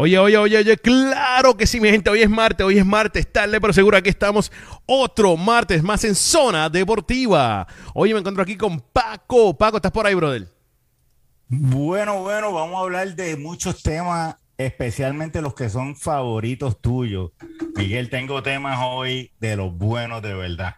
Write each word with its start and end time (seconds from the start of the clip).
Oye, 0.00 0.16
oye, 0.16 0.36
oye, 0.38 0.58
oye, 0.58 0.76
claro 0.76 1.56
que 1.56 1.66
sí, 1.66 1.80
mi 1.80 1.88
gente. 1.90 2.08
Hoy 2.08 2.22
es 2.22 2.30
martes, 2.30 2.64
hoy 2.64 2.78
es 2.78 2.86
martes, 2.86 3.32
tarde, 3.32 3.60
pero 3.60 3.72
seguro 3.72 3.96
aquí 3.96 4.08
estamos 4.08 4.52
otro 4.86 5.36
martes 5.36 5.82
más 5.82 6.04
en 6.04 6.14
Zona 6.14 6.70
Deportiva. 6.70 7.66
Hoy 7.94 8.12
me 8.12 8.20
encuentro 8.20 8.44
aquí 8.44 8.56
con 8.56 8.78
Paco. 8.80 9.58
Paco, 9.58 9.78
¿estás 9.78 9.90
por 9.90 10.06
ahí, 10.06 10.14
brother? 10.14 10.46
Bueno, 11.48 12.22
bueno, 12.22 12.52
vamos 12.52 12.76
a 12.76 12.82
hablar 12.82 13.16
de 13.16 13.36
muchos 13.38 13.82
temas, 13.82 14.36
especialmente 14.56 15.42
los 15.42 15.54
que 15.54 15.68
son 15.68 15.96
favoritos 15.96 16.80
tuyos. 16.80 17.32
Miguel, 17.74 18.08
tengo 18.08 18.40
temas 18.40 18.78
hoy 18.80 19.32
de 19.40 19.56
los 19.56 19.76
buenos 19.76 20.22
de 20.22 20.32
verdad. 20.34 20.76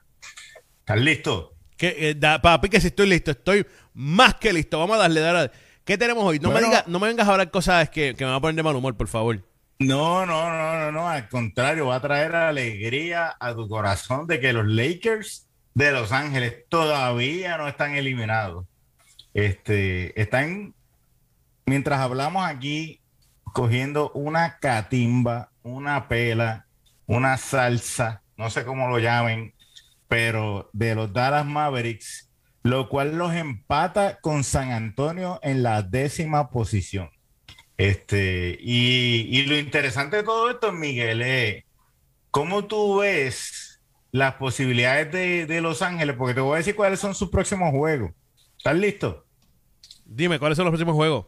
¿Estás 0.78 0.98
listo? 0.98 1.56
Que, 1.76 1.95
eh, 2.10 2.14
da- 2.14 2.40
papi, 2.40 2.70
que 2.70 2.80
si 2.80 2.87
estoy 2.87 3.06
listo, 3.10 3.32
estoy 3.32 3.66
más 3.92 4.37
que 4.37 4.50
listo. 4.54 4.78
Vamos 4.78 4.96
a 4.96 5.00
darle, 5.00 5.20
darle. 5.20 5.50
¿Qué 5.90 5.98
tenemos 5.98 6.22
hoy? 6.22 6.38
No, 6.38 6.52
me, 6.52 6.60
diga- 6.60 6.84
no 6.86 7.00
me 7.00 7.08
vengas 7.08 7.26
a 7.26 7.32
hablar 7.32 7.50
cosas 7.50 7.90
que, 7.90 8.14
que 8.14 8.24
me 8.24 8.30
van 8.30 8.36
a 8.38 8.40
poner 8.40 8.54
de 8.54 8.62
mal 8.62 8.76
humor, 8.76 8.96
por 8.96 9.08
favor. 9.08 9.44
No, 9.80 10.24
no, 10.24 10.48
no, 10.48 10.78
no, 10.78 10.92
no, 10.92 11.08
al 11.08 11.28
contrario, 11.28 11.88
va 11.88 11.96
a 11.96 12.00
traer 12.00 12.32
alegría 12.36 13.34
a 13.40 13.54
tu 13.56 13.68
corazón 13.68 14.28
de 14.28 14.38
que 14.38 14.52
los 14.52 14.68
Lakers 14.68 15.48
de 15.74 15.90
Los 15.90 16.12
Ángeles 16.12 16.64
todavía 16.68 17.58
no 17.58 17.66
están 17.66 17.96
eliminados. 17.96 18.66
Este, 19.34 20.20
están, 20.20 20.76
mientras 21.66 21.98
hablamos 21.98 22.46
aquí, 22.46 23.00
cogiendo 23.43 24.12
una 24.12 24.59
catimba, 24.60 25.50
una 25.65 26.06
pela, 26.06 26.66
una 27.06 27.37
salsa, 27.37 28.22
no 28.37 28.48
sé 28.48 28.65
cómo 28.65 28.87
lo 28.87 29.00
llamen, 29.00 29.54
pero 30.06 30.70
de 30.72 30.95
los 30.95 31.12
Dallas 31.12 31.46
Mavericks, 31.46 32.29
lo 32.62 32.88
cual 32.88 33.16
los 33.16 33.34
empata 33.34 34.18
con 34.20 34.44
San 34.44 34.70
Antonio 34.72 35.40
en 35.42 35.62
la 35.62 35.82
décima 35.82 36.50
posición. 36.50 37.10
Este, 37.76 38.58
y, 38.60 39.26
y 39.30 39.46
lo 39.46 39.58
interesante 39.58 40.18
de 40.18 40.22
todo 40.22 40.50
esto, 40.50 40.70
Miguel, 40.70 41.22
es 41.22 41.64
cómo 42.30 42.66
tú 42.66 42.98
ves 42.98 43.80
las 44.12 44.34
posibilidades 44.34 45.10
de, 45.12 45.46
de 45.46 45.60
Los 45.60 45.82
Ángeles, 45.82 46.16
porque 46.16 46.34
te 46.34 46.40
voy 46.40 46.54
a 46.54 46.58
decir 46.58 46.74
cuáles 46.74 47.00
son 47.00 47.14
sus 47.14 47.30
próximos 47.30 47.70
juegos. 47.70 48.12
¿Estás 48.58 48.76
listo? 48.76 49.26
Dime, 50.04 50.38
¿cuáles 50.38 50.56
son 50.56 50.66
los 50.66 50.72
próximos 50.72 50.94
juegos? 50.94 51.26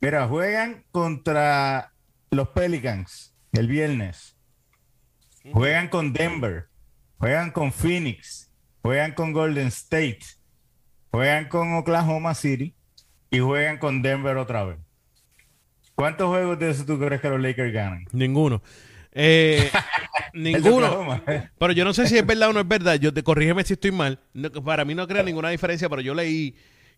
Mira, 0.00 0.28
juegan 0.28 0.84
contra 0.92 1.92
los 2.30 2.48
Pelicans 2.50 3.34
el 3.52 3.68
viernes. 3.68 4.36
Juegan 5.52 5.88
con 5.88 6.12
Denver. 6.12 6.68
Juegan 7.18 7.50
con 7.50 7.72
Phoenix. 7.72 8.52
Juegan 8.82 9.12
con 9.12 9.32
Golden 9.32 9.68
State. 9.68 10.20
Juegan 11.14 11.48
con 11.48 11.74
Oklahoma 11.74 12.34
City. 12.34 12.74
Y 13.30 13.38
juegan 13.38 13.78
con 13.78 14.02
Denver 14.02 14.36
otra 14.36 14.64
vez. 14.64 14.78
¿Cuántos 15.94 16.28
juegos 16.28 16.58
de 16.58 16.70
eso 16.70 16.84
tú 16.84 16.98
crees 16.98 17.20
que 17.20 17.28
los 17.28 17.40
Lakers 17.40 17.72
ganan? 17.72 18.04
Ninguno. 18.10 18.62
Eh, 19.12 19.70
ninguno. 20.34 21.22
Pero 21.56 21.72
yo 21.72 21.84
no 21.84 21.94
sé 21.94 22.08
si 22.08 22.18
es 22.18 22.26
verdad 22.26 22.48
o 22.48 22.52
no 22.52 22.58
es 22.58 22.66
verdad. 22.66 22.96
Yo 22.96 23.14
te 23.14 23.22
corrígeme 23.22 23.62
si 23.62 23.74
estoy 23.74 23.92
mal. 23.92 24.18
No, 24.32 24.50
para 24.50 24.84
mí 24.84 24.96
no 24.96 25.06
crea 25.06 25.22
ninguna 25.22 25.50
diferencia, 25.50 25.88
pero 25.88 26.02
yo 26.02 26.14
leí 26.14 26.56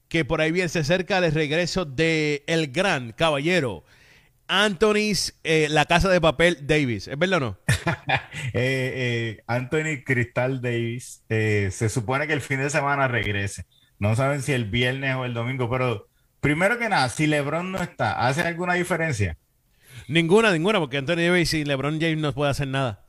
que 0.08 0.24
por 0.24 0.40
ahí 0.40 0.50
bien 0.50 0.70
se 0.70 0.78
acerca 0.78 1.18
el 1.18 1.32
regreso 1.32 1.84
de 1.84 2.42
el 2.46 2.68
gran 2.68 3.12
caballero 3.12 3.84
Anthony's 4.48 5.38
eh, 5.44 5.66
La 5.68 5.84
Casa 5.84 6.08
de 6.08 6.22
Papel 6.22 6.66
Davis. 6.66 7.06
¿Es 7.06 7.18
verdad 7.18 7.36
o 7.36 7.40
no? 7.40 7.58
Eh, 8.54 9.42
Anthony 9.46 10.02
Cristal 10.04 10.62
Davis 10.62 11.22
se 11.28 11.88
supone 11.90 12.26
que 12.26 12.32
el 12.32 12.40
fin 12.40 12.60
de 12.60 12.70
semana 12.70 13.08
regrese. 13.08 13.66
No 13.98 14.14
saben 14.16 14.42
si 14.42 14.52
el 14.52 14.64
viernes 14.64 15.14
o 15.16 15.24
el 15.24 15.34
domingo, 15.34 15.70
pero 15.70 16.06
primero 16.40 16.78
que 16.78 16.88
nada, 16.88 17.08
si 17.08 17.26
LeBron 17.26 17.72
no 17.72 17.82
está, 17.82 18.26
¿hace 18.26 18.42
alguna 18.42 18.74
diferencia? 18.74 19.36
Ninguna, 20.08 20.52
ninguna, 20.52 20.78
porque 20.78 20.98
Anthony 20.98 21.16
Davis 21.16 21.54
y 21.54 21.64
LeBron 21.64 22.00
James 22.00 22.18
no 22.18 22.32
puede 22.32 22.50
hacer 22.50 22.68
nada. 22.68 23.04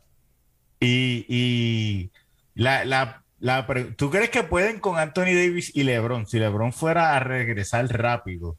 Y, 0.80 1.26
y 1.28 2.12
la, 2.56 2.86
la, 2.86 3.24
la 3.40 3.68
¿tú 3.96 4.10
crees 4.10 4.30
que 4.30 4.44
pueden 4.44 4.80
con 4.80 4.98
Anthony 4.98 5.34
Davis 5.36 5.72
y 5.76 5.84
LeBron? 5.84 6.26
Si 6.28 6.40
LeBron 6.40 6.74
fuera 6.74 7.16
a 7.16 7.20
regresar 7.20 7.88
rápido 7.88 8.58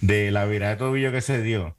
de 0.00 0.30
la 0.30 0.44
virada 0.44 0.72
de 0.72 0.78
tobillo 0.78 1.12
que 1.12 1.20
se 1.20 1.42
dio. 1.42 1.76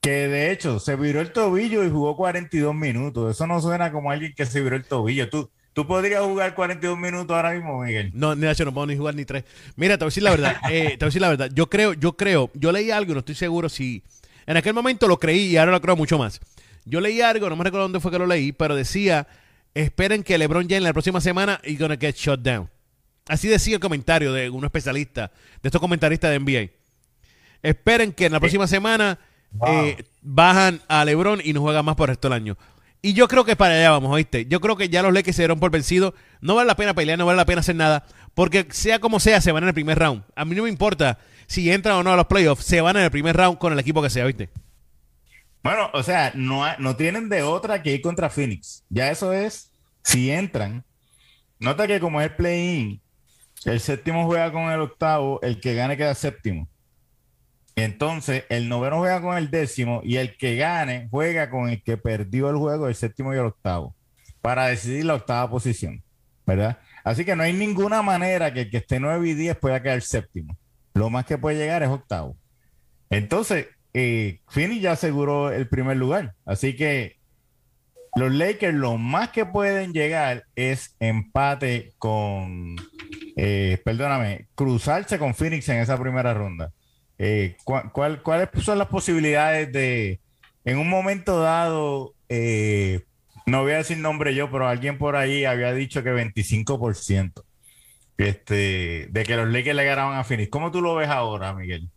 Que 0.00 0.28
de 0.28 0.50
hecho 0.50 0.80
se 0.80 0.96
viró 0.96 1.20
el 1.20 1.32
tobillo 1.32 1.84
y 1.84 1.90
jugó 1.90 2.16
42 2.16 2.74
minutos. 2.74 3.30
Eso 3.30 3.46
no 3.46 3.60
suena 3.60 3.92
como 3.92 4.10
alguien 4.10 4.34
que 4.36 4.46
se 4.46 4.60
viró 4.60 4.76
el 4.76 4.84
tobillo. 4.84 5.30
¿Tú, 5.30 5.50
tú 5.72 5.86
podrías 5.86 6.22
jugar 6.22 6.54
42 6.54 6.98
minutos 6.98 7.34
ahora 7.34 7.52
mismo, 7.52 7.82
Miguel? 7.82 8.10
No, 8.14 8.34
de 8.36 8.50
hecho, 8.50 8.64
no 8.64 8.72
puedo 8.74 8.86
ni 8.86 8.96
jugar 8.96 9.14
ni 9.14 9.24
tres. 9.24 9.44
Mira, 9.76 9.96
te 9.98 10.04
voy 10.04 10.08
a 10.08 10.10
decir 10.10 10.22
la 10.22 10.30
verdad. 10.30 10.56
eh, 10.70 10.82
te 10.90 10.96
voy 10.96 11.04
a 11.04 11.06
decir 11.06 11.20
la 11.22 11.28
verdad. 11.28 11.50
Yo 11.54 11.68
creo, 11.70 11.92
yo 11.94 12.16
creo, 12.16 12.50
yo 12.54 12.72
leí 12.72 12.90
algo 12.90 13.12
y 13.12 13.14
no 13.14 13.20
estoy 13.20 13.34
seguro 13.34 13.68
si. 13.68 14.02
En 14.46 14.56
aquel 14.56 14.74
momento 14.74 15.06
lo 15.08 15.18
creí 15.18 15.46
y 15.50 15.56
ahora 15.56 15.72
lo 15.72 15.80
creo 15.80 15.96
mucho 15.96 16.18
más. 16.18 16.40
Yo 16.84 17.00
leí 17.00 17.20
algo, 17.20 17.48
no 17.48 17.56
me 17.56 17.64
recuerdo 17.64 17.84
dónde 17.84 18.00
fue 18.00 18.10
que 18.10 18.18
lo 18.18 18.26
leí, 18.26 18.52
pero 18.52 18.74
decía: 18.74 19.26
esperen 19.74 20.22
que 20.22 20.36
LeBron 20.36 20.68
James 20.68 20.82
la 20.82 20.92
próxima 20.92 21.20
semana 21.20 21.60
y 21.64 21.76
gonna 21.76 21.96
get 21.96 22.16
shut 22.16 22.40
down. 22.40 22.68
Así 23.28 23.46
decía 23.46 23.74
el 23.76 23.80
comentario 23.80 24.32
de 24.32 24.50
un 24.50 24.64
especialista, 24.64 25.30
de 25.62 25.68
estos 25.68 25.80
comentaristas 25.80 26.30
de 26.32 26.40
NBA. 26.40 26.70
Esperen 27.62 28.12
que 28.12 28.26
en 28.26 28.32
la 28.32 28.40
próxima 28.40 28.66
semana 28.66 29.18
Wow. 29.54 29.68
eh, 29.84 30.04
bajan 30.22 30.80
a 30.88 31.04
LeBron 31.04 31.40
y 31.44 31.52
no 31.52 31.60
juegan 31.60 31.84
más 31.84 31.94
por 31.94 32.08
el 32.08 32.14
resto 32.16 32.28
del 32.28 32.32
año. 32.36 32.56
Y 33.04 33.14
yo 33.14 33.26
creo 33.26 33.44
que 33.44 33.56
para 33.56 33.74
allá 33.74 33.90
vamos, 33.90 34.12
¿oíste? 34.12 34.46
Yo 34.46 34.60
creo 34.60 34.76
que 34.76 34.88
ya 34.88 35.02
los 35.02 35.12
Lakers 35.12 35.34
se 35.34 35.42
dieron 35.42 35.58
por 35.58 35.72
vencidos. 35.72 36.14
No 36.40 36.54
vale 36.54 36.68
la 36.68 36.76
pena 36.76 36.94
pelear, 36.94 37.18
no 37.18 37.26
vale 37.26 37.36
la 37.36 37.44
pena 37.44 37.60
hacer 37.60 37.74
nada. 37.74 38.06
Porque 38.34 38.68
sea 38.70 39.00
como 39.00 39.18
sea, 39.18 39.40
se 39.40 39.50
van 39.50 39.64
en 39.64 39.68
el 39.68 39.74
primer 39.74 39.98
round. 39.98 40.22
A 40.36 40.44
mí 40.44 40.54
no 40.54 40.62
me 40.62 40.68
importa 40.68 41.18
si 41.48 41.70
entran 41.72 41.96
o 41.96 42.02
no 42.04 42.12
a 42.12 42.16
los 42.16 42.26
playoffs. 42.26 42.64
Se 42.64 42.80
van 42.80 42.96
en 42.96 43.02
el 43.02 43.10
primer 43.10 43.36
round 43.36 43.58
con 43.58 43.72
el 43.72 43.78
equipo 43.80 44.00
que 44.02 44.08
sea, 44.08 44.24
¿viste? 44.24 44.50
Bueno, 45.64 45.90
o 45.92 46.02
sea, 46.04 46.30
no, 46.36 46.64
no 46.78 46.94
tienen 46.94 47.28
de 47.28 47.42
otra 47.42 47.82
que 47.82 47.92
ir 47.92 48.02
contra 48.02 48.30
Phoenix. 48.30 48.84
Ya 48.88 49.10
eso 49.10 49.32
es, 49.32 49.72
si 50.04 50.30
entran. 50.30 50.84
Nota 51.58 51.88
que 51.88 51.98
como 51.98 52.20
es 52.20 52.30
play-in, 52.30 53.00
el 53.64 53.80
séptimo 53.80 54.26
juega 54.26 54.52
con 54.52 54.70
el 54.70 54.80
octavo, 54.80 55.40
el 55.42 55.60
que 55.60 55.74
gane 55.74 55.96
queda 55.96 56.14
séptimo. 56.14 56.68
Entonces, 57.76 58.44
el 58.48 58.68
noveno 58.68 58.98
juega 58.98 59.22
con 59.22 59.36
el 59.36 59.50
décimo 59.50 60.00
y 60.04 60.16
el 60.16 60.36
que 60.36 60.56
gane 60.56 61.08
juega 61.10 61.50
con 61.50 61.68
el 61.68 61.82
que 61.82 61.96
perdió 61.96 62.50
el 62.50 62.56
juego, 62.56 62.88
el 62.88 62.94
séptimo 62.94 63.32
y 63.32 63.38
el 63.38 63.46
octavo, 63.46 63.94
para 64.40 64.66
decidir 64.66 65.06
la 65.06 65.14
octava 65.14 65.50
posición, 65.50 66.02
¿verdad? 66.46 66.78
Así 67.04 67.24
que 67.24 67.34
no 67.34 67.42
hay 67.42 67.52
ninguna 67.52 68.02
manera 68.02 68.52
que 68.52 68.62
el 68.62 68.70
que 68.70 68.76
esté 68.78 69.00
9 69.00 69.28
y 69.28 69.34
10 69.34 69.56
pueda 69.56 69.82
quedar 69.82 70.02
séptimo. 70.02 70.56
Lo 70.94 71.10
más 71.10 71.24
que 71.24 71.38
puede 71.38 71.56
llegar 71.56 71.82
es 71.82 71.88
octavo. 71.88 72.36
Entonces, 73.10 73.68
eh, 73.94 74.40
Phoenix 74.48 74.82
ya 74.82 74.92
aseguró 74.92 75.50
el 75.50 75.68
primer 75.68 75.96
lugar. 75.96 76.34
Así 76.44 76.76
que 76.76 77.16
los 78.14 78.32
Lakers 78.32 78.74
lo 78.74 78.98
más 78.98 79.30
que 79.30 79.46
pueden 79.46 79.92
llegar 79.92 80.44
es 80.54 80.96
empate 81.00 81.92
con, 81.98 82.76
eh, 83.36 83.80
perdóname, 83.84 84.48
cruzarse 84.54 85.18
con 85.18 85.34
Phoenix 85.34 85.68
en 85.70 85.78
esa 85.78 85.98
primera 85.98 86.34
ronda. 86.34 86.72
Eh, 87.24 87.56
¿cuál- 87.62 87.92
cuál- 87.92 88.20
¿Cuáles 88.22 88.48
son 88.64 88.78
las 88.78 88.88
posibilidades 88.88 89.72
de, 89.72 90.18
en 90.64 90.76
un 90.78 90.88
momento 90.88 91.38
dado, 91.38 92.14
eh, 92.28 93.02
no 93.46 93.62
voy 93.62 93.72
a 93.72 93.76
decir 93.76 93.98
nombre 93.98 94.34
yo, 94.34 94.50
pero 94.50 94.66
alguien 94.66 94.98
por 94.98 95.14
ahí 95.14 95.44
había 95.44 95.72
dicho 95.72 96.02
que 96.02 96.10
25%, 96.10 97.44
este, 98.18 99.06
de 99.08 99.22
que 99.24 99.36
los 99.36 99.48
Lakers 99.52 99.76
le 99.76 99.84
ganaban 99.84 100.18
a 100.18 100.24
Phoenix. 100.24 100.50
¿Cómo 100.50 100.72
tú 100.72 100.80
lo 100.82 100.96
ves 100.96 101.08
ahora, 101.08 101.52
Miguel? 101.54 101.88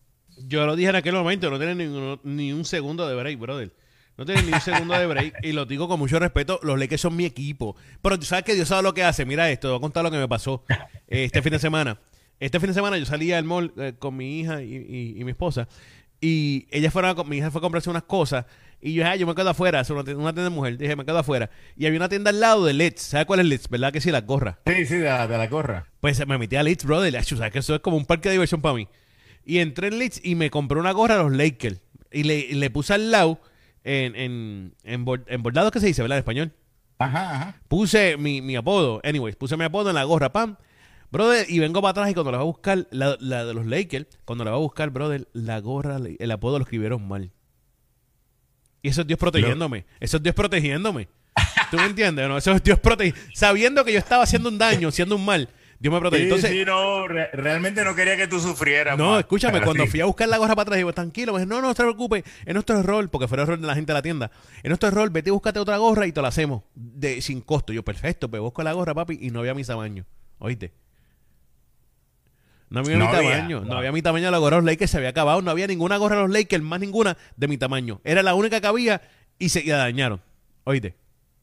Yo 0.48 0.68
lo 0.68 0.76
dije 0.76 0.90
en 0.90 0.96
aquel 0.98 1.14
momento, 1.14 1.50
no 1.50 1.58
tienen 1.58 1.78
ni, 1.80 2.20
ni 2.24 2.54
un 2.54 2.64
segundo 2.64 3.08
de 3.08 3.16
break, 3.16 3.40
brother. 3.40 3.72
No 4.18 4.26
tienen 4.26 4.46
ni 4.46 4.54
un 4.54 4.62
segundo 4.62 4.94
de 4.94 5.08
break 5.08 5.40
y 5.44 5.54
lo 5.54 5.66
digo 5.66 5.88
con 5.88 5.98
mucho 6.00 6.20
respeto. 6.20 6.60
Los 6.62 6.78
Lakers 6.80 7.02
son 7.02 7.16
mi 7.16 7.26
equipo. 7.26 7.76
Pero 8.02 8.18
tú 8.20 8.26
sabes 8.26 8.46
que 8.46 8.54
Dios 8.54 8.68
sabe 8.68 8.84
lo 8.84 8.94
que 8.94 9.04
hace. 9.04 9.26
Mira 9.26 9.50
esto, 9.50 9.68
te 9.68 9.72
voy 9.72 9.78
a 9.80 9.82
contar 9.82 10.04
lo 10.04 10.12
que 10.12 10.18
me 10.18 10.28
pasó 10.28 10.64
este 11.08 11.42
fin 11.42 11.52
de 11.52 11.60
semana. 11.60 12.00
Este 12.40 12.60
fin 12.60 12.68
de 12.68 12.74
semana 12.74 12.98
yo 12.98 13.06
salí 13.06 13.32
al 13.32 13.44
mall 13.46 13.74
eh, 13.78 13.94
con 13.98 14.16
mi 14.18 14.40
hija 14.40 14.62
y, 14.62 14.76
y- 14.76 15.16
y 15.20 15.24
mi 15.24 15.32
esposa 15.32 15.68
y 16.22 16.68
ella 16.72 16.90
fueron 16.92 17.18
a 17.20 17.24
mi 17.24 17.38
hija 17.38 17.52
fue 17.52 17.60
a 17.60 17.62
comprarse 17.62 17.90
unas 17.90 18.04
cosas 18.04 18.46
y 18.82 18.94
yo 18.94 19.02
dije, 19.04 19.06
"Ah, 19.14 19.16
yo 19.16 19.26
me 19.28 19.36
quedo 19.36 19.50
afuera, 19.50 19.84
una 19.90 20.04
tienda, 20.04 20.22
una 20.22 20.34
tienda 20.34 20.44
de 20.44 20.50
mujer. 20.50 20.78
Dije, 20.78 20.96
me 20.96 21.06
quedo 21.06 21.18
afuera. 21.20 21.50
Y 21.76 21.86
había 21.88 21.98
una 21.98 22.10
tienda 22.10 22.30
al 22.30 22.40
lado 22.40 22.66
de 22.66 22.74
Let's. 22.74 23.02
¿Sabes 23.02 23.26
cuál 23.26 23.40
es 23.40 23.46
Let's? 23.48 23.68
¿Verdad 23.70 23.92
que 23.92 24.00
sí? 24.02 24.12
Las 24.12 24.26
gorras. 24.26 24.58
Sí, 24.68 24.86
sí, 24.86 24.96
de 24.98 25.06
la, 25.06 25.28
de 25.28 25.38
la 25.38 25.50
corra. 25.50 25.88
Pues 26.02 26.26
me 26.28 26.38
metí 26.38 26.56
a 26.56 26.62
Leeds, 26.64 26.86
brother. 26.86 27.24
¿sabes 27.24 27.52
que 27.52 27.60
eso 27.60 27.74
es 27.76 27.82
como 27.82 27.98
un 27.98 28.06
parque 28.06 28.30
de 28.30 28.34
diversión 28.34 28.62
para 28.62 28.76
mí. 28.76 28.88
Y 29.46 29.58
entré 29.60 29.88
en 29.88 29.98
Leeds 30.00 30.22
y 30.24 30.36
me 30.36 30.50
compré 30.52 30.80
una 30.80 30.92
gorra 30.92 31.16
a 31.20 31.24
los 31.24 31.32
Lakers. 31.32 31.82
Y 32.12 32.24
le, 32.24 32.38
y 32.40 32.54
le 32.54 32.70
puse 32.70 32.94
al 32.94 33.12
lado, 33.12 33.40
en, 33.84 34.16
en, 34.16 34.76
en, 34.84 35.06
bord- 35.06 35.26
en 35.28 35.42
bordado, 35.42 35.72
¿qué 35.72 35.80
se 35.80 35.88
dice, 35.88 36.02
verdad? 36.02 36.18
En 36.18 36.22
español. 36.22 36.52
Ajá, 37.00 37.36
ajá. 37.36 37.62
Puse 37.68 38.18
mi, 38.18 38.42
mi 38.42 38.56
apodo. 38.56 39.02
Anyways, 39.04 39.36
puse 39.36 39.58
mi 39.58 39.64
apodo 39.64 39.90
en 39.90 39.96
la 39.96 40.04
gorra, 40.04 40.32
pam. 40.32 40.58
Brother, 41.16 41.46
y 41.50 41.60
vengo 41.60 41.82
para 41.82 41.92
atrás 41.92 42.10
y 42.10 42.14
cuando 42.14 42.32
la 42.32 42.38
va 42.40 42.44
a 42.44 42.46
buscar, 42.46 42.88
la, 42.92 43.16
la 43.22 43.46
de 43.46 43.54
los 43.54 43.66
Lakers, 43.66 44.06
cuando 44.26 44.44
la 44.44 44.52
va 44.52 44.58
a 44.58 44.60
buscar, 44.60 44.90
brother, 44.90 45.28
la 45.32 45.60
gorra, 45.60 45.98
el 46.20 46.32
apodo 46.32 46.60
lo 46.60 46.64
escribieron 46.64 47.08
mal. 47.08 47.32
Y 48.82 48.90
eso 48.90 49.02
es 49.02 49.08
Dios 49.08 49.18
protegiéndome. 49.18 49.86
Eso 50.00 50.18
es 50.18 50.24
Dios 50.24 50.36
protegiéndome. 50.36 51.08
¿Tú 51.72 51.78
me 51.78 51.86
entiendes? 51.86 52.28
No? 52.28 52.38
Eso 52.38 52.52
es 52.52 52.62
Dios 52.64 52.80
protegiendo. 52.80 53.20
Sabiendo 53.34 53.84
que 53.86 53.94
yo 53.94 54.00
estaba 54.00 54.24
haciendo 54.24 54.50
un 54.50 54.58
daño, 54.58 54.90
haciendo 54.90 55.16
un 55.16 55.26
mal. 55.26 55.50
Dios 55.80 55.94
me 55.94 56.00
protege. 56.00 56.22
Sí, 56.24 56.28
Entonces, 56.28 56.52
sí, 56.52 56.66
no, 56.66 57.08
re- 57.08 57.30
realmente 57.34 57.84
no 57.84 57.96
quería 57.96 58.16
que 58.16 58.28
tú 58.28 58.40
sufrieras. 58.40 58.98
no, 58.98 59.12
man. 59.12 59.20
escúchame, 59.20 59.54
Pero 59.54 59.66
cuando 59.66 59.84
sí. 59.86 59.90
fui 59.92 60.02
a 60.02 60.06
buscar 60.06 60.28
la 60.30 60.38
gorra 60.38 60.56
para 60.56 60.64
atrás, 60.64 60.78
digo, 60.78 60.94
tranquilo, 60.94 61.34
me 61.34 61.40
dice, 61.40 61.48
no, 61.50 61.62
no 61.62 61.70
se 61.74 61.82
preocupe, 61.84 62.24
es 62.46 62.54
nuestro 62.54 62.78
error, 62.80 63.10
porque 63.10 63.28
fue 63.28 63.38
el 63.38 63.44
error 63.44 63.60
de 63.60 63.68
la 63.68 63.76
gente 63.76 63.92
de 63.92 63.94
la 63.96 64.02
tienda. 64.02 64.32
Es 64.64 64.70
nuestro 64.70 64.88
error, 64.90 65.10
vete 65.10 65.30
y 65.30 65.32
búscate 65.32 65.60
otra 65.60 65.78
gorra 65.78 66.08
y 66.08 66.12
te 66.12 66.22
la 66.22 66.28
hacemos 66.28 66.64
de, 66.76 67.22
sin 67.22 67.42
costo. 67.42 67.74
Yo, 67.74 67.84
perfecto, 67.84 68.30
pues 68.30 68.42
busco 68.42 68.64
la 68.64 68.74
gorra, 68.74 68.94
papi, 68.94 69.18
y 69.22 69.32
no 69.32 69.40
había 69.40 69.54
mi 69.54 69.64
tamaño. 69.64 70.06
¿Oíste? 70.40 70.74
No 72.76 72.82
había 72.82 72.98
No 72.98 73.10
mi 73.10 73.16
había, 73.16 73.32
tamaño, 73.38 73.60
no 73.62 73.66
no. 73.68 73.78
había 73.78 73.92
mi 73.92 74.02
tamaño 74.02 74.26
de 74.26 74.32
la 74.32 74.38
gorra 74.38 74.58
de 74.58 74.62
los 74.64 74.72
Lakers, 74.72 74.92
se 74.92 74.98
había 74.98 75.10
acabado, 75.10 75.42
no 75.42 75.50
había 75.52 75.68
ninguna 75.68 75.98
gorra 75.98 76.18
de 76.18 76.22
los 76.24 76.32
Lakers, 76.32 76.64
más 76.64 76.80
ninguna 76.80 77.18
de 77.38 77.48
mi 77.48 77.58
tamaño. 77.58 78.02
Era 78.04 78.22
la 78.24 78.36
única 78.36 78.60
que 78.60 78.68
había 78.68 79.02
y 79.40 79.50
se 79.50 79.62
y 79.62 79.68
la 79.68 79.78
dañaron. 79.78 80.22
¿Oíste? 80.66 80.96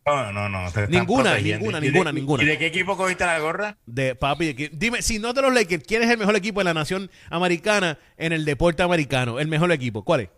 No, 0.05 0.33
no, 0.33 0.49
no. 0.49 0.65
Ninguna, 0.89 1.39
ninguna, 1.39 1.39
¿Y 1.39 1.43
de- 1.45 1.59
ninguna, 1.93 2.13
ninguna. 2.13 2.43
¿Y 2.43 2.47
de 2.47 2.59
qué 2.59 2.67
equipo 2.67 2.97
cogiste 2.97 3.25
la 3.25 3.39
gorra? 3.39 3.79
de 3.87 4.15
papi. 4.17 4.53
de 4.53 4.71
dime, 4.73 5.01
si 5.01 5.19
no 5.21 5.33
de 5.33 5.43
los 5.43 5.55
Lakers, 5.55 5.85
¿quién 5.87 6.03
es 6.03 6.11
el 6.11 6.19
mejor 6.19 6.35
equipo 6.37 6.61
de 6.61 6.65
la 6.65 6.75
nación 6.75 7.11
americana 7.31 7.99
en 8.17 8.33
el 8.33 8.45
deporte 8.45 8.83
americano? 8.83 9.39
El 9.41 9.49
mejor 9.49 9.71
equipo, 9.73 10.05
¿cuál 10.05 10.21
es? 10.23 10.29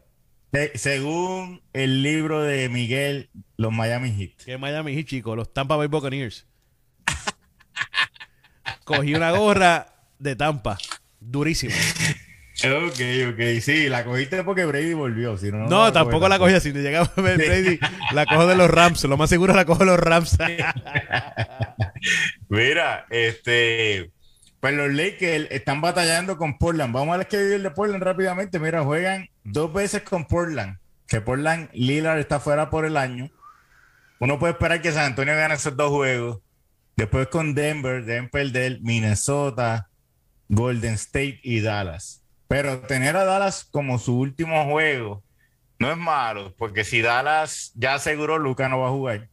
Se- 0.52 0.78
según 0.78 1.62
el 1.72 2.02
libro 2.02 2.42
de 2.42 2.68
Miguel, 2.68 3.30
los 3.56 3.72
Miami 3.72 4.12
Heat. 4.12 4.44
Que 4.44 4.58
Miami 4.58 4.94
Heat, 4.94 5.06
chicos, 5.06 5.34
los 5.36 5.52
Tampa 5.52 5.76
Bay 5.76 5.88
Buccaneers. 5.88 6.46
Cogí 8.84 9.14
una 9.14 9.30
gorra 9.32 9.93
de 10.18 10.36
Tampa, 10.36 10.78
durísima. 11.20 11.74
Ok, 12.64 13.00
ok, 13.32 13.60
sí, 13.60 13.88
la 13.88 14.04
cogiste 14.04 14.44
porque 14.44 14.64
Brady 14.64 14.94
volvió. 14.94 15.36
Si 15.36 15.50
no, 15.50 15.66
No, 15.68 15.92
tampoco 15.92 16.28
la 16.28 16.38
cogí. 16.38 16.54
así. 16.54 16.70
Si 16.72 16.78
llegaba 16.78 17.10
a 17.16 17.20
ver 17.20 17.36
Brady, 17.36 17.80
la 18.12 18.24
cojo 18.26 18.46
de 18.46 18.54
los 18.56 18.70
Rams. 18.70 19.02
Lo 19.04 19.16
más 19.16 19.28
seguro 19.28 19.54
la 19.54 19.64
cojo 19.64 19.80
de 19.80 19.86
los 19.86 19.98
Rams. 19.98 20.38
Mira, 22.48 23.06
este, 23.10 24.12
pues 24.60 24.74
los 24.74 24.92
Lakers 24.92 25.48
están 25.50 25.80
batallando 25.80 26.36
con 26.36 26.58
Portland. 26.58 26.94
Vamos 26.94 27.14
a 27.14 27.18
ver 27.18 27.26
qué 27.28 27.38
vive 27.38 27.56
el 27.56 27.62
de 27.64 27.70
Portland 27.70 28.02
rápidamente. 28.02 28.58
Mira, 28.58 28.82
juegan 28.84 29.28
dos 29.42 29.72
veces 29.72 30.02
con 30.02 30.24
Portland. 30.26 30.78
Que 31.08 31.20
Portland, 31.20 31.68
Lillard 31.72 32.18
está 32.18 32.40
fuera 32.40 32.70
por 32.70 32.84
el 32.84 32.96
año. 32.96 33.30
Uno 34.20 34.38
puede 34.38 34.52
esperar 34.52 34.80
que 34.80 34.92
San 34.92 35.06
Antonio 35.06 35.34
gane 35.34 35.54
esos 35.54 35.76
dos 35.76 35.90
juegos. 35.90 36.38
Después 36.96 37.26
con 37.28 37.54
Denver, 37.54 38.04
deben 38.04 38.28
perder 38.30 38.78
Minnesota, 38.80 39.88
Golden 40.48 40.94
State 40.94 41.40
y 41.42 41.60
Dallas. 41.60 42.24
Pero 42.48 42.80
tener 42.80 43.16
a 43.16 43.24
Dallas 43.24 43.64
como 43.64 43.98
su 43.98 44.18
último 44.18 44.64
juego 44.64 45.22
no 45.78 45.90
es 45.90 45.96
malo, 45.96 46.54
porque 46.56 46.84
si 46.84 47.02
Dallas 47.02 47.72
ya 47.74 47.94
aseguró, 47.94 48.38
Luca 48.38 48.68
no 48.68 48.80
va 48.80 48.88
a 48.88 48.92
jugar. 48.92 49.28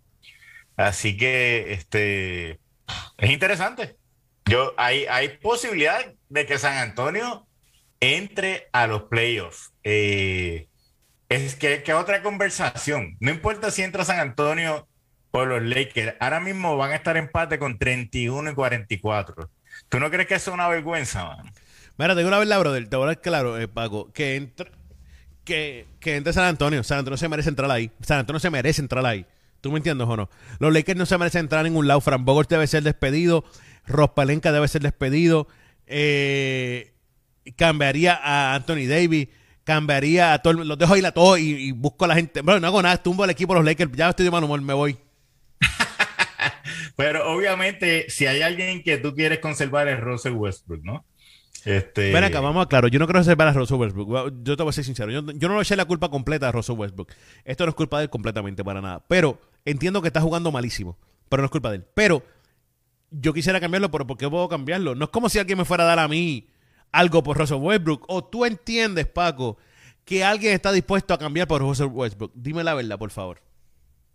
Así 0.76 1.18
que 1.18 1.74
este 1.74 2.60
es 3.18 3.30
interesante. 3.30 3.98
Yo 4.46 4.74
hay, 4.78 5.06
hay 5.06 5.38
posibilidad 5.38 6.14
de 6.30 6.46
que 6.46 6.58
San 6.58 6.78
Antonio 6.78 7.48
entre 8.00 8.68
a 8.74 8.88
los 8.88 9.04
playoffs. 9.04 9.72
Eh, 9.84 10.68
es 11.30 11.56
que, 11.56 11.84
que 11.84 11.94
otra 11.94 12.24
conversación. 12.24 13.16
No 13.20 13.32
importa 13.32 13.72
si 13.72 13.84
entra 13.84 14.04
San 14.04 14.20
Antonio 14.20 14.88
o 15.32 15.46
los 15.46 15.62
Lakers. 15.62 16.16
Ahora 16.20 16.40
mismo 16.40 16.76
van 16.76 16.92
a 16.92 16.96
estar 16.96 17.16
empate 17.16 17.60
con 17.60 17.78
31 17.78 18.52
y 18.52 18.54
44. 18.54 19.50
¿Tú 19.92 20.00
no 20.00 20.10
crees 20.10 20.26
que 20.28 20.36
eso 20.36 20.52
es 20.52 20.54
una 20.54 20.70
vergüenza, 20.70 21.26
man? 21.26 21.52
Mira, 21.98 22.14
te 22.14 22.20
digo 22.22 22.30
una 22.30 22.40
verdad, 22.40 22.60
brother. 22.62 22.88
Te 22.88 22.96
voy 22.96 23.12
a 23.12 23.16
claro, 23.18 23.60
eh, 23.60 23.68
Paco. 23.68 24.10
Que 24.14 24.38
entre, 24.38 24.72
que, 25.44 25.86
que 26.00 26.16
entre 26.16 26.32
San 26.32 26.46
Antonio. 26.46 26.82
San 26.84 27.00
Antonio 27.00 27.18
se 27.18 27.28
merece 27.28 27.50
entrar 27.50 27.70
ahí. 27.70 27.92
San 28.02 28.20
Antonio 28.20 28.40
se 28.40 28.50
merece 28.50 28.82
entrar 28.82 29.06
ahí. 29.06 29.26
¿Tú 29.60 29.70
me 29.70 29.78
entiendes 29.78 30.08
o 30.08 30.16
no? 30.16 30.30
Los 30.60 30.74
Lakers 30.74 30.98
no 30.98 31.06
se 31.06 31.18
merecen 31.18 31.42
entrar 31.42 31.60
a 31.60 31.64
ningún 31.64 31.88
lado. 31.90 32.00
Fran 32.00 32.24
Boggart 32.24 32.50
debe 32.50 32.66
ser 32.68 32.84
despedido. 32.84 33.44
Rospalenka 33.86 34.54
debe 34.54 34.68
ser 34.70 34.82
despedido. 34.82 35.48
Eh, 35.86 36.94
cambiaría 37.58 38.16
a 38.16 38.56
Anthony 38.56 38.88
Davis. 38.88 39.28
Cambiaría 39.66 40.34
a 40.34 40.42
todo 40.42 40.62
el- 40.62 40.68
Los 40.68 40.78
dejo 40.78 40.94
ahí 40.94 41.02
la 41.02 41.12
todo 41.12 41.38
y, 41.38 41.50
y 41.52 41.72
busco 41.74 42.06
a 42.06 42.08
la 42.08 42.16
gente. 42.16 42.42
Bueno, 42.42 42.62
no 42.62 42.68
hago 42.68 42.82
nada. 42.82 42.98
Tumbo 43.04 43.24
al 43.26 43.30
equipo 43.30 43.54
de 43.54 43.60
los 43.60 43.66
Lakers. 43.66 43.92
Ya 43.94 44.10
estoy 44.10 44.24
de 44.24 44.32
mal 44.32 44.44
humor. 44.44 44.62
Me 44.62 44.74
voy. 44.74 44.98
Pero 46.96 47.32
obviamente, 47.32 48.10
si 48.10 48.26
hay 48.26 48.42
alguien 48.42 48.84
que 48.84 48.98
tú 48.98 49.14
quieres 49.14 49.40
conservar 49.40 49.88
es 49.88 50.00
Russell 50.00 50.34
Westbrook, 50.34 50.84
¿no? 50.84 51.06
Este, 51.64 52.12
Ven 52.12 52.24
acá, 52.24 52.40
vamos 52.40 52.66
a. 52.66 52.88
Yo 52.88 52.98
no 53.00 53.06
quiero 53.06 53.20
reservar 53.20 53.48
a 53.48 53.54
Russell 53.54 53.78
Westbrook. 53.78 54.44
Yo 54.44 54.58
te 54.58 54.64
voy 54.64 54.72
a 54.72 54.74
ser 54.74 54.84
sincero. 54.84 55.12
Yo, 55.12 55.22
yo 55.34 55.48
no 55.48 55.56
le 55.56 55.62
eché 55.62 55.76
la 55.76 55.86
culpa 55.86 56.10
completa 56.10 56.48
a 56.48 56.52
Russell 56.52 56.76
Westbrook. 56.76 57.12
Esto 57.46 57.66
no 57.66 57.70
es 57.70 57.76
culpa 57.76 58.00
de 58.00 58.06
él 58.06 58.10
completamente 58.10 58.64
para 58.64 58.82
nada. 58.82 59.06
Pero 59.08 59.40
entiendo 59.64 60.02
que 60.02 60.08
está 60.08 60.22
jugando 60.22 60.52
malísimo. 60.52 60.98
Pero 61.30 61.42
no 61.42 61.46
es 61.46 61.52
culpa 61.52 61.70
de 61.70 61.78
él. 61.78 61.86
Pero 61.94 62.24
yo 63.12 63.34
quisiera 63.34 63.60
cambiarlo, 63.60 63.92
pero 63.92 64.08
¿por 64.08 64.18
qué 64.18 64.28
puedo 64.28 64.50
cambiarlo? 64.50 64.96
No 64.96 65.06
es 65.06 65.12
como 65.12 65.30
si 65.30 65.38
alguien 65.38 65.58
me 65.58 65.66
fuera 65.66 65.84
a 65.84 65.88
dar 65.88 66.00
a 66.00 66.08
mí 66.08 66.48
algo 66.92 67.22
por 67.22 67.38
Russell 67.38 67.58
Westbrook. 67.58 68.06
O 68.08 68.24
tú 68.24 68.44
entiendes, 68.46 69.06
Paco, 69.06 69.58
que 70.04 70.24
alguien 70.24 70.54
está 70.54 70.72
dispuesto 70.72 71.14
a 71.14 71.20
cambiar 71.20 71.48
por 71.48 71.62
Russell 71.62 71.88
Westbrook. 71.88 72.32
Dime 72.34 72.64
la 72.64 72.74
verdad, 72.74 72.98
por 72.98 73.12
favor. 73.12 73.40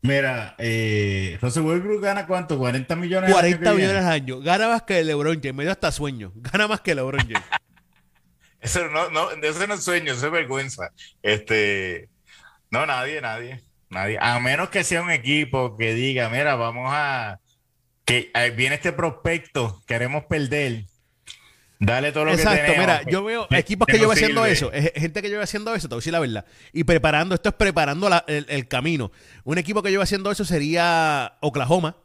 Mira, 0.02 0.54
eh, 0.58 1.38
Russell 1.40 1.62
Westbrook 1.64 2.02
gana 2.02 2.26
cuánto? 2.26 2.58
40 2.58 2.96
millones. 2.96 3.31
el 3.31 3.34
año 3.37 3.40
40 3.40 3.58
que 3.58 3.76
viene? 3.76 3.93
millones 3.93 4.04
al 4.04 4.12
año. 4.12 4.40
Gana 4.40 4.69
más 4.69 4.82
que 4.82 5.02
LeBron 5.02 5.40
James. 5.43 5.54
Me 5.54 5.62
dio 5.64 5.72
hasta 5.72 5.90
sueño. 5.90 6.32
Gana 6.37 6.69
más 6.69 6.81
que 6.81 6.94
LeBron 6.94 7.20
James. 7.20 7.43
Eso 8.60 8.88
no, 8.88 9.10
no, 9.10 9.31
eso 9.31 9.66
no 9.69 9.75
es 9.75 9.84
sueño, 9.84 10.12
eso 10.12 10.26
es 10.26 10.32
vergüenza. 10.32 10.90
Este, 11.22 12.08
no, 12.70 12.84
nadie, 12.84 13.20
nadie, 13.20 13.62
nadie. 13.90 14.19
A 14.20 14.40
menos 14.40 14.70
que 14.70 14.82
sea 14.82 15.02
un 15.02 15.10
equipo 15.10 15.76
que 15.76 15.94
diga, 15.94 16.28
mira, 16.31 16.56
vamos 16.56 16.90
a, 16.93 17.38
que 18.04 18.32
viene 18.56 18.76
este 18.76 18.93
prospecto, 18.93 19.81
queremos 19.87 20.25
perder, 20.25 20.84
dale 21.78 22.12
todo 22.12 22.25
lo 22.26 22.32
Exacto, 22.32 22.56
que 22.56 22.73
tenemos. 22.73 22.87
mira, 22.87 23.02
yo 23.11 23.25
veo 23.25 23.46
equipos 23.50 23.87
que, 23.87 23.99
yo 23.99 24.11
haciendo 24.11 24.44
eso, 24.46 24.73
es- 24.73 24.93
gente 24.94 25.20
que 25.23 25.28
yo 25.28 25.34
veo 25.34 25.43
haciendo 25.44 25.75
eso, 25.75 25.88
te 25.88 25.94
voy 25.94 25.99
a 25.99 26.00
decir 26.00 26.12
la 26.12 26.20
verdad, 26.20 26.44
y 26.73 26.84
preparando, 26.84 27.34
esto 27.34 27.49
es 27.50 27.55
preparando 27.55 28.08
la- 28.08 28.25
el, 28.28 28.46
el 28.49 28.67
camino. 28.69 29.12
Un 29.44 29.58
equipo 29.58 29.82
que 29.82 29.90
yo 29.93 29.99
veo 29.99 30.02
haciendo 30.05 30.31
eso 30.31 30.44
sería 30.44 31.37
Oklahoma. 31.40 31.96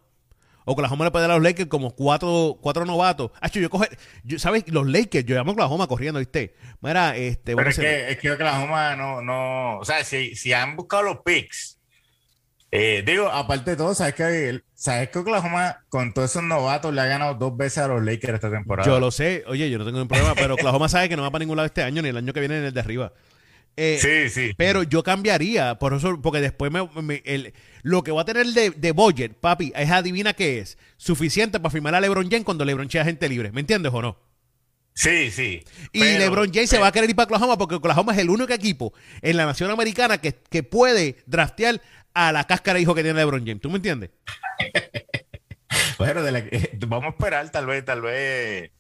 Oklahoma 0.64 1.06
le 1.06 1.12
puede 1.12 1.24
dar 1.24 1.32
a 1.32 1.34
los 1.36 1.44
Lakers 1.44 1.70
como 1.70 1.96
cuatro, 1.96 2.60
cuatro 2.62 2.86
novatos. 2.86 3.32
Hacho, 3.42 3.60
yo 3.60 3.70
coge, 3.72 3.90
yo, 4.24 4.38
¿sabes? 4.38 4.64
Los 4.68 4.86
Lakers, 4.88 5.26
yo 5.26 5.36
llamo 5.36 5.50
a 5.52 5.54
Oklahoma 5.54 5.88
corriendo, 5.88 6.20
¿viste? 6.20 6.54
Mira, 6.82 7.18
este, 7.18 7.56
Pero 7.56 7.68
es 7.70 7.80
que, 7.80 8.12
es 8.12 8.18
que 8.20 8.32
Oklahoma 8.32 8.96
no, 8.96 9.22
no, 9.24 9.80
o 9.80 9.86
sea, 9.86 10.04
si, 10.04 10.36
si 10.36 10.54
han 10.54 10.76
buscado 10.76 11.02
los 11.02 11.18
picks, 11.26 11.80
eh, 12.70 13.04
digo, 13.06 13.28
aparte 13.30 13.72
de 13.72 13.78
todo, 13.78 13.96
sabes 13.96 14.14
que, 14.14 14.62
sabes 14.82 15.10
que 15.10 15.20
Oklahoma 15.20 15.78
con 15.90 16.12
todos 16.12 16.32
esos 16.32 16.42
novatos 16.44 16.92
le 16.92 17.02
ha 17.02 17.06
ganado 17.06 17.36
dos 17.36 17.56
veces 17.56 17.78
a 17.80 17.88
los 17.88 18.04
Lakers 18.04 18.34
esta 18.36 18.50
temporada. 18.50 18.90
yo 18.90 19.00
lo 19.00 19.12
sé, 19.12 19.44
oye, 19.48 19.70
yo 19.70 19.78
no 19.78 19.86
tengo 19.86 20.00
ningún 20.00 20.08
problema, 20.08 20.34
pero 20.34 20.56
Oklahoma 20.56 20.90
sabe 20.90 21.08
que 21.08 21.16
no 21.16 21.22
va 21.22 21.30
para 21.30 21.42
ningún 21.44 21.56
lado 21.56 21.68
este 21.68 21.84
año, 21.84 22.02
ni 22.02 22.10
el 22.10 22.18
año 22.18 22.34
que 22.34 22.40
viene, 22.40 22.60
ni 22.62 22.66
el 22.68 22.74
de 22.74 22.80
arriba. 22.80 23.14
Eh, 23.78 24.00
sí, 24.02 24.30
sí. 24.30 24.54
Pero 24.58 24.82
yo 24.84 25.04
cambiaría, 25.04 25.76
por 25.78 25.94
eso, 25.94 26.20
porque 26.22 26.42
después 26.42 26.72
me, 26.72 26.90
me- 27.02 27.22
el- 27.26 27.54
lo 27.84 28.04
que 28.04 28.12
voy 28.12 28.22
a 28.22 28.26
tener 28.26 28.48
de, 28.48 28.72
de 28.72 28.92
budget, 28.92 29.34
papi, 29.40 29.72
es 29.76 29.90
adivina 29.92 30.34
qué 30.34 30.60
es. 30.60 30.78
Suficiente 30.98 31.60
para 31.60 31.70
firmar 31.72 31.94
a 31.96 32.02
LeBron 32.02 32.30
James 32.30 32.44
cuando 32.44 32.66
LeBron 32.66 32.90
sea 32.90 33.06
gente 33.06 33.30
libre. 33.30 33.52
¿Me 33.52 33.62
entiendes 33.62 33.94
o 33.94 34.02
no? 34.02 34.18
Sí, 34.94 35.32
sí. 35.32 35.64
Y 35.94 36.00
Pero- 36.02 36.20
LeBron 36.20 36.52
James 36.54 36.70
se 36.70 36.80
va 36.80 36.88
a 36.88 36.92
querer 36.92 37.10
ir 37.10 37.16
para 37.16 37.26
Oklahoma 37.26 37.58
porque 37.58 37.76
Oklahoma 37.76 38.12
es 38.14 38.20
el 38.20 38.30
único 38.30 38.52
equipo 38.52 38.94
en 39.22 39.38
la 39.38 39.46
nación 39.46 39.72
americana 39.72 40.18
que, 40.18 40.34
que 40.50 40.64
puede 40.64 41.16
draftear 41.26 41.80
a 42.14 42.32
la 42.32 42.44
cáscara 42.46 42.80
hijo 42.80 42.94
que 42.96 43.04
tiene 43.04 43.20
LeBron 43.20 43.46
James. 43.46 43.62
¿Tú 43.62 43.70
me 43.70 43.78
entiendes? 43.78 44.10
Bueno, 45.98 46.24
de 46.24 46.32
la- 46.32 46.44
vamos 46.88 47.06
a 47.06 47.10
esperar, 47.10 47.50
tal 47.52 47.66
vez, 47.68 47.86
tal 47.86 48.02
vez. 48.02 48.72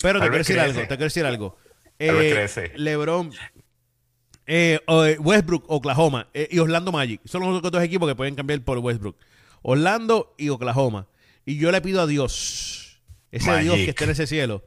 Pero 0.00 0.20
te 0.20 0.20
Tal 0.20 0.30
quiero 0.30 0.32
vez 0.32 0.46
decir 0.46 0.60
algo, 0.60 0.80
te 0.80 0.86
quiero 0.88 1.04
decir 1.04 1.26
algo. 1.26 1.58
Vez 1.98 2.56
Eh. 2.56 2.72
LeBron, 2.76 3.32
eh, 4.46 4.80
eh, 4.86 5.16
Westbrook, 5.18 5.64
Oklahoma 5.68 6.28
eh, 6.32 6.48
y 6.50 6.58
Orlando 6.60 6.92
Magic. 6.92 7.20
Son 7.24 7.42
los 7.42 7.60
dos 7.60 7.82
equipos 7.82 8.08
que 8.08 8.14
pueden 8.14 8.34
cambiar 8.36 8.62
por 8.62 8.78
Westbrook. 8.78 9.16
Orlando 9.62 10.34
y 10.38 10.48
Oklahoma. 10.48 11.08
Y 11.44 11.58
yo 11.58 11.70
le 11.72 11.80
pido 11.82 12.00
a 12.00 12.06
Dios, 12.06 13.02
ese 13.32 13.50
Magic. 13.50 13.64
Dios 13.64 13.76
que 13.78 13.90
esté 13.90 14.04
en 14.04 14.10
ese 14.10 14.26
cielo, 14.26 14.64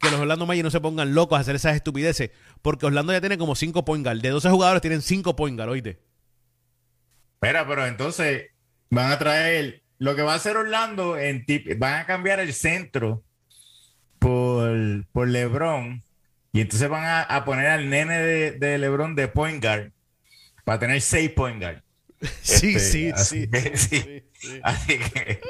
que 0.00 0.10
los 0.10 0.18
Orlando 0.18 0.46
Magic 0.46 0.64
no 0.64 0.70
se 0.70 0.80
pongan 0.80 1.14
locos 1.14 1.36
a 1.38 1.42
hacer 1.42 1.54
esas 1.54 1.76
estupideces. 1.76 2.30
Porque 2.62 2.86
Orlando 2.86 3.12
ya 3.12 3.20
tiene 3.20 3.38
como 3.38 3.54
5 3.54 3.84
point 3.84 4.04
guard. 4.04 4.20
De 4.20 4.30
12 4.30 4.48
jugadores 4.50 4.80
tienen 4.82 5.02
5 5.02 5.36
point 5.36 5.56
guard, 5.56 5.70
oíste. 5.70 6.00
Mira, 7.42 7.66
pero 7.66 7.86
entonces 7.86 8.50
van 8.90 9.10
a 9.12 9.18
traer 9.18 9.82
lo 9.98 10.14
que 10.16 10.22
va 10.22 10.32
a 10.32 10.36
hacer 10.36 10.56
Orlando 10.56 11.18
en 11.18 11.44
tip- 11.44 11.76
van 11.78 12.00
a 12.00 12.06
cambiar 12.06 12.40
el 12.40 12.54
centro 12.54 13.22
por, 14.18 15.06
por 15.12 15.28
LeBron 15.28 16.02
y 16.52 16.60
entonces 16.60 16.88
van 16.88 17.04
a, 17.04 17.22
a 17.22 17.44
poner 17.44 17.66
al 17.66 17.88
nene 17.90 18.18
de, 18.18 18.50
de 18.52 18.78
LeBron 18.78 19.14
de 19.14 19.28
point 19.28 19.62
guard 19.62 19.90
para 20.64 20.78
tener 20.78 21.00
seis 21.00 21.30
point 21.30 21.60
guard. 21.60 21.82
Sí, 22.42 22.76
Este, 22.76 22.78
sí, 22.80 23.10
así 23.10 23.40
sí, 23.42 23.50
que, 23.50 23.76
sí. 23.76 24.00
sí, 24.00 24.22
sí. 24.34 24.60
Así 24.62 24.98
que 24.98 25.40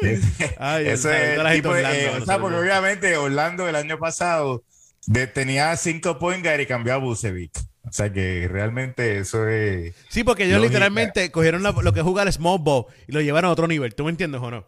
Ay, 0.58 0.86
el 0.86 0.92
es 0.94 1.02
gente 1.02 1.52
tipo 1.52 1.72
de- 1.74 1.82
de 1.82 1.86
Orlando, 1.86 1.92
eh, 1.92 2.08
o 2.08 2.10
sea, 2.10 2.18
nosotros 2.18 2.40
porque 2.40 2.56
obviamente 2.58 3.16
Orlando 3.16 3.68
el 3.68 3.76
año 3.76 3.98
pasado 3.98 4.64
de- 5.06 5.26
tenía 5.26 5.74
cinco 5.76 6.18
point 6.18 6.44
guard 6.44 6.60
y 6.60 6.66
cambió 6.66 6.94
a 6.94 6.98
Bucevic. 6.98 7.52
O 7.82 7.92
sea 7.92 8.12
que 8.12 8.46
realmente 8.48 9.18
eso 9.18 9.48
es 9.48 9.94
Sí, 10.10 10.22
porque 10.22 10.44
ellos 10.44 10.58
Lógica. 10.58 10.70
literalmente 10.74 11.30
cogieron 11.30 11.62
la- 11.62 11.72
lo 11.72 11.92
que 11.92 12.02
juega 12.02 12.22
el 12.22 12.32
small 12.32 12.58
ball 12.60 12.84
y 13.08 13.12
lo 13.12 13.20
llevaron 13.20 13.48
a 13.48 13.52
otro 13.52 13.66
nivel. 13.66 13.94
¿Tú 13.94 14.04
me 14.04 14.10
entiendes 14.10 14.40
o 14.40 14.50
no? 14.50 14.66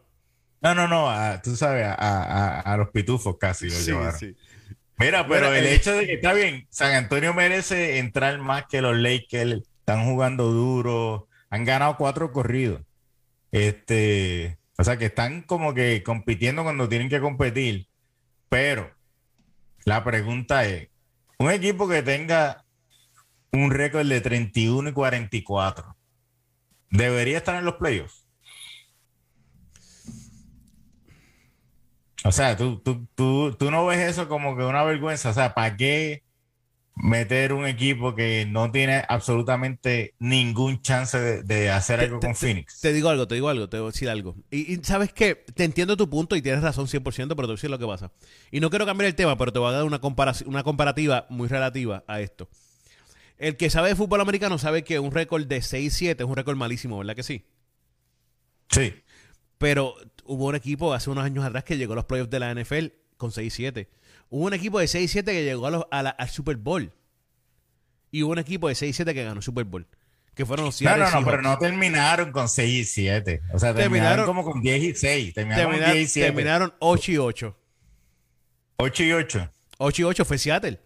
No, 0.62 0.74
no, 0.74 0.88
no, 0.88 1.10
a- 1.10 1.42
tú 1.42 1.54
sabes, 1.56 1.84
a, 1.84 1.94
a- 1.94 2.60
a 2.60 2.76
los 2.76 2.88
pitufos 2.90 3.36
casi 3.38 3.66
lo 3.68 3.72
Sí, 3.76 3.90
llevaron. 3.90 4.18
sí. 4.18 4.34
Mira, 4.98 5.26
pero 5.26 5.52
el 5.52 5.64
eh, 5.66 5.74
hecho 5.74 5.92
de 5.92 6.06
que 6.06 6.14
está 6.14 6.32
bien, 6.32 6.66
San 6.70 6.92
Antonio 6.94 7.34
merece 7.34 7.98
entrar 7.98 8.38
más 8.38 8.64
que 8.68 8.80
los 8.80 8.96
Lakers, 8.96 9.62
están 9.80 10.04
jugando 10.04 10.44
duro, 10.52 11.28
han 11.50 11.64
ganado 11.64 11.96
cuatro 11.96 12.30
corridos. 12.32 12.80
Este, 13.50 14.58
o 14.78 14.84
sea 14.84 14.96
que 14.96 15.06
están 15.06 15.42
como 15.42 15.74
que 15.74 16.02
compitiendo 16.02 16.62
cuando 16.62 16.88
tienen 16.88 17.08
que 17.08 17.20
competir. 17.20 17.88
Pero 18.48 18.90
la 19.84 20.04
pregunta 20.04 20.64
es, 20.64 20.88
un 21.38 21.50
equipo 21.50 21.88
que 21.88 22.02
tenga 22.02 22.64
un 23.52 23.70
récord 23.70 24.06
de 24.06 24.20
31 24.20 24.90
y 24.90 24.92
44, 24.92 25.96
¿debería 26.90 27.38
estar 27.38 27.56
en 27.56 27.64
los 27.64 27.74
playoffs? 27.74 28.26
O 32.24 32.30
sea, 32.30 32.56
tú, 32.56 32.78
tú, 32.78 33.06
tú, 33.14 33.56
tú 33.58 33.70
no 33.70 33.84
ves 33.86 33.98
eso 33.98 34.28
como 34.28 34.56
que 34.56 34.62
una 34.62 34.84
vergüenza. 34.84 35.30
O 35.30 35.32
sea, 35.32 35.54
¿para 35.54 35.76
qué 35.76 36.22
meter 36.94 37.52
un 37.52 37.66
equipo 37.66 38.14
que 38.14 38.46
no 38.46 38.70
tiene 38.70 39.04
absolutamente 39.08 40.14
ningún 40.18 40.82
chance 40.82 41.18
de, 41.18 41.42
de 41.42 41.70
hacer 41.70 42.00
algo 42.00 42.20
con 42.20 42.34
Phoenix? 42.34 42.80
Te 42.80 42.92
digo 42.92 43.08
algo, 43.08 43.26
te 43.26 43.34
digo 43.34 43.48
algo, 43.48 43.68
te 43.68 43.78
voy 43.78 43.88
a 43.88 43.92
decir 43.92 44.08
algo. 44.08 44.36
Y, 44.50 44.74
y 44.74 44.84
sabes 44.84 45.12
que 45.12 45.34
te 45.34 45.64
entiendo 45.64 45.96
tu 45.96 46.08
punto 46.08 46.36
y 46.36 46.42
tienes 46.42 46.62
razón 46.62 46.86
100%, 46.86 47.02
pero 47.02 47.28
te 47.28 47.34
voy 47.34 47.50
a 47.50 47.54
decir 47.54 47.70
lo 47.70 47.78
que 47.78 47.86
pasa. 47.86 48.12
Y 48.50 48.60
no 48.60 48.70
quiero 48.70 48.86
cambiar 48.86 49.08
el 49.08 49.14
tema, 49.14 49.36
pero 49.36 49.52
te 49.52 49.58
voy 49.58 49.70
a 49.70 49.72
dar 49.72 49.84
una, 49.84 50.00
comparación, 50.00 50.48
una 50.48 50.62
comparativa 50.62 51.26
muy 51.30 51.48
relativa 51.48 52.04
a 52.06 52.20
esto. 52.20 52.48
El 53.38 53.56
que 53.56 53.70
sabe 53.70 53.88
de 53.88 53.96
fútbol 53.96 54.20
americano 54.20 54.56
sabe 54.58 54.84
que 54.84 55.00
un 55.00 55.10
récord 55.10 55.44
de 55.46 55.58
6-7 55.58 56.20
es 56.20 56.26
un 56.26 56.36
récord 56.36 56.56
malísimo, 56.56 56.98
¿verdad 56.98 57.16
que 57.16 57.24
sí? 57.24 57.44
Sí. 58.70 58.94
Pero 59.58 59.94
hubo 60.24 60.46
un 60.46 60.54
equipo 60.54 60.92
hace 60.92 61.10
unos 61.10 61.24
años 61.24 61.44
atrás 61.44 61.64
que 61.64 61.76
llegó 61.76 61.92
a 61.94 61.96
los 61.96 62.04
playoffs 62.04 62.30
de 62.30 62.38
la 62.38 62.54
NFL 62.54 62.86
con 63.16 63.30
6-7. 63.30 63.88
Hubo 64.34 64.46
un 64.46 64.54
equipo 64.54 64.78
de 64.80 64.86
6-7 64.88 65.24
que 65.26 65.44
llegó 65.44 65.66
a 65.66 65.70
los- 65.70 65.84
a 65.90 66.02
la- 66.02 66.10
al 66.10 66.28
Super 66.30 66.56
Bowl. 66.56 66.90
Y 68.10 68.22
hubo 68.22 68.32
un 68.32 68.38
equipo 68.38 68.68
de 68.68 68.74
6-7 68.74 69.12
que 69.12 69.22
ganó 69.24 69.36
el 69.40 69.42
Super 69.42 69.64
Bowl. 69.66 69.86
Que 70.34 70.46
fueron 70.46 70.64
los 70.64 70.74
No, 70.74 70.78
Seattle 70.88 71.04
no, 71.04 71.10
no, 71.20 71.26
pero 71.26 71.42
Seahawks. 71.42 71.42
no 71.42 71.58
terminaron 71.58 72.32
con 72.32 72.48
6 72.48 72.72
y 72.80 72.84
7. 72.84 73.42
O 73.52 73.58
sea, 73.58 73.74
terminaron, 73.74 74.24
Terminaron- 74.24 74.26
como 74.26 74.44
con 74.50 74.62
10 74.62 74.82
y 74.82 74.94
6. 74.94 75.34
Terminaron, 75.34 75.66
Terminar- 75.66 75.88
con 75.90 75.94
10 75.98 76.08
y 76.08 76.12
7. 76.12 76.28
terminaron 76.28 76.74
8 76.78 77.12
y 77.12 77.18
8. 77.18 77.56
8 78.78 79.04
y 79.04 79.12
8. 79.12 79.50
8 79.78 80.02
y 80.02 80.04
8 80.06 80.24
fue 80.24 80.38
Seattle. 80.38 80.80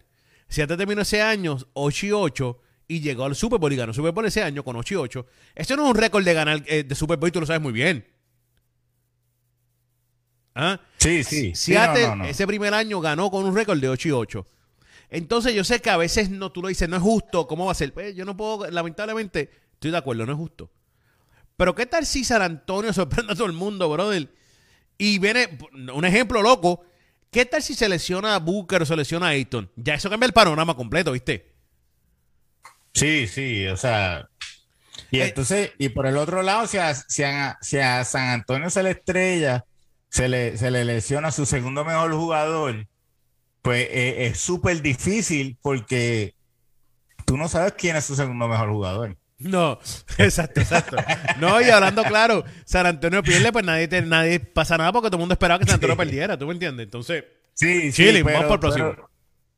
Seattle 0.49 0.75
terminó 0.77 1.01
ese 1.01 1.21
año 1.21 1.57
8 1.73 2.05
y 2.05 2.11
8 2.11 2.59
y 2.87 2.99
llegó 2.99 3.23
al 3.25 3.35
Super 3.35 3.59
Bowl 3.59 3.71
y 3.71 3.77
ganó 3.77 3.93
Super 3.93 4.11
Bowl 4.11 4.25
ese 4.25 4.43
año 4.43 4.63
con 4.63 4.75
8 4.75 4.93
y 4.95 4.97
8. 4.97 5.25
Eso 5.55 5.75
no 5.77 5.85
es 5.85 5.89
un 5.91 5.95
récord 5.97 6.23
de 6.25 6.33
ganar 6.33 6.63
eh, 6.67 6.83
de 6.83 6.95
Super 6.95 7.17
Bowl 7.17 7.29
y 7.29 7.31
tú 7.31 7.39
lo 7.39 7.45
sabes 7.45 7.61
muy 7.61 7.71
bien. 7.73 8.05
¿Ah? 10.59 10.79
Sí, 10.97 11.23
sí. 11.23 11.53
Sí, 11.55 11.55
Seattle 11.73 12.01
no, 12.01 12.09
no, 12.09 12.23
no. 12.23 12.25
ese 12.25 12.47
primer 12.47 12.73
año 12.73 12.99
ganó 12.99 13.29
con 13.29 13.45
un 13.45 13.55
récord 13.55 13.79
de 13.79 13.89
8 13.89 14.07
y 14.09 14.11
8. 14.11 14.45
Entonces 15.09 15.53
yo 15.53 15.63
sé 15.63 15.79
que 15.81 15.89
a 15.89 15.97
veces 15.97 16.29
no, 16.29 16.51
tú 16.51 16.61
lo 16.61 16.67
dices, 16.67 16.89
no 16.89 16.95
es 16.97 17.01
justo, 17.01 17.47
¿cómo 17.47 17.65
va 17.65 17.71
a 17.71 17.75
ser? 17.75 17.93
Pues 17.93 18.15
yo 18.15 18.25
no 18.25 18.35
puedo, 18.35 18.69
lamentablemente, 18.71 19.51
estoy 19.73 19.91
de 19.91 19.97
acuerdo, 19.97 20.25
no 20.25 20.33
es 20.33 20.37
justo. 20.37 20.69
Pero 21.55 21.75
¿qué 21.75 21.85
tal 21.85 22.05
si 22.05 22.23
San 22.23 22.41
Antonio 22.41 22.91
sorprende 22.93 23.33
a 23.33 23.35
todo 23.35 23.45
el 23.47 23.53
mundo, 23.53 23.87
brother? 23.89 24.29
Y 24.97 25.19
viene, 25.19 25.59
un 25.93 26.05
ejemplo 26.05 26.41
loco, 26.41 26.83
¿qué 27.31 27.45
tal 27.45 27.61
si 27.61 27.75
se 27.75 27.87
lesiona 27.87 28.33
a 28.35 28.39
Booker 28.39 28.81
o 28.81 28.85
se 28.85 28.95
lesiona 28.95 29.27
a 29.27 29.29
Ayton? 29.29 29.69
Ya 29.75 29.93
eso 29.93 30.09
cambia 30.09 30.25
el 30.25 30.33
panorama 30.33 30.75
completo, 30.75 31.11
¿viste? 31.11 31.53
Sí, 32.93 33.27
sí, 33.27 33.67
o 33.67 33.77
sea. 33.77 34.27
Y 35.11 35.19
Eh, 35.19 35.25
entonces, 35.27 35.71
y 35.77 35.89
por 35.89 36.07
el 36.07 36.17
otro 36.17 36.41
lado, 36.41 36.65
si 36.67 36.77
a, 36.79 36.95
si 36.95 37.23
a- 37.23 37.57
si 37.61 37.77
a 37.77 38.03
San 38.03 38.29
Antonio 38.29 38.69
se 38.71 38.81
le 38.83 38.91
estrella, 38.91 39.65
se 40.09 40.27
le, 40.29 40.57
se 40.57 40.71
le 40.71 40.85
lesiona 40.85 41.31
su 41.31 41.45
segundo 41.45 41.83
mejor 41.85 42.13
jugador, 42.13 42.87
pues 43.61 43.87
eh, 43.91 44.27
es 44.27 44.39
súper 44.39 44.81
difícil 44.81 45.57
porque 45.61 46.33
tú 47.25 47.37
no 47.37 47.47
sabes 47.49 47.73
quién 47.77 47.95
es 47.95 48.05
su 48.05 48.15
segundo 48.15 48.47
mejor 48.47 48.69
jugador. 48.69 49.17
No, 49.39 49.77
exacto, 50.17 50.61
exacto. 50.61 50.97
No, 51.39 51.61
y 51.61 51.65
hablando 51.69 52.03
claro, 52.03 52.43
San 52.65 52.85
Antonio 52.87 53.21
pierde, 53.21 53.51
pues 53.51 53.63
nadie, 53.65 53.87
te- 53.87 54.01
nadie 54.01 54.39
pasa 54.39 54.77
nada 54.77 54.91
porque 54.91 55.09
todo 55.09 55.17
el 55.17 55.21
mundo 55.21 55.33
esperaba 55.33 55.59
que 55.59 55.65
San 55.65 55.75
Antonio 55.75 55.95
perdiera, 55.97 56.37
¿tú 56.37 56.47
me 56.47 56.53
entiendes? 56.53 56.85
Entonces, 56.85 57.23
Sí, 57.53 57.91
Chile, 57.91 58.21
vamos 58.23 58.43
por 58.45 58.53
el 58.53 58.59
próximo. 58.59 58.89
Pero, 58.95 59.09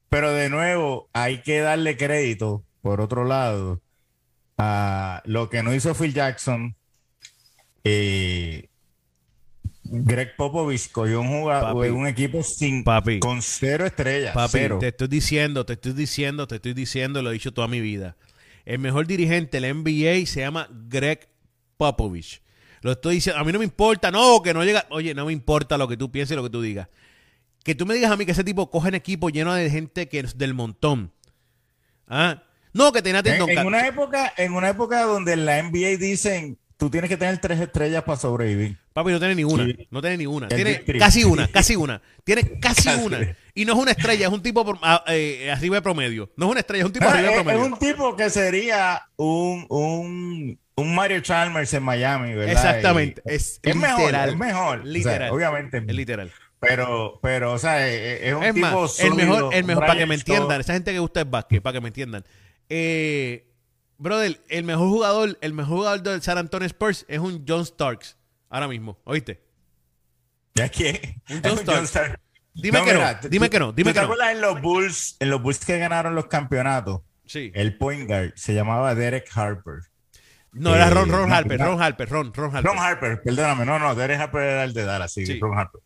pero 0.10 0.32
de 0.32 0.50
nuevo, 0.50 1.10
hay 1.14 1.42
que 1.44 1.60
darle 1.60 1.96
crédito, 1.98 2.64
por 2.82 3.00
otro 3.02 3.26
lado, 3.26 3.82
a 4.58 5.22
lo 5.26 5.50
que 5.50 5.64
no 5.64 5.74
hizo 5.74 5.94
Phil 5.94 6.14
Jackson. 6.14 6.76
eh, 7.84 8.68
Greg 9.92 10.36
Popovich 10.36 10.92
cogió 10.92 11.22
un 11.22 11.28
jugador, 11.30 11.74
Papi. 11.74 11.90
un 11.90 12.06
equipo 12.08 12.44
sin 12.44 12.84
Papi. 12.84 13.20
con 13.20 13.42
cero 13.42 13.86
estrellas. 13.88 14.34
Papi, 14.36 14.52
cero. 14.52 14.78
te 14.80 14.90
estoy 14.90 15.08
diciendo, 15.08 15.66
te 15.66 15.74
estoy 15.74 15.94
diciendo, 15.94 16.48
te 16.48 16.56
estoy 16.56 16.74
diciendo, 16.74 17.22
lo 17.24 17.32
he 17.32 17.34
dicho 17.34 17.52
toda 17.52 17.68
mi 17.68 17.82
vida. 17.82 18.16
El 18.66 18.80
mejor 18.80 19.08
dirigente 19.08 19.60
del 19.60 19.76
NBA 19.78 20.28
se 20.28 20.42
llama 20.42 20.70
Greg 20.88 21.28
Popovich. 21.78 22.42
Lo 22.82 22.92
estoy 22.92 23.16
diciendo, 23.16 23.42
a 23.42 23.44
mí 23.44 23.52
no 23.52 23.60
me 23.60 23.66
importa, 23.66 24.12
no, 24.12 24.42
que 24.44 24.54
no 24.54 24.64
llega. 24.64 24.86
Oye, 24.92 25.14
no 25.16 25.26
me 25.26 25.34
importa 25.34 25.78
lo 25.78 25.88
que 25.88 25.98
tú 25.98 26.12
pienses 26.12 26.34
y 26.34 26.36
lo 26.36 26.44
que 26.44 26.50
tú 26.52 26.62
digas. 26.62 26.88
Que 27.64 27.74
tú 27.74 27.86
me 27.86 27.96
digas 27.96 28.12
a 28.12 28.16
mí 28.18 28.26
que 28.26 28.32
ese 28.32 28.44
tipo 28.44 28.70
coge 28.70 28.90
un 28.90 28.96
equipo 28.96 29.30
lleno 29.30 29.54
de 29.54 29.70
gente 29.70 30.08
que 30.08 30.20
es 30.20 30.38
del 30.38 30.54
montón. 30.54 31.12
¿Ah? 32.08 32.44
No, 32.74 32.92
que 32.92 33.02
tenía 33.02 33.22
En, 33.26 33.50
en 33.50 33.66
una 33.66 33.88
época, 33.88 34.34
en 34.38 34.54
una 34.54 34.70
época 34.70 35.02
donde 35.04 35.34
en 35.34 35.46
la 35.46 35.62
NBA 35.64 35.98
dicen 35.98 36.58
tú 36.80 36.90
tienes 36.90 37.10
que 37.10 37.18
tener 37.18 37.38
tres 37.40 37.60
estrellas 37.60 38.02
para 38.04 38.18
sobrevivir. 38.18 38.78
Papi, 38.94 39.12
no 39.12 39.20
tiene 39.20 39.36
ni 39.36 39.44
una. 39.44 39.66
Sí. 39.66 39.88
No 39.92 40.02
tiene 40.02 40.18
ni 40.18 40.26
una. 40.26 40.48
Es 40.48 40.56
Tiene 40.56 40.84
casi 40.98 41.24
una, 41.26 41.48
casi 41.50 41.76
una. 41.76 42.02
Tiene 42.24 42.58
casi, 42.60 42.84
Casi. 42.86 43.00
una. 43.06 43.36
Y 43.54 43.66
no 43.66 43.74
es 43.74 43.80
una 43.80 43.92
estrella, 43.92 44.28
es 44.28 44.34
un 44.34 44.42
tipo 44.42 44.64
por- 44.66 44.80
eh, 45.08 45.52
arriba 45.52 45.76
de 45.76 45.82
promedio. 45.82 46.32
No 46.38 46.46
es 46.46 46.52
una 46.52 46.60
estrella, 46.62 46.82
es 46.84 46.88
un 46.88 46.94
tipo 46.94 47.06
Ah, 47.06 47.10
arriba 47.10 47.28
de 47.28 47.34
es, 47.34 47.38
es 47.40 47.44
promedio. 47.44 47.66
un 47.74 47.78
tipo 47.80 48.16
que 48.16 48.30
sería 48.30 49.02
un, 49.18 49.66
un, 49.70 50.60
un 50.76 50.96
Mario 50.96 51.20
Chalmers 51.20 51.74
en 51.74 51.84
Miami, 51.84 52.34
¿verdad? 52.34 52.54
Exactamente. 52.54 53.22
Y- 53.26 53.34
Es, 53.36 53.60
es 53.62 53.76
mejor, 53.76 54.00
literal. 54.00 54.30
es 54.30 54.38
mejor. 54.38 54.80
O 54.80 54.84
sea, 54.84 54.92
Literal. 54.92 55.30
obviamente. 55.32 55.78
Es 55.86 55.94
literal. 55.96 56.32
Pero, 56.62 57.20
pero, 57.22 57.54
o 57.54 57.58
sea, 57.60 57.88
es, 57.88 58.22
es 58.24 58.34
un 58.34 58.44
Es 58.44 58.54
tipo 58.54 58.68
más, 58.68 59.00
el 59.00 59.10
sólido, 59.12 59.34
mejor, 59.36 59.54
el 59.54 59.64
mejor, 59.66 59.86
para 59.86 60.00
que 60.00 60.06
me 60.06 60.16
entiendan, 60.16 60.62
esa 60.62 60.74
gente 60.74 60.92
que 60.94 61.00
gusta 61.00 61.20
el 61.22 61.26
básquet, 61.26 61.62
para 61.62 61.74
que 61.74 61.82
me 61.82 61.88
entiendan. 61.90 62.24
Eh, 62.70 63.46
brother, 64.00 64.42
el 64.50 64.64
mejor 64.64 64.90
jugador, 64.90 65.38
el 65.42 65.54
mejor 65.54 65.78
jugador 65.78 66.02
del 66.02 66.22
San 66.22 66.38
Antonio 66.38 66.66
Spurs 66.66 67.06
es 67.08 67.20
un 67.20 67.46
John 67.48 67.66
Starks. 67.66 68.18
Ahora 68.50 68.68
mismo, 68.68 69.00
¿oíste? 69.04 69.42
¿Ya 70.56 70.70
qué? 70.70 71.22
Un 71.30 71.42
John 71.46 71.58
Starks. 71.60 71.90
Starks. 71.90 72.20
Dime 72.56 72.84
que 72.84 72.94
no, 72.94 73.30
dime 73.30 73.50
que 73.50 73.60
no, 73.60 73.72
dime 73.72 73.92
¿tú 73.92 73.94
que 73.94 74.00
te 74.00 74.00
no. 74.00 74.06
acuerdas 74.14 74.32
en 74.32 74.42
los 74.42 74.62
Bulls, 74.62 75.18
en 75.20 75.30
los 75.30 75.42
Bulls 75.42 75.64
que 75.64 75.78
ganaron 75.78 76.16
los 76.16 76.26
campeonatos? 76.26 77.02
Sí. 77.26 77.52
El 77.54 77.78
point 77.78 78.08
guard 78.08 78.34
se 78.36 78.54
llamaba 78.54 78.96
Derek 78.96 79.30
Harper. 79.34 79.84
No, 80.52 80.76
era 80.76 80.88
eh, 80.88 80.90
Ron, 80.90 81.10
Ron 81.10 81.30
no, 81.30 81.36
Harper. 81.36 81.60
Ron 81.60 81.82
Harper, 81.82 82.10
Ron, 82.10 82.34
Ron 82.34 82.56
Harper. 82.56 82.72
Ron 82.72 82.80
Harper, 82.80 83.22
perdóname, 83.22 83.66
no, 83.66 83.78
no, 83.78 83.94
Derek 83.94 84.20
Harper 84.20 84.42
era 84.42 84.64
el 84.64 84.74
de 84.74 84.84
Dallas, 84.84 85.14
sí, 85.14 85.26
Sí. 85.26 85.40
Ron 85.40 85.58
Harper. 85.58 85.82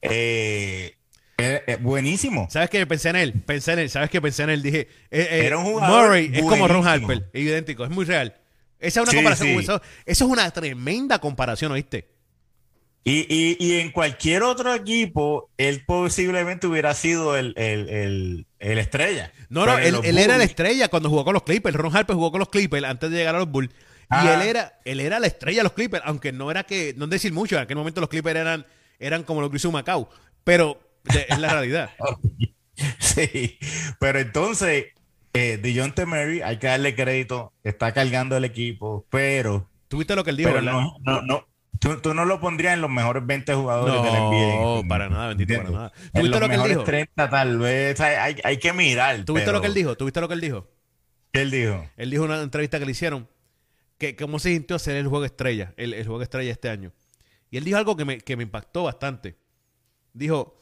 Eh, 0.00 0.95
eh, 1.38 1.62
eh, 1.66 1.76
buenísimo. 1.80 2.48
¿Sabes 2.50 2.70
qué? 2.70 2.86
Pensé 2.86 3.10
en 3.10 3.16
él, 3.16 3.32
pensé 3.44 3.72
en 3.72 3.80
él, 3.80 3.90
¿sabes 3.90 4.10
qué? 4.10 4.20
Pensé 4.20 4.42
en 4.44 4.50
él, 4.50 4.62
dije, 4.62 4.88
eh, 5.10 5.42
Era 5.44 5.58
un 5.58 5.64
jugador 5.64 6.06
Murray 6.06 6.30
es 6.32 6.42
como 6.42 6.66
Ron. 6.68 6.86
Harper, 6.86 7.28
es 7.32 7.42
idéntico, 7.42 7.84
es 7.84 7.90
muy 7.90 8.04
real. 8.04 8.34
Esa 8.78 9.00
es 9.00 9.02
una 9.04 9.10
Sí, 9.10 9.16
comparación, 9.16 9.48
sí. 9.48 9.56
Eso, 9.58 9.82
eso 10.04 10.24
es 10.24 10.30
una 10.30 10.50
tremenda 10.50 11.18
comparación, 11.18 11.72
¿oíste? 11.72 12.08
Y, 13.04 13.20
y, 13.32 13.56
y 13.60 13.80
en 13.80 13.92
cualquier 13.92 14.42
otro 14.42 14.74
equipo, 14.74 15.50
él 15.56 15.84
posiblemente 15.86 16.66
hubiera 16.66 16.92
sido 16.92 17.36
el, 17.36 17.54
el, 17.56 17.88
el, 17.88 18.46
el 18.58 18.78
estrella. 18.78 19.32
No, 19.48 19.60
Pero 19.64 19.72
no, 19.78 19.78
él, 19.78 19.96
él 20.04 20.18
era 20.18 20.36
la 20.38 20.44
estrella 20.44 20.88
cuando 20.88 21.08
jugó 21.08 21.24
con 21.24 21.34
los 21.34 21.44
Clippers. 21.44 21.76
Ron 21.76 21.94
Harper 21.96 22.16
jugó 22.16 22.32
con 22.32 22.40
los 22.40 22.48
Clippers 22.48 22.84
antes 22.84 23.10
de 23.10 23.16
llegar 23.18 23.36
a 23.36 23.38
los 23.38 23.48
Bulls. 23.50 23.70
Y 24.10 24.26
él 24.26 24.42
era, 24.42 24.80
él 24.84 25.00
era 25.00 25.20
la 25.20 25.26
estrella 25.28 25.58
de 25.58 25.62
los 25.64 25.72
Clippers, 25.72 26.02
aunque 26.06 26.32
no 26.32 26.50
era 26.50 26.64
que, 26.64 26.94
no 26.96 27.04
es 27.04 27.10
decir 27.10 27.32
mucho, 27.32 27.56
en 27.56 27.62
aquel 27.62 27.76
momento 27.76 28.00
los 28.00 28.10
Clippers 28.10 28.36
eran, 28.40 28.66
eran 28.98 29.22
como 29.22 29.40
los 29.40 29.50
Grizzlies 29.50 29.72
Macau. 29.72 30.08
Pero 30.42 30.78
de- 30.78 30.85
es 31.28 31.38
la 31.38 31.52
realidad. 31.52 31.90
Sí, 32.98 33.58
pero 33.98 34.18
entonces, 34.18 34.88
eh, 35.32 35.56
DeJounte 35.56 36.04
Murray, 36.04 36.42
hay 36.42 36.58
que 36.58 36.66
darle 36.66 36.94
crédito, 36.94 37.54
está 37.64 37.92
cargando 37.92 38.36
el 38.36 38.44
equipo, 38.44 39.06
pero, 39.08 39.70
¿Tuviste 39.88 40.14
lo 40.14 40.22
que 40.24 40.30
él 40.30 40.36
dijo? 40.36 40.50
pero 40.50 40.60
no, 40.60 40.98
no, 41.00 41.22
no, 41.22 41.48
tú, 41.80 41.96
tú 42.02 42.12
no 42.12 42.26
lo 42.26 42.38
pondrías 42.38 42.74
en 42.74 42.82
los 42.82 42.90
mejores 42.90 43.24
20 43.26 43.54
jugadores 43.54 43.94
del 43.94 44.12
NBA. 44.12 44.60
No, 44.60 44.82
para 44.86 45.08
nada, 45.08 45.28
bendito, 45.28 45.56
para 45.56 45.70
nada. 45.70 45.92
En 45.96 46.10
¿Tuviste 46.12 46.28
los 46.28 46.40
lo 46.40 46.48
que 46.48 46.54
él 46.54 46.68
dijo? 46.68 46.84
30 46.84 47.30
tal 47.30 47.58
vez, 47.58 47.98
hay, 48.00 48.14
hay, 48.16 48.36
hay 48.44 48.56
que 48.58 48.72
mirar. 48.74 49.24
¿Tuviste 49.24 49.46
pero- 49.46 49.56
lo 49.56 49.60
que 49.62 49.68
él 49.68 49.74
dijo? 49.74 49.96
¿Tuviste 49.96 50.20
lo 50.20 50.28
que 50.28 50.34
él 50.34 50.40
dijo? 50.42 50.68
¿Qué 51.32 51.40
él 51.40 51.50
dijo? 51.50 51.82
Él 51.96 52.10
dijo 52.10 52.24
en 52.26 52.30
una 52.32 52.42
entrevista 52.42 52.78
que 52.78 52.84
le 52.84 52.90
hicieron 52.92 53.26
que 53.96 54.16
cómo 54.16 54.38
se 54.38 54.52
sintió 54.52 54.76
hacer 54.76 54.96
el 54.96 55.06
juego 55.06 55.24
estrella, 55.24 55.72
el, 55.78 55.94
el 55.94 56.06
juego 56.06 56.20
estrella 56.22 56.52
este 56.52 56.68
año. 56.68 56.92
Y 57.50 57.56
él 57.56 57.64
dijo 57.64 57.78
algo 57.78 57.96
que 57.96 58.04
me, 58.04 58.18
que 58.20 58.36
me 58.36 58.42
impactó 58.42 58.82
bastante. 58.84 59.38
Dijo, 60.12 60.60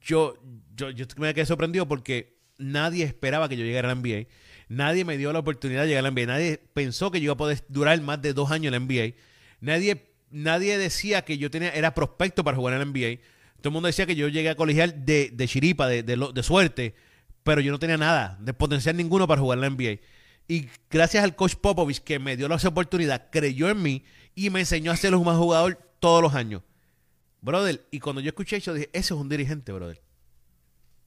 yo, 0.00 0.38
yo, 0.74 0.90
yo 0.90 1.06
me 1.16 1.34
quedé 1.34 1.46
sorprendido 1.46 1.86
porque 1.86 2.38
nadie 2.58 3.04
esperaba 3.04 3.48
que 3.48 3.56
yo 3.56 3.64
llegara 3.64 3.90
a 3.90 3.94
la 3.94 4.00
NBA. 4.00 4.28
Nadie 4.68 5.04
me 5.04 5.16
dio 5.16 5.32
la 5.32 5.40
oportunidad 5.40 5.82
de 5.82 5.88
llegar 5.88 6.06
a 6.06 6.10
la 6.10 6.10
NBA. 6.10 6.26
Nadie 6.26 6.60
pensó 6.72 7.10
que 7.10 7.20
yo 7.20 7.24
iba 7.24 7.34
a 7.34 7.36
poder 7.36 7.64
durar 7.68 8.00
más 8.00 8.20
de 8.22 8.32
dos 8.32 8.50
años 8.50 8.72
en 8.72 8.80
la 8.80 8.86
NBA. 8.86 9.14
Nadie 9.60 10.14
nadie 10.34 10.76
decía 10.78 11.22
que 11.22 11.38
yo 11.38 11.50
tenía 11.50 11.70
era 11.70 11.94
prospecto 11.94 12.44
para 12.44 12.56
jugar 12.56 12.74
en 12.74 12.80
la 12.80 12.84
NBA. 12.86 13.20
Todo 13.58 13.70
el 13.70 13.72
mundo 13.72 13.86
decía 13.86 14.04
que 14.04 14.16
yo 14.16 14.28
llegué 14.28 14.50
a 14.50 14.56
colegial 14.56 15.06
de, 15.06 15.30
de 15.32 15.48
chiripa, 15.48 15.86
de, 15.86 16.02
de, 16.02 16.42
suerte, 16.42 16.94
pero 17.42 17.60
yo 17.62 17.72
no 17.72 17.78
tenía 17.78 17.96
nada, 17.96 18.36
de 18.40 18.52
potencial 18.52 18.96
ninguno 18.96 19.26
para 19.26 19.40
jugar 19.40 19.58
en 19.58 19.62
la 19.62 19.70
NBA. 19.70 20.00
Y 20.46 20.68
gracias 20.90 21.24
al 21.24 21.34
coach 21.34 21.54
Popovich 21.54 22.00
que 22.00 22.18
me 22.18 22.36
dio 22.36 22.48
la 22.48 22.56
oportunidad, 22.56 23.30
creyó 23.30 23.70
en 23.70 23.82
mí 23.82 24.04
y 24.34 24.50
me 24.50 24.60
enseñó 24.60 24.92
a 24.92 24.96
ser 24.96 25.14
un 25.14 25.24
más 25.24 25.38
jugador 25.38 25.78
todos 26.00 26.20
los 26.20 26.34
años. 26.34 26.62
Brother, 27.44 27.86
y 27.90 28.00
cuando 28.00 28.22
yo 28.22 28.28
escuché 28.28 28.56
eso 28.56 28.72
dije, 28.72 28.88
ese 28.94 29.12
es 29.12 29.20
un 29.20 29.28
dirigente, 29.28 29.70
brother. 29.70 30.00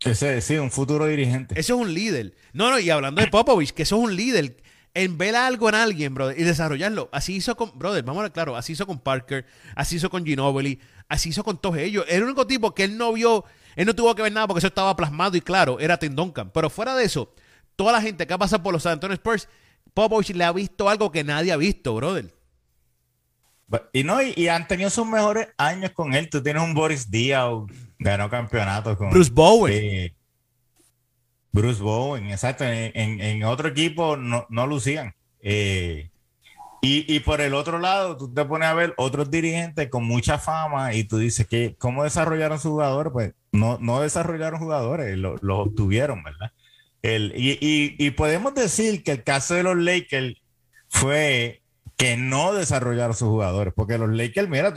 Ese, 0.01 0.39
sí, 0.41 0.55
un 0.57 0.69
futuro 0.69 1.07
dirigente. 1.07 1.59
Eso 1.59 1.73
es 1.73 1.81
un 1.81 1.91
líder. 1.91 2.35
No, 2.53 2.69
no, 2.69 2.77
y 2.79 2.91
hablando 2.91 3.21
de 3.21 3.27
Popovich, 3.27 3.71
que 3.71 3.81
eso 3.81 3.97
es 3.97 4.03
un 4.03 4.15
líder. 4.15 4.57
En 4.93 5.17
ver 5.17 5.35
algo 5.35 5.67
en 5.67 5.75
alguien, 5.75 6.13
brother, 6.13 6.39
y 6.39 6.43
desarrollarlo. 6.43 7.09
Así 7.11 7.35
hizo 7.35 7.57
con, 7.57 7.77
brother, 7.77 8.03
vamos 8.03 8.19
a 8.19 8.23
ver 8.23 8.31
claro, 8.31 8.55
así 8.55 8.73
hizo 8.73 8.85
con 8.85 8.99
Parker, 8.99 9.45
así 9.75 9.95
hizo 9.95 10.11
con 10.11 10.25
Ginobili, 10.25 10.79
así 11.09 11.29
hizo 11.29 11.43
con 11.43 11.59
todos 11.59 11.77
ellos. 11.77 12.05
El 12.07 12.23
único 12.23 12.45
tipo 12.45 12.75
que 12.75 12.83
él 12.83 12.97
no 12.97 13.13
vio, 13.13 13.43
él 13.75 13.87
no 13.87 13.95
tuvo 13.95 14.13
que 14.13 14.21
ver 14.21 14.31
nada 14.31 14.45
porque 14.45 14.59
eso 14.59 14.67
estaba 14.67 14.95
plasmado 14.95 15.35
y 15.37 15.41
claro, 15.41 15.79
era 15.79 15.97
Tim 15.97 16.15
Duncan. 16.15 16.51
Pero 16.51 16.69
fuera 16.69 16.95
de 16.95 17.03
eso, 17.03 17.33
toda 17.75 17.91
la 17.91 18.01
gente 18.01 18.27
que 18.27 18.33
ha 18.33 18.37
pasado 18.37 18.61
por 18.61 18.73
los 18.73 18.83
San 18.83 18.93
Antonio 18.93 19.15
Spurs, 19.15 19.49
Popovich 19.95 20.35
le 20.35 20.43
ha 20.43 20.51
visto 20.51 20.87
algo 20.87 21.11
que 21.11 21.23
nadie 21.23 21.51
ha 21.51 21.57
visto, 21.57 21.95
brother. 21.95 22.36
Y 23.91 24.03
no, 24.03 24.21
y, 24.21 24.33
y 24.35 24.47
han 24.47 24.67
tenido 24.67 24.89
sus 24.89 25.05
mejores 25.05 25.49
años 25.57 25.91
con 25.91 26.13
él. 26.13 26.29
Tú 26.29 26.41
tienes 26.41 26.63
un 26.63 26.73
Boris 26.73 27.09
Díaz, 27.11 27.49
ganó 27.99 28.29
campeonatos 28.29 28.97
con 28.97 29.09
Bruce 29.09 29.31
Bowen. 29.31 29.73
eh, 29.75 30.13
Bruce 31.51 31.81
Bowen, 31.81 32.27
exacto. 32.29 32.63
En, 32.63 32.91
en- 32.93 33.21
en 33.21 33.43
otro 33.43 33.67
equipo 33.69 34.15
no, 34.17 34.45
no 34.49 34.67
lucían. 34.67 35.13
Eh, 35.41 36.09
y, 36.81 37.13
y 37.13 37.19
por 37.21 37.41
el 37.41 37.53
otro 37.55 37.79
lado, 37.79 38.15
tú 38.17 38.31
te 38.33 38.45
pones 38.45 38.69
a 38.69 38.73
ver 38.73 38.93
otros 38.97 39.31
dirigentes 39.31 39.89
con 39.89 40.05
mucha 40.05 40.37
fama 40.37 40.93
y 40.93 41.03
tú 41.03 41.17
dices 41.17 41.47
que 41.47 41.75
cómo 41.77 42.03
desarrollaron 42.03 42.59
sus 42.59 42.71
jugadores, 42.71 43.11
pues 43.11 43.33
no, 43.51 43.77
no 43.81 43.99
desarrollaron 44.01 44.59
jugadores, 44.59 45.17
lo- 45.17 45.37
los 45.41 45.67
obtuvieron, 45.67 46.23
¿verdad? 46.23 46.51
El, 47.01 47.33
y, 47.35 47.51
y- 47.59 47.95
y 47.97 48.11
podemos 48.11 48.53
decir 48.53 49.03
que 49.03 49.11
el 49.11 49.23
caso 49.23 49.55
de 49.55 49.63
los 49.63 49.75
Lakers 49.77 50.35
fue 50.87 51.61
que 51.97 52.15
no 52.15 52.53
desarrollaron 52.53 53.15
sus 53.15 53.27
jugadores, 53.27 53.73
porque 53.75 53.97
los 53.97 54.09
Lakers, 54.09 54.47
mira, 54.47 54.73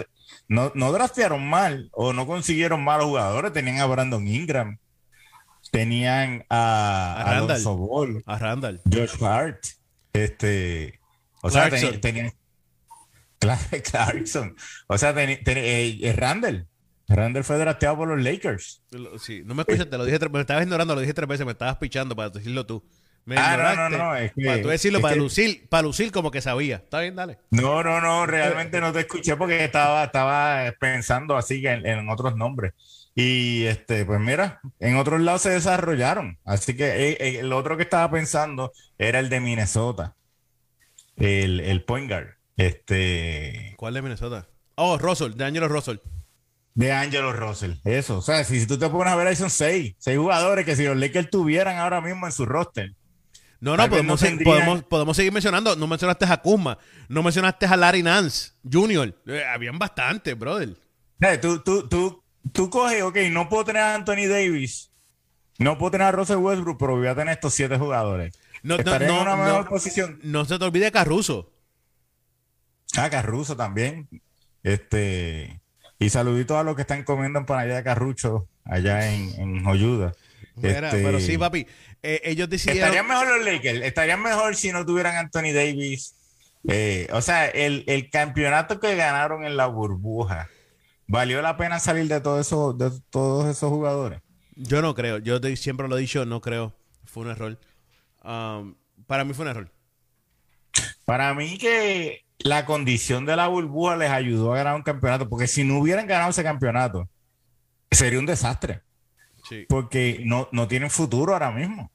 no, 0.49 0.73
no 0.75 0.91
draftearon 0.91 1.47
mal 1.49 1.91
o 1.93 2.13
no 2.13 2.27
consiguieron 2.27 2.83
malos 2.83 3.07
jugadores, 3.07 3.53
tenían 3.53 3.79
a 3.79 3.87
Brandon 3.87 4.27
Ingram, 4.27 4.79
tenían 5.71 6.45
a, 6.49 7.17
A 7.21 7.25
Randall. 7.25 7.51
Alonso 7.51 7.77
Ball, 7.77 8.23
A 8.27 8.39
Randall. 8.39 8.81
Josh 8.91 9.23
Hart, 9.23 9.65
este, 10.13 10.99
o 11.43 11.51
sea, 11.51 11.69
teni- 11.71 12.01
tenían 12.01 12.33
Cla- 13.41 13.83
Clarkson, 13.83 14.57
o 14.89 14.99
sea, 14.99 15.15
teni- 15.15 15.43
teni- 15.43 15.61
eh, 15.63 15.99
eh, 16.03 16.13
Randall, 16.17 16.67
Randall 17.09 17.45
fue 17.45 17.59
drafteado 17.59 17.97
por 17.99 18.09
los 18.09 18.23
Lakers. 18.23 18.83
Sí, 19.19 19.43
no 19.45 19.55
me 19.55 19.63
escuchas, 19.63 19.91
te 19.91 19.99
lo 19.99 20.05
dije 20.05 20.19
tres 20.19 20.31
me 20.33 20.41
estabas 20.41 20.63
ignorando, 20.65 20.95
lo 20.95 21.01
dije 21.01 21.13
tres 21.15 21.29
veces, 21.29 21.45
me 21.45 21.53
estabas 21.53 21.77
pichando 21.77 22.15
para 22.17 22.31
decirlo 22.31 22.65
tú. 22.67 22.85
Me 23.31 23.37
Ah, 23.39 23.57
no, 23.57 23.71
ignoraste 23.71 23.97
no, 23.97 24.05
no, 24.05 24.17
es 24.17 24.33
que- 24.33 24.45
para 24.45 24.63
tú 24.63 24.69
decirlo, 24.69 24.99
es 24.99 25.03
para 25.03 25.15
que- 25.15 25.21
lucir, 25.21 25.69
para 25.69 25.83
lucir 25.83 26.11
como 26.11 26.31
que 26.31 26.41
sabía. 26.41 26.77
Está 26.77 27.01
bien, 27.01 27.15
dale. 27.15 27.39
No, 27.51 27.83
no, 27.85 28.01
no, 28.01 28.27
realmente 28.27 28.81
no 28.81 28.93
te 28.93 29.01
escuché 29.01 29.37
porque 29.37 29.63
estaba, 29.65 30.05
estaba 30.05 30.73
pensando 30.81 31.37
así 31.37 31.63
en 31.67 32.09
otros 32.09 32.37
nombres. 32.37 32.73
Y 33.15 33.65
este, 33.67 34.05
pues 34.05 34.19
mira, 34.21 34.61
en 34.79 34.97
otros 34.97 35.21
lados 35.21 35.43
se 35.43 35.51
desarrollaron. 35.51 36.39
Así 36.45 36.75
que 36.77 36.87
eh, 37.11 37.17
eh, 37.21 37.39
el 37.41 37.53
otro 37.53 37.77
que 37.77 37.83
estaba 37.83 38.11
pensando 38.11 38.73
era 38.99 39.19
el 39.19 39.29
de 39.29 39.41
Minnesota, 39.41 40.15
el, 41.17 41.61
el 41.61 41.85
point 41.85 42.09
guard, 42.09 42.29
este, 42.57 43.75
¿Cuál 43.77 43.95
de 43.95 44.03
Minnesota? 44.03 44.47
Oh, 44.75 44.99
Russell, 44.99 45.33
de 45.35 45.45
Angelo 45.45 45.69
Russell. 45.69 45.99
de 46.75 46.93
Angelo 46.93 47.33
Russell. 47.33 47.73
Eso, 47.85 48.19
o 48.19 48.23
sea, 48.23 48.43
si, 48.45 48.61
si 48.61 48.67
tú 48.67 48.79
te 48.79 48.89
pones 48.89 49.13
a 49.13 49.17
ver 49.17 49.27
ahí 49.27 49.37
son 49.37 49.51
seis, 49.51 49.95
seis 49.99 50.17
jugadores 50.17 50.65
que 50.65 50.77
si 50.77 50.85
los 50.85 50.97
Lakers 50.97 51.29
tuvieran 51.31 51.77
ahora 51.79 52.01
mismo 52.01 52.27
en 52.27 52.33
su 52.33 52.47
roster. 52.47 52.95
No, 53.61 53.77
no, 53.77 53.89
podemos, 53.91 54.23
no 54.23 54.39
podemos, 54.43 54.83
podemos 54.85 55.17
seguir 55.17 55.33
mencionando. 55.33 55.77
No 55.77 55.87
mencionaste 55.87 56.25
a 56.25 56.37
Kuzma, 56.39 56.79
no 57.09 57.23
mencionaste 57.23 57.67
a 57.67 57.77
Larry 57.77 58.03
Nance 58.03 58.53
Jr. 58.71 59.15
Eh, 59.27 59.45
habían 59.45 59.79
bastantes, 59.79 60.37
brother. 60.39 60.77
Tú, 61.43 61.61
tú, 61.61 61.87
tú, 61.89 62.23
tú 62.53 62.71
coges, 62.71 63.03
ok, 63.03 63.17
no 63.31 63.49
puedo 63.51 63.65
tener 63.67 63.83
a 63.83 63.95
Anthony 63.95 64.27
Davis, 64.29 64.91
no 65.59 65.77
puedo 65.77 65.91
tener 65.91 66.07
a 66.07 66.13
Russell 66.13 66.39
Westbrook, 66.39 66.79
pero 66.79 66.97
voy 66.97 67.07
a 67.07 67.15
tener 67.15 67.35
estos 67.35 67.53
siete 67.53 67.77
jugadores. 67.77 68.35
No, 68.63 68.79
no, 68.79 68.95
en 68.95 69.11
una 69.11 69.37
no. 69.37 69.45
mejor 69.45 69.69
posición. 69.69 70.19
No 70.23 70.45
se 70.47 70.59
te 70.59 70.65
olvide 70.65 70.91
Caruso. 70.91 71.53
Ah, 72.97 73.11
Carruso 73.11 73.57
también. 73.57 74.09
Este, 74.63 75.61
y 75.99 76.11
saluditos 76.11 76.57
a 76.57 76.63
los 76.63 76.77
que 76.77 76.83
están 76.83 77.05
comiendo 77.05 77.39
empanadilla 77.39 77.77
de 77.77 77.85
Carrucho 77.85 78.49
allá 78.65 79.13
en, 79.13 79.41
en 79.41 79.65
Joyuda. 79.65 80.13
Mira, 80.57 80.89
Este, 80.89 81.03
pero 81.03 81.21
sí, 81.21 81.39
papi. 81.39 81.67
Eh, 82.03 82.21
ellos 82.25 82.49
decidieron. 82.49 82.83
Estarían 82.89 83.07
mejor 83.09 83.39
los 83.39 83.45
Lakers, 83.47 83.81
estarían 83.85 84.23
mejor 84.23 84.57
si 84.57 84.73
no 84.73 84.85
tuvieran 84.87 85.17
Anthony 85.17 85.53
Davis. 85.53 86.15
Eh, 86.69 87.09
o 87.13 87.21
sea, 87.23 87.47
el, 87.49 87.85
el 87.87 88.11
campeonato 88.11 88.81
que 88.81 88.95
ganaron 88.97 89.45
en 89.45 89.57
la 89.57 89.67
burbuja, 89.67 90.49
¿valió 91.07 91.41
la 91.43 91.57
pena 91.57 91.79
salir 91.79 92.07
de, 92.09 92.21
todo 92.21 92.39
eso, 92.41 92.73
de 92.75 92.91
todos 93.11 93.47
esos 93.49 93.71
jugadores? 93.71 94.21
Yo 94.57 94.83
no 94.83 94.95
creo. 94.95 95.19
Yo 95.19 95.41
te- 95.41 95.57
siempre 95.57 95.89
lo 95.89 95.97
he 95.97 96.01
dicho, 96.01 96.27
no 96.27 96.41
creo. 96.41 96.75
Fue 97.07 97.23
un 97.25 97.31
error. 97.31 97.59
Um, 98.23 98.75
para 99.07 99.25
mí 99.25 99.33
fue 99.33 99.45
un 99.47 99.51
error. 99.51 99.73
Para 101.07 101.33
mí 101.35 101.59
que 101.59 102.25
la 102.39 102.65
condición 102.67 103.25
de 103.27 103.37
la 103.37 103.49
burbuja 103.49 103.97
les 103.97 104.11
ayudó 104.11 104.53
a 104.53 104.59
ganar 104.59 104.77
un 104.77 104.83
campeonato, 104.83 105.29
porque 105.29 105.47
si 105.47 105.65
no 105.65 105.79
hubieran 105.79 106.07
ganado 106.07 106.31
ese 106.31 106.43
campeonato, 106.43 107.09
sería 107.91 108.19
un 108.19 108.27
desastre, 108.27 108.83
Sí. 109.51 109.67
porque 109.69 110.23
no, 110.25 110.49
no 110.53 110.67
tienen 110.69 110.89
futuro 110.91 111.35
ahora 111.35 111.51
mismo. 111.51 111.93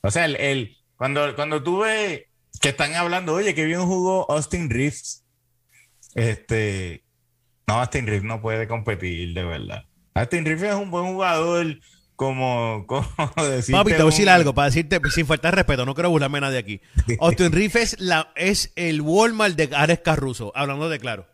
O 0.00 0.10
sea, 0.10 0.24
el, 0.24 0.36
el- 0.36 0.76
cuando, 0.96 1.34
cuando 1.36 1.62
tú 1.62 1.80
ves 1.80 2.22
que 2.60 2.70
están 2.70 2.94
hablando, 2.94 3.34
oye, 3.34 3.54
que 3.54 3.64
bien 3.66 3.82
jugó 3.84 4.30
Austin 4.30 4.70
Reeves, 4.70 5.24
este, 6.14 7.04
no, 7.66 7.74
Austin 7.80 8.06
Reeves 8.06 8.24
no 8.24 8.40
puede 8.40 8.66
competir, 8.66 9.34
de 9.34 9.44
verdad. 9.44 9.84
Austin 10.14 10.44
Reeves 10.44 10.70
es 10.70 10.74
un 10.76 10.90
buen 10.90 11.04
jugador, 11.12 11.78
como, 12.16 12.84
como 12.88 13.06
decirte 13.46 13.72
Papi, 13.78 13.90
te 13.92 13.96
voy 13.98 14.02
a 14.02 14.10
decir 14.10 14.24
un- 14.26 14.28
algo 14.32 14.54
para 14.54 14.66
decirte 14.66 15.00
sin 15.14 15.26
faltar 15.26 15.54
respeto. 15.54 15.84
No 15.86 15.94
quiero 15.94 16.10
burlarme 16.10 16.38
a 16.38 16.42
nadie 16.42 16.58
aquí. 16.58 16.80
Austin 17.20 17.52
Reeves 17.52 17.94
es, 17.94 18.00
la, 18.00 18.32
es 18.34 18.72
el 18.76 19.00
Walmart 19.02 19.54
de 19.56 19.74
Alex 19.76 20.02
Caruso. 20.02 20.52
Hablando 20.56 20.88
de 20.88 20.98
claro. 20.98 21.26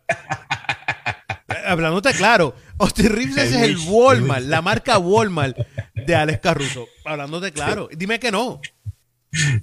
Hablándote 1.65 2.13
claro, 2.13 2.55
Austin 2.77 3.09
Reeves 3.09 3.37
es 3.37 3.53
el 3.53 3.77
Walmart, 3.87 4.45
la 4.45 4.61
marca 4.61 4.97
Walmart 4.97 5.57
de 5.93 6.15
Alex 6.15 6.39
Caruso. 6.39 6.87
Hablándote 7.03 7.51
claro. 7.51 7.89
Dime 7.91 8.19
que 8.19 8.31
no. 8.31 8.61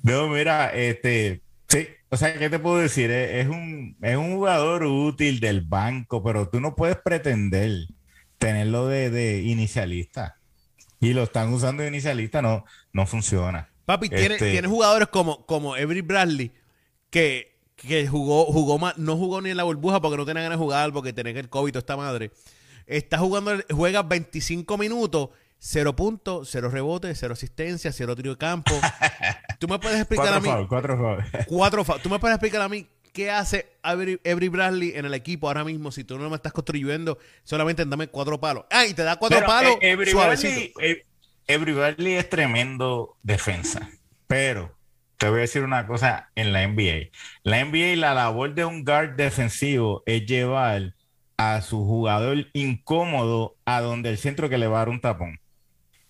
No, 0.02 0.28
mira, 0.28 0.68
este, 0.74 1.40
sí, 1.68 1.88
o 2.10 2.16
sea, 2.16 2.36
¿qué 2.38 2.50
te 2.50 2.58
puedo 2.58 2.76
decir? 2.78 3.10
Es, 3.10 3.44
es 3.44 3.48
un, 3.48 3.96
es 4.02 4.16
un 4.16 4.34
jugador 4.34 4.84
útil 4.84 5.40
del 5.40 5.62
banco, 5.62 6.22
pero 6.22 6.48
tú 6.48 6.60
no 6.60 6.74
puedes 6.76 6.96
pretender 6.96 7.86
tenerlo 8.38 8.86
de, 8.88 9.10
de 9.10 9.40
inicialista. 9.42 10.36
Y 11.00 11.14
lo 11.14 11.22
están 11.24 11.52
usando 11.52 11.82
de 11.82 11.88
inicialista, 11.88 12.42
no, 12.42 12.64
no 12.92 13.06
funciona. 13.06 13.70
Papi, 13.86 14.08
tiene, 14.08 14.34
Este- 14.34 14.52
tiene 14.52 14.68
jugadores 14.68 15.08
como, 15.08 15.44
como 15.46 15.74
Avery 15.74 16.02
Bradley 16.02 16.52
que, 17.10 17.51
que 17.86 18.06
jugó, 18.06 18.46
jugó 18.46 18.78
más, 18.78 18.96
no 18.98 19.16
jugó 19.16 19.40
ni 19.40 19.50
en 19.50 19.56
la 19.56 19.64
burbuja 19.64 20.00
porque 20.00 20.16
no 20.16 20.24
tenía 20.24 20.42
ganas 20.42 20.58
de 20.58 20.62
jugar, 20.64 20.92
porque 20.92 21.12
tenía 21.12 21.38
el 21.38 21.48
COVID, 21.48 21.72
toda 21.72 21.80
esta 21.80 21.96
madre. 21.96 22.30
Está 22.86 23.18
jugando, 23.18 23.52
juega 23.70 24.02
25 24.02 24.76
minutos, 24.78 25.30
0 25.58 25.94
puntos, 25.94 26.48
0 26.50 26.70
rebotes, 26.70 27.16
0 27.18 27.32
asistencia, 27.34 27.92
0 27.92 28.16
tiro 28.16 28.30
de 28.32 28.38
campo. 28.38 28.72
Tú 29.58 29.68
me 29.68 29.78
puedes 29.78 29.98
explicar 29.98 30.34
a 30.34 30.40
mí, 30.40 30.48
cuatro 30.68 30.98
cuatro 31.46 31.84
Tú 32.02 32.08
me 32.10 32.18
puedes 32.18 32.34
explicar 32.34 32.62
a 32.62 32.68
mí 32.68 32.88
qué 33.12 33.30
hace 33.30 33.66
Avery, 33.82 34.20
Avery 34.24 34.48
Bradley 34.48 34.92
en 34.96 35.04
el 35.04 35.14
equipo 35.14 35.46
ahora 35.46 35.64
mismo 35.64 35.92
si 35.92 36.02
tú 36.02 36.18
no 36.18 36.28
me 36.30 36.36
estás 36.36 36.52
construyendo 36.52 37.18
solamente 37.44 37.82
en 37.82 37.90
dame 37.90 38.08
cuatro 38.08 38.40
palos. 38.40 38.64
Ah, 38.70 38.86
y 38.86 38.94
te 38.94 39.02
da 39.04 39.16
cuatro 39.16 39.38
Pero, 39.38 39.46
palos 39.46 39.76
eh, 39.80 39.92
Avery 39.92 40.10
suavecito. 40.10 40.78
Bradley- 40.80 41.02
eh, 41.48 41.54
Avery 41.54 41.72
Bradley 41.72 42.12
es 42.14 42.28
tremendo 42.30 43.16
defensa, 43.22 43.88
pero 44.26 44.74
te 45.22 45.28
voy 45.28 45.38
a 45.38 45.42
decir 45.42 45.62
una 45.62 45.86
cosa 45.86 46.30
en 46.34 46.52
la 46.52 46.64
NBA. 46.66 47.10
La 47.44 47.60
NBA, 47.64 47.94
la 47.94 48.12
labor 48.12 48.56
de 48.56 48.64
un 48.64 48.84
guard 48.84 49.10
defensivo 49.14 50.02
es 50.04 50.26
llevar 50.26 50.94
a 51.36 51.60
su 51.62 51.84
jugador 51.84 52.48
incómodo 52.54 53.54
a 53.64 53.80
donde 53.80 54.10
el 54.10 54.18
centro 54.18 54.48
que 54.48 54.58
le 54.58 54.66
va 54.66 54.78
a 54.78 54.80
dar 54.80 54.88
un 54.88 55.00
tapón. 55.00 55.38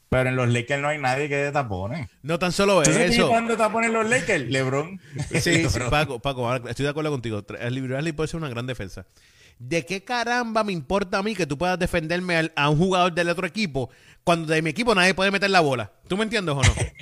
Pero 0.09 0.31
en 0.31 0.37
los 0.37 0.48
Lakers 0.48 0.81
no 0.81 0.88
hay 0.88 0.98
nadie 0.98 1.29
que 1.29 1.37
dé 1.37 1.53
tapones. 1.53 2.09
No 2.22 2.38
tan 2.38 2.53
solo 2.53 2.83
¿Tú 2.83 2.90
sabes 2.90 3.09
quién 3.11 3.20
eso. 3.20 3.29
cuando 3.29 3.55
tapones 3.55 3.90
los 3.92 4.09
Lakers? 4.09 4.48
LeBron. 4.51 4.98
Sí, 5.29 5.40
sí, 5.42 5.51
LeBron. 5.62 5.90
Paco, 5.90 6.18
Paco, 6.18 6.55
estoy 6.68 6.85
de 6.85 6.90
acuerdo 6.90 7.11
contigo. 7.11 7.44
El 7.61 7.83
Bradley 7.83 8.12
puede 8.12 8.29
ser 8.29 8.38
una 8.38 8.48
gran 8.48 8.66
defensa. 8.66 9.05
¿De 9.59 9.85
qué 9.85 10.03
caramba 10.03 10.64
me 10.64 10.72
importa 10.72 11.18
a 11.18 11.22
mí 11.22 11.35
que 11.35 11.46
tú 11.46 11.59
puedas 11.59 11.79
defenderme 11.79 12.37
al- 12.37 12.53
a 12.57 12.70
un 12.70 12.79
jugador 12.79 13.12
del 13.12 13.29
otro 13.29 13.46
equipo 13.46 13.90
cuando 14.25 14.51
de 14.55 14.62
mi 14.62 14.70
equipo 14.70 14.94
nadie 14.94 15.12
puede 15.12 15.31
meter 15.31 15.51
la 15.51 15.61
bola? 15.61 15.92
¿Tú 16.09 16.16
me 16.16 16.25
entiendes 16.25 16.55
o 16.55 16.62
no? 16.62 16.75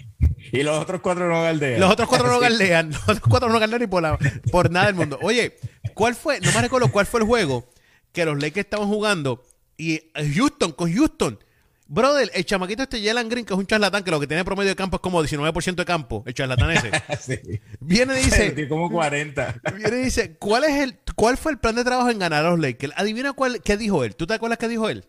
Y 0.52 0.62
los 0.62 0.78
otros 0.80 1.00
cuatro 1.00 1.28
no 1.28 1.42
galdean. 1.42 1.80
Los 1.80 1.90
otros 1.92 2.08
cuatro 2.08 2.28
no 2.28 2.38
galdean. 2.40 2.90
Los 2.90 3.02
otros 3.02 3.20
cuatro 3.28 3.48
no 3.48 3.58
galdean 3.60 3.80
ni 3.80 3.86
por, 3.86 4.02
la- 4.02 4.18
por 4.50 4.70
nada 4.70 4.86
del 4.86 4.94
mundo. 4.94 5.18
Oye, 5.22 5.56
¿Cuál 5.94 6.14
fue? 6.14 6.40
No 6.40 6.50
me 6.52 6.60
recuerdo 6.62 6.90
cuál 6.90 7.06
fue 7.06 7.20
el 7.20 7.26
juego 7.26 7.68
que 8.12 8.24
los 8.24 8.34
Lakers 8.40 8.64
estaban 8.66 8.88
jugando 8.88 9.42
y 9.76 10.00
Houston 10.34 10.72
con 10.72 10.92
Houston. 10.94 11.38
Brother, 11.86 12.30
el 12.34 12.44
chamaquito 12.44 12.84
este 12.84 13.02
Jalen 13.04 13.28
Green, 13.28 13.44
que 13.44 13.52
es 13.52 13.58
un 13.58 13.66
charlatán, 13.66 14.04
que 14.04 14.10
lo 14.12 14.20
que 14.20 14.26
tiene 14.28 14.44
promedio 14.44 14.68
de 14.70 14.76
campo 14.76 14.96
es 14.98 15.00
como 15.00 15.22
19% 15.24 15.74
de 15.74 15.84
campo, 15.84 16.22
el 16.26 16.34
charlatán 16.34 16.70
ese. 16.70 16.90
Sí. 17.20 17.60
Viene 17.80 18.14
y 18.20 18.24
dice, 18.24 18.50
Tiene 18.52 18.68
como 18.68 18.88
40. 18.90 19.56
viene 19.76 19.98
y 19.98 20.04
dice, 20.04 20.36
¿cuál 20.36 20.64
es 20.64 20.80
el, 20.80 20.98
cuál 21.16 21.36
fue 21.36 21.50
el 21.52 21.58
plan 21.58 21.74
de 21.74 21.82
trabajo 21.84 22.08
en 22.10 22.18
ganar 22.20 22.46
a 22.46 22.50
los 22.50 22.60
Lakers? 22.60 22.92
Adivina 22.96 23.32
cuál, 23.32 23.60
qué 23.62 23.76
dijo 23.76 24.04
él. 24.04 24.14
¿Tú 24.14 24.26
te 24.28 24.34
acuerdas 24.34 24.58
qué 24.58 24.68
dijo 24.68 24.88
él? 24.88 25.04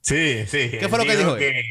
Sí, 0.00 0.44
sí. 0.46 0.70
¿Qué 0.80 0.88
fue 0.88 0.98
lo 0.98 1.04
que 1.04 1.16
dijo 1.16 1.36
que- 1.36 1.48
él 1.60 1.64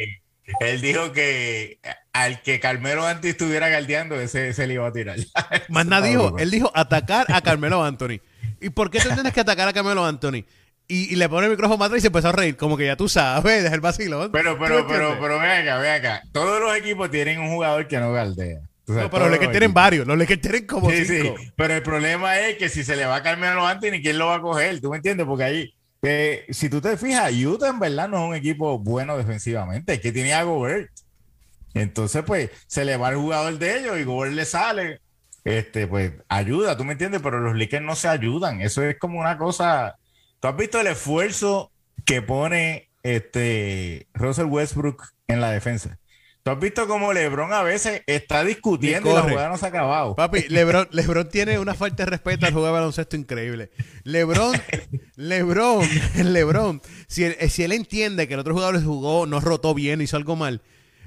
dijo 0.81 1.11
que 1.11 1.79
al 2.13 2.41
que 2.41 2.59
Carmelo 2.59 3.05
antes 3.05 3.31
estuviera 3.31 3.69
galdeando, 3.69 4.19
ese 4.19 4.53
se 4.53 4.67
le 4.67 4.75
iba 4.75 4.87
a 4.87 4.91
tirar. 4.91 5.17
Más 5.69 5.85
nada 5.85 6.07
dijo. 6.07 6.37
Él 6.37 6.51
dijo 6.51 6.71
atacar 6.73 7.27
a 7.31 7.41
Carmelo 7.41 7.83
Anthony. 7.83 8.19
¿Y 8.59 8.69
por 8.69 8.89
qué 8.89 8.99
tú 8.99 9.09
tienes 9.13 9.33
que 9.33 9.41
atacar 9.41 9.67
a 9.67 9.73
Carmelo 9.73 10.05
Anthony? 10.05 10.43
Y, 10.89 11.13
y 11.13 11.15
le 11.17 11.27
pone 11.27 11.45
el 11.47 11.51
micrófono 11.51 11.83
atrás 11.83 11.99
y 11.99 12.01
se 12.01 12.07
empezó 12.07 12.29
a 12.29 12.31
reír. 12.31 12.55
Como 12.55 12.77
que 12.77 12.85
ya 12.85 12.95
tú 12.95 13.09
sabes, 13.09 13.61
deja 13.61 13.75
el 13.75 13.81
vacilón. 13.81 14.31
Pero, 14.31 14.53
¿Tú 14.53 14.63
pero, 14.63 14.87
pero, 14.87 15.17
pero, 15.19 15.39
ven 15.39 15.51
acá, 15.51 15.77
ven 15.79 15.91
acá. 15.91 16.23
Todos 16.31 16.61
los 16.61 16.75
equipos 16.77 17.11
tienen 17.11 17.39
un 17.39 17.49
jugador 17.49 17.87
que 17.87 17.97
no 17.99 18.13
galdea. 18.13 18.61
No, 18.87 19.09
pero 19.09 19.25
los 19.25 19.31
Lakers 19.31 19.51
tienen 19.51 19.73
varios. 19.73 20.07
Los 20.07 20.17
Lakers 20.17 20.39
tienen 20.39 20.65
como 20.65 20.89
Sí, 20.89 21.03
sí. 21.03 21.19
cinco. 21.21 21.35
Pero 21.57 21.73
el 21.73 21.83
problema 21.83 22.39
es 22.39 22.55
que 22.57 22.69
si 22.69 22.85
se 22.85 22.95
le 22.95 23.05
va 23.05 23.17
a 23.17 23.23
Carmelo 23.23 23.67
Anthony, 23.67 23.99
¿quién 24.01 24.17
lo 24.17 24.27
va 24.27 24.35
a 24.35 24.41
coger? 24.41 24.79
¿Tú 24.79 24.89
me 24.89 24.95
entiendes? 24.95 25.27
Porque 25.27 25.43
ahí, 25.43 25.73
eh, 26.01 26.45
si 26.49 26.69
tú 26.69 26.81
te 26.81 26.97
fijas, 26.97 27.33
Utah 27.33 27.69
en 27.69 27.79
verdad 27.79 28.07
no 28.07 28.17
es 28.17 28.29
un 28.29 28.35
equipo 28.35 28.77
bueno 28.79 29.17
defensivamente. 29.17 29.93
Es 29.93 29.99
que 30.01 30.11
tiene 30.11 30.33
a 30.33 30.43
Gobert. 30.43 30.91
Entonces, 31.73 32.23
pues, 32.25 32.49
se 32.67 32.85
le 32.85 32.97
va 32.97 33.09
el 33.09 33.17
jugador 33.17 33.57
de 33.59 33.79
ellos 33.79 33.99
y 33.99 34.03
Gobert 34.03 34.33
le 34.33 34.45
sale. 34.45 35.01
Este, 35.43 35.87
pues, 35.87 36.13
ayuda, 36.27 36.75
¿tú 36.77 36.83
me 36.83 36.93
entiendes? 36.93 37.21
Pero 37.21 37.39
los 37.39 37.55
Lakers 37.57 37.83
no 37.83 37.95
se 37.95 38.07
ayudan. 38.07 38.61
Eso 38.61 38.83
es 38.83 38.97
como 38.99 39.19
una 39.19 39.37
cosa. 39.37 39.97
¿Tú 40.39 40.47
has 40.47 40.57
visto 40.57 40.79
el 40.79 40.87
esfuerzo 40.87 41.71
que 42.05 42.21
pone 42.21 42.89
este 43.03 44.07
Russell 44.13 44.45
Westbrook 44.45 45.03
en 45.27 45.41
la 45.41 45.51
defensa? 45.51 45.97
¿Tú 46.47 46.51
has 46.51 46.59
visto 46.61 46.87
cómo 46.87 47.11
LeBron 47.11 47.51
a 47.51 47.61
veces 47.61 48.03
está 48.07 48.45
discutiendo 48.45 49.11
y 49.11 49.13
la 49.13 49.21
jugada 49.21 49.49
no 49.49 49.57
se 49.57 49.65
ha 49.65 49.67
acabado? 49.67 50.15
Papi, 50.15 50.45
Lebron, 50.47 50.87
Lebron 50.91 51.27
tiene 51.27 51.59
una 51.59 51.73
falta 51.73 52.05
de 52.05 52.11
respeto 52.11 52.45
al 52.45 52.53
juego 52.53 52.67
de 52.67 52.71
baloncesto 52.71 53.17
increíble. 53.17 53.69
Lebron, 54.05 54.55
Lebron, 55.17 55.85
Lebron, 56.15 56.81
si 57.07 57.25
él, 57.25 57.35
si 57.49 57.63
él 57.63 57.73
entiende 57.73 58.29
que 58.29 58.35
el 58.35 58.39
otro 58.39 58.53
jugador 58.53 58.81
jugó, 58.81 59.25
no 59.25 59.41
rotó 59.41 59.73
bien, 59.73 59.99
hizo 59.99 60.15
algo 60.15 60.37
mal, 60.37 60.61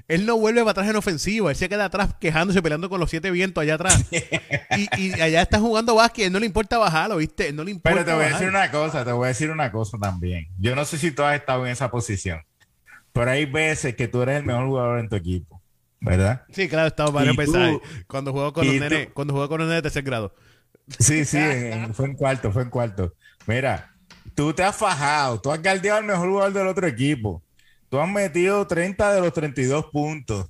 él 0.07 0.27
no 0.27 0.37
vuelve 0.37 0.61
para 0.61 0.71
atrás 0.73 0.89
en 0.89 0.95
ofensiva, 0.95 1.49
él 1.49 1.55
se 1.55 1.69
queda 1.69 1.85
atrás 1.85 2.13
quejándose, 2.19 2.61
peleando 2.61 2.87
con 2.87 2.99
los 2.99 3.09
siete 3.09 3.31
vientos 3.31 3.63
allá 3.63 3.73
atrás. 3.73 4.05
Y, 4.77 5.01
y 5.01 5.19
allá 5.19 5.41
está 5.41 5.59
jugando 5.59 5.95
básquet, 5.95 6.27
él 6.27 6.33
no 6.33 6.39
le 6.39 6.45
importa 6.45 6.77
bajarlo, 6.77 7.17
¿viste? 7.17 7.47
Él 7.47 7.55
no 7.55 7.63
le 7.63 7.71
importa 7.71 7.95
Pero 7.95 8.05
te 8.05 8.13
voy 8.13 8.25
a 8.25 8.29
decir 8.29 8.47
una 8.47 8.69
cosa, 8.69 9.03
te 9.03 9.11
voy 9.11 9.25
a 9.25 9.27
decir 9.29 9.49
una 9.49 9.71
cosa 9.71 9.97
también. 9.97 10.49
Yo 10.59 10.75
no 10.75 10.85
sé 10.85 10.99
si 10.99 11.11
tú 11.11 11.23
has 11.23 11.35
estado 11.35 11.65
en 11.65 11.71
esa 11.71 11.89
posición, 11.89 12.43
pero 13.13 13.31
hay 13.31 13.45
veces 13.45 13.95
que 13.95 14.07
tú 14.07 14.21
eres 14.21 14.37
el 14.39 14.45
mejor 14.45 14.67
jugador 14.67 14.99
en 14.99 15.09
tu 15.09 15.15
equipo, 15.15 15.61
¿verdad? 15.99 16.43
Sí, 16.51 16.67
claro, 16.67 16.87
estaba 16.87 17.11
para 17.11 17.25
empezar. 17.31 17.73
Cuando 18.07 18.31
jugó 18.31 18.53
con 18.53 18.65
los 18.65 18.75
nenes, 18.75 19.09
cuando 19.13 19.33
con 19.49 19.59
los 19.59 19.67
nenes 19.67 19.77
de 19.79 19.81
tercer 19.83 20.03
grado. 20.03 20.33
Sí, 20.99 21.25
sí, 21.25 21.37
en- 21.37 21.93
fue 21.93 22.05
en 22.07 22.13
cuarto, 22.15 22.51
fue 22.51 22.63
en 22.63 22.69
cuarto. 22.69 23.13
Mira, 23.47 23.93
tú 24.35 24.53
te 24.53 24.63
has 24.63 24.75
fajado, 24.75 25.39
tú 25.39 25.51
has 25.51 25.61
galdeado 25.61 25.99
al 25.99 26.05
mejor 26.05 26.29
jugador 26.29 26.53
del 26.53 26.67
otro 26.67 26.87
equipo. 26.87 27.43
Tú 27.89 27.99
has 27.99 28.09
metido 28.09 28.65
30 28.67 29.13
de 29.13 29.21
los 29.21 29.33
32 29.33 29.85
puntos. 29.91 30.47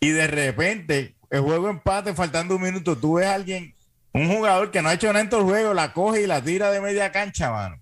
Y 0.00 0.10
de 0.10 0.26
repente, 0.26 1.16
el 1.30 1.40
juego 1.40 1.68
empate, 1.68 2.14
faltando 2.14 2.56
un 2.56 2.62
minuto, 2.62 2.96
tú 2.96 3.14
ves 3.14 3.26
a 3.26 3.34
alguien, 3.34 3.74
un 4.12 4.28
jugador 4.34 4.70
que 4.70 4.82
no 4.82 4.88
ha 4.88 4.94
hecho 4.94 5.06
nada 5.08 5.20
en 5.20 5.28
todo 5.30 5.40
el 5.40 5.46
juego, 5.46 5.74
la 5.74 5.92
coge 5.92 6.22
y 6.22 6.26
la 6.26 6.42
tira 6.42 6.70
de 6.70 6.80
media 6.80 7.12
cancha, 7.12 7.50
mano. 7.50 7.76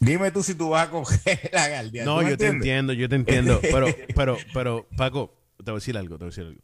Dime 0.00 0.30
tú 0.30 0.42
si 0.42 0.54
tú 0.54 0.70
vas 0.70 0.88
a 0.88 0.90
coger 0.90 1.50
la 1.52 1.68
galdia. 1.68 2.04
No, 2.04 2.18
¿tú 2.18 2.24
me 2.24 2.30
yo 2.30 2.36
te 2.38 2.46
entiendo, 2.46 2.92
yo 2.94 3.08
te 3.08 3.16
entiendo. 3.16 3.60
Pero, 3.62 3.86
pero, 4.14 4.38
pero, 4.54 4.88
Paco, 4.96 5.36
te 5.58 5.70
voy 5.70 5.72
a 5.72 5.80
decir 5.80 5.96
algo, 5.98 6.16
te 6.16 6.24
voy 6.24 6.28
a 6.28 6.30
decir 6.30 6.44
algo. 6.46 6.60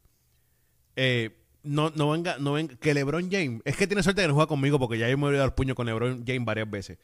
Eh, 0.96 1.37
no, 1.62 1.92
no 1.94 2.11
venga, 2.11 2.37
no 2.38 2.53
venga, 2.55 2.77
que 2.77 2.94
LeBron 2.94 3.31
James, 3.31 3.61
es 3.64 3.77
que 3.77 3.87
tiene 3.87 4.03
suerte 4.03 4.22
que 4.22 4.29
no 4.29 4.35
juega 4.35 4.46
conmigo 4.49 4.79
porque 4.79 4.99
ya 4.99 5.09
yo 5.11 5.18
me 5.18 5.29
he 5.29 5.33
dado 5.33 5.44
el 5.44 5.53
puño 5.53 5.75
con 5.75 5.87
LeBron 5.87 6.25
James 6.27 6.44
varias 6.46 6.70
veces. 6.70 6.99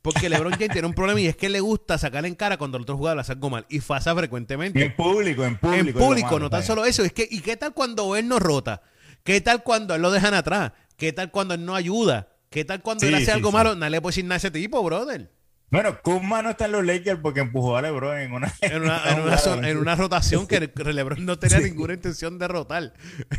Porque 0.00 0.28
LeBron 0.28 0.52
James 0.52 0.70
tiene 0.70 0.86
un 0.86 0.94
problema 0.94 1.20
y 1.20 1.26
es 1.26 1.36
que 1.36 1.48
le 1.48 1.60
gusta 1.60 1.98
sacarle 1.98 2.28
en 2.28 2.34
cara 2.34 2.56
cuando 2.56 2.76
el 2.78 2.82
otro 2.82 2.96
jugador 2.96 3.16
la 3.18 3.32
algo 3.32 3.50
mal 3.50 3.66
y 3.68 3.80
pasa 3.80 4.12
Y 4.12 4.16
frecuentemente. 4.16 4.82
en 4.82 4.94
público, 4.96 5.44
en 5.44 5.58
público. 5.58 5.98
En 5.98 6.06
público, 6.06 6.26
malo, 6.28 6.38
no 6.40 6.50
tan 6.50 6.62
solo 6.62 6.84
eso, 6.84 7.04
es 7.04 7.12
que, 7.12 7.26
¿y 7.30 7.40
qué 7.40 7.56
tal 7.56 7.74
cuando 7.74 8.16
él 8.16 8.26
no 8.28 8.38
rota? 8.38 8.82
¿Qué 9.22 9.40
tal 9.40 9.62
cuando 9.62 9.94
él 9.94 10.02
lo 10.02 10.10
dejan 10.10 10.34
atrás? 10.34 10.72
¿Qué 10.96 11.12
tal 11.12 11.30
cuando 11.30 11.54
él 11.54 11.64
no 11.64 11.74
ayuda? 11.74 12.28
¿Qué 12.50 12.64
tal 12.64 12.82
cuando 12.82 13.00
Sí, 13.02 13.08
él 13.08 13.14
hace 13.16 13.24
sí, 13.26 13.30
algo 13.32 13.48
sí. 13.50 13.54
malo? 13.56 13.74
Nadie 13.74 13.90
le 13.92 14.00
puede 14.00 14.12
decir 14.12 14.24
nada 14.24 14.34
a 14.34 14.38
ese 14.38 14.50
tipo, 14.50 14.82
brother. 14.82 15.30
Bueno, 15.74 16.00
Kuzma 16.02 16.40
no 16.42 16.50
está 16.50 16.66
en 16.66 16.72
los 16.72 16.84
Lakers 16.84 17.18
porque 17.20 17.40
empujó 17.40 17.76
a 17.76 17.82
LeBron 17.82 18.18
en 18.18 18.32
una, 18.32 18.52
en 18.60 18.82
una, 18.82 19.02
en 19.10 19.20
una, 19.22 19.36
zo- 19.38 19.66
en 19.66 19.76
una 19.76 19.96
rotación 19.96 20.46
que 20.48 20.60
LeBron 20.60 21.24
no 21.26 21.38
tenía 21.38 21.58
ninguna 21.60 21.94
intención 21.94 22.38
de 22.38 22.46
rotar. 22.48 22.92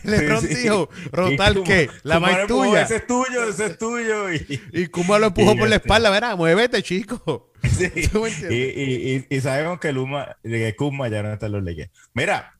LeBron 0.04 0.42
Sí, 0.42 0.48
sí. 0.54 0.56
dijo, 0.64 0.90
¿rotar 1.12 1.54
qué? 1.64 1.90
La 2.04 2.20
más 2.20 2.46
tuya. 2.48 2.82
Ese 2.82 2.98
es 2.98 3.08
tuyo, 3.08 3.48
ese 3.48 3.66
es 3.68 3.78
tuyo. 3.78 4.34
Y, 4.34 4.62
Y 4.74 4.88
Kuma 4.88 5.18
lo 5.18 5.28
empujó 5.28 5.54
Y 5.54 5.58
por 5.58 5.70
la 5.70 5.78
espalda, 5.78 6.10
verá, 6.10 6.36
muévete, 6.36 6.84
chico. 6.84 7.52
sí, 7.64 7.90
¿Tú 8.12 8.22
me 8.22 8.30
y, 8.30 8.56
y- 8.56 9.16
y- 9.30 9.36
y 9.38 9.42
sabemos 9.42 9.80
que, 9.80 9.92
Luma, 9.94 10.36
que 10.44 10.76
Kuzma 10.76 11.08
ya 11.08 11.24
no 11.24 11.32
está 11.32 11.46
en 11.46 11.52
los 11.54 11.64
Lakers. 11.64 11.90
Mira, 12.14 12.54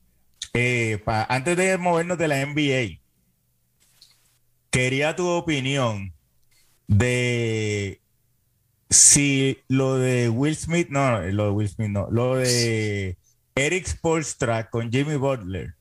eh, 0.54 1.00
pa- 1.04 1.26
antes 1.28 1.56
de 1.56 1.76
movernos 1.76 2.16
de 2.16 2.28
la 2.28 2.40
NBA, 2.40 2.98
quería 4.70 5.14
tu 5.16 5.26
opinión 5.28 6.14
de 6.88 8.00
si 8.88 9.58
lo 9.68 9.96
de 9.96 10.28
Will 10.28 10.56
Smith, 10.56 10.88
no, 10.90 11.20
lo 11.20 11.44
de 11.46 11.50
Will 11.50 11.68
Smith, 11.68 11.90
no, 11.90 12.08
lo 12.10 12.36
de 12.36 13.18
Eric 13.54 13.86
Spoelstra 13.86 14.70
con 14.70 14.90
Jimmy 14.90 15.16
Butler 15.16 15.74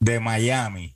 de 0.00 0.20
Miami. 0.20 0.94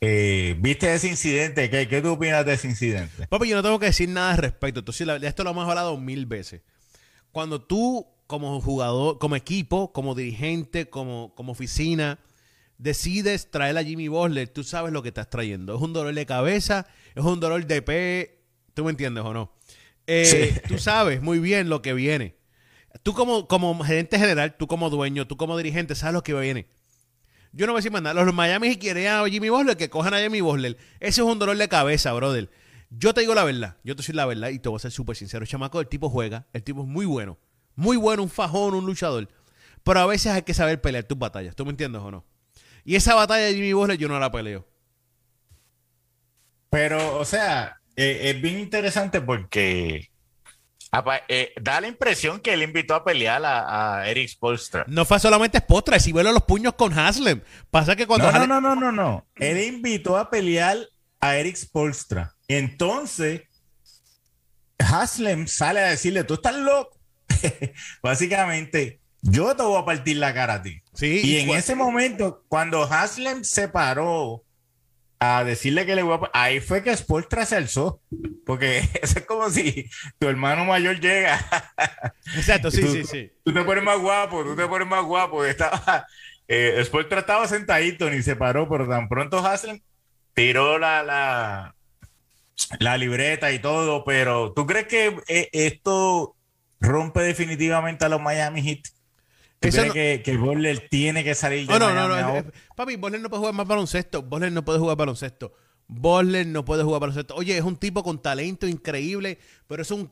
Eh, 0.00 0.56
¿Viste 0.60 0.94
ese 0.94 1.08
incidente? 1.08 1.68
¿Qué, 1.70 1.88
¿Qué 1.88 2.00
tú 2.00 2.12
opinas 2.12 2.46
de 2.46 2.54
ese 2.54 2.68
incidente? 2.68 3.26
Papi, 3.26 3.48
yo 3.48 3.56
no 3.56 3.62
tengo 3.62 3.78
que 3.78 3.86
decir 3.86 4.08
nada 4.08 4.32
al 4.32 4.38
respecto. 4.38 4.80
Entonces, 4.80 5.06
esto 5.22 5.44
lo 5.44 5.50
hemos 5.50 5.68
hablado 5.68 5.98
mil 5.98 6.24
veces. 6.26 6.62
Cuando 7.32 7.60
tú, 7.60 8.06
como 8.26 8.60
jugador, 8.60 9.18
como 9.18 9.36
equipo, 9.36 9.92
como 9.92 10.14
dirigente, 10.14 10.88
como, 10.88 11.34
como 11.34 11.52
oficina, 11.52 12.20
decides 12.78 13.50
traer 13.50 13.76
a 13.76 13.82
Jimmy 13.82 14.08
Butler, 14.08 14.48
tú 14.48 14.62
sabes 14.62 14.92
lo 14.92 15.02
que 15.02 15.08
estás 15.08 15.28
trayendo. 15.28 15.74
Es 15.74 15.82
un 15.82 15.92
dolor 15.92 16.14
de 16.14 16.26
cabeza, 16.26 16.86
es 17.14 17.24
un 17.24 17.40
dolor 17.40 17.66
de 17.66 17.82
pe. 17.82 18.44
¿Tú 18.74 18.84
me 18.84 18.90
entiendes 18.90 19.24
o 19.24 19.34
no? 19.34 19.57
Eh, 20.08 20.24
Sí. 20.24 20.60
Tú 20.66 20.78
sabes 20.78 21.20
muy 21.22 21.38
bien 21.38 21.68
lo 21.68 21.82
que 21.82 21.92
viene. 21.92 22.34
Tú 23.02 23.12
como, 23.12 23.46
como 23.46 23.78
gerente 23.84 24.18
general, 24.18 24.56
tú 24.56 24.66
como 24.66 24.88
dueño, 24.90 25.26
tú 25.26 25.36
como 25.36 25.56
dirigente, 25.56 25.94
sabes 25.94 26.14
lo 26.14 26.22
que 26.22 26.34
viene. 26.34 26.66
Yo 27.52 27.66
no 27.66 27.72
voy 27.72 27.78
a 27.78 27.80
decir 27.80 27.92
más 27.92 28.02
nada. 28.02 28.24
Los 28.24 28.34
Miami 28.34 28.76
quieren 28.78 29.06
a 29.06 29.24
Jimmy 29.28 29.50
Butler, 29.50 29.76
que 29.76 29.90
cojan 29.90 30.14
a 30.14 30.18
Jimmy 30.20 30.40
Butler. 30.40 30.76
Ese 30.98 31.20
es 31.20 31.26
un 31.26 31.38
dolor 31.38 31.56
de 31.56 31.68
cabeza, 31.68 32.12
brother. 32.14 32.50
Yo 32.90 33.12
te 33.12 33.20
digo 33.20 33.34
la 33.34 33.44
verdad. 33.44 33.76
Yo 33.84 33.94
te 33.94 34.02
soy 34.02 34.14
la 34.14 34.24
verdad 34.24 34.48
y 34.48 34.58
te 34.58 34.68
voy 34.70 34.76
a 34.76 34.80
ser 34.80 34.90
súper 34.90 35.14
sincero. 35.14 35.44
Chamaco, 35.44 35.78
el 35.80 35.88
tipo 35.88 36.08
juega. 36.08 36.46
El 36.54 36.62
tipo 36.62 36.82
es 36.82 36.88
muy 36.88 37.04
bueno. 37.04 37.38
Muy 37.74 37.96
bueno, 37.98 38.22
un 38.22 38.30
fajón, 38.30 38.74
un 38.74 38.86
luchador. 38.86 39.28
Pero 39.84 40.00
a 40.00 40.06
veces 40.06 40.32
hay 40.32 40.42
que 40.42 40.54
saber 40.54 40.80
pelear 40.80 41.04
tus 41.04 41.18
batallas. 41.18 41.54
¿Tú 41.54 41.64
me 41.64 41.70
entiendes 41.70 42.00
o 42.02 42.10
no? 42.10 42.24
Y 42.84 42.96
esa 42.96 43.14
batalla 43.14 43.44
de 43.44 43.54
Jimmy 43.54 43.74
Butler 43.74 43.98
yo 43.98 44.08
no 44.08 44.18
la 44.18 44.30
peleo. 44.32 44.66
Pero, 46.70 47.18
o 47.18 47.24
sea, 47.24 47.80
eh, 48.00 48.30
es 48.30 48.40
bien 48.40 48.58
interesante 48.60 49.20
porque 49.20 50.10
eh, 51.28 51.52
da 51.60 51.80
la 51.80 51.88
impresión 51.88 52.40
que 52.40 52.54
él 52.54 52.62
invitó 52.62 52.94
a 52.94 53.04
pelear 53.04 53.44
a, 53.44 53.98
a 53.98 54.08
Eric 54.08 54.28
Spolstra. 54.28 54.84
No 54.88 55.04
fue 55.04 55.18
solamente 55.20 55.60
postra, 55.60 55.98
si 55.98 56.12
vuelo 56.12 56.32
los 56.32 56.44
puños 56.44 56.74
con 56.74 56.96
Haslem. 56.98 57.42
Pasa 57.70 57.96
que 57.96 58.06
cuando 58.06 58.30
No, 58.30 58.32
no, 58.32 58.38
Haslem- 58.38 58.48
no, 58.48 58.60
no, 58.60 58.74
no, 58.76 58.92
no. 58.92 59.26
Él 59.34 59.62
invitó 59.64 60.16
a 60.16 60.30
pelear 60.30 60.78
a 61.20 61.36
Eric 61.36 61.56
Spolstra. 61.56 62.34
Entonces, 62.46 63.42
Haslem 64.78 65.46
sale 65.46 65.80
a 65.80 65.88
decirle, 65.90 66.24
tú 66.24 66.34
estás 66.34 66.54
loco. 66.54 66.96
Básicamente, 68.02 69.00
yo 69.22 69.54
te 69.56 69.62
voy 69.62 69.80
a 69.80 69.84
partir 69.84 70.16
la 70.16 70.32
cara 70.32 70.54
a 70.54 70.62
ti. 70.62 70.80
Sí, 70.94 71.20
Y 71.22 71.38
en 71.38 71.50
ese 71.50 71.74
momento, 71.74 72.44
cuando 72.48 72.84
Haslem 72.84 73.44
se 73.44 73.68
paró 73.68 74.44
a 75.20 75.44
decirle 75.44 75.84
que 75.86 75.96
le 75.96 76.02
voy 76.02 76.18
a... 76.20 76.30
Ahí 76.32 76.60
fue 76.60 76.82
que 76.82 76.96
Spolstra 76.96 77.44
se 77.44 77.56
alzó. 77.56 78.00
Porque 78.46 78.78
eso 79.02 79.18
es 79.18 79.26
como 79.26 79.50
si 79.50 79.90
tu 80.18 80.28
hermano 80.28 80.64
mayor 80.64 81.00
llega. 81.00 81.38
Exacto, 82.36 82.70
sí, 82.70 82.82
tú, 82.82 82.92
sí, 82.92 83.04
sí. 83.04 83.32
Tú 83.44 83.52
te 83.52 83.62
pones 83.62 83.84
más 83.84 83.98
guapo, 83.98 84.44
tú 84.44 84.54
te 84.54 84.66
pones 84.66 84.86
más 84.86 85.04
guapo. 85.04 85.44
Estaba, 85.48 86.06
eh, 86.46 86.82
Spolstra 86.84 87.20
estaba 87.20 87.46
sentadito, 87.46 88.08
ni 88.08 88.22
se 88.22 88.36
paró, 88.36 88.68
pero 88.68 88.88
tan 88.88 89.08
pronto 89.08 89.38
Haslem 89.38 89.80
tiró 90.32 90.78
la, 90.78 91.02
la, 91.02 91.74
la 92.78 92.96
libreta 92.96 93.52
y 93.52 93.58
todo. 93.58 94.04
Pero 94.04 94.52
¿tú 94.52 94.66
crees 94.66 94.86
que 94.86 95.20
eh, 95.28 95.50
esto 95.52 96.36
rompe 96.80 97.20
definitivamente 97.20 98.04
a 98.04 98.08
los 98.08 98.20
Miami 98.20 98.62
Heat? 98.62 98.97
¿Tú 99.60 99.68
Eso 99.68 99.78
crees 99.78 99.88
no- 99.88 99.94
que, 99.94 100.22
que 100.24 100.36
Butler 100.36 100.88
tiene 100.88 101.24
que 101.24 101.34
salir 101.34 101.66
Oh, 101.70 101.78
no, 101.78 101.92
no, 101.92 102.08
no. 102.08 102.14
ahora? 102.14 102.38
eh, 102.38 102.44
Papi, 102.76 102.96
Butler 102.96 103.20
no 103.20 103.28
puede 103.28 103.40
jugar 103.40 103.54
más 103.54 103.66
baloncesto. 103.66 104.22
Butler 104.22 104.52
no 104.52 104.64
puede 104.64 104.78
jugar 104.78 104.96
baloncesto. 104.96 105.52
Bosler 105.90 106.46
no 106.46 106.66
puede 106.66 106.82
jugar 106.84 107.00
baloncesto. 107.00 107.34
Oye, 107.34 107.56
es 107.56 107.64
un 107.64 107.76
tipo 107.78 108.02
con 108.04 108.20
talento 108.20 108.66
increíble, 108.68 109.38
pero 109.66 109.80
es 109.80 109.90
un 109.90 110.04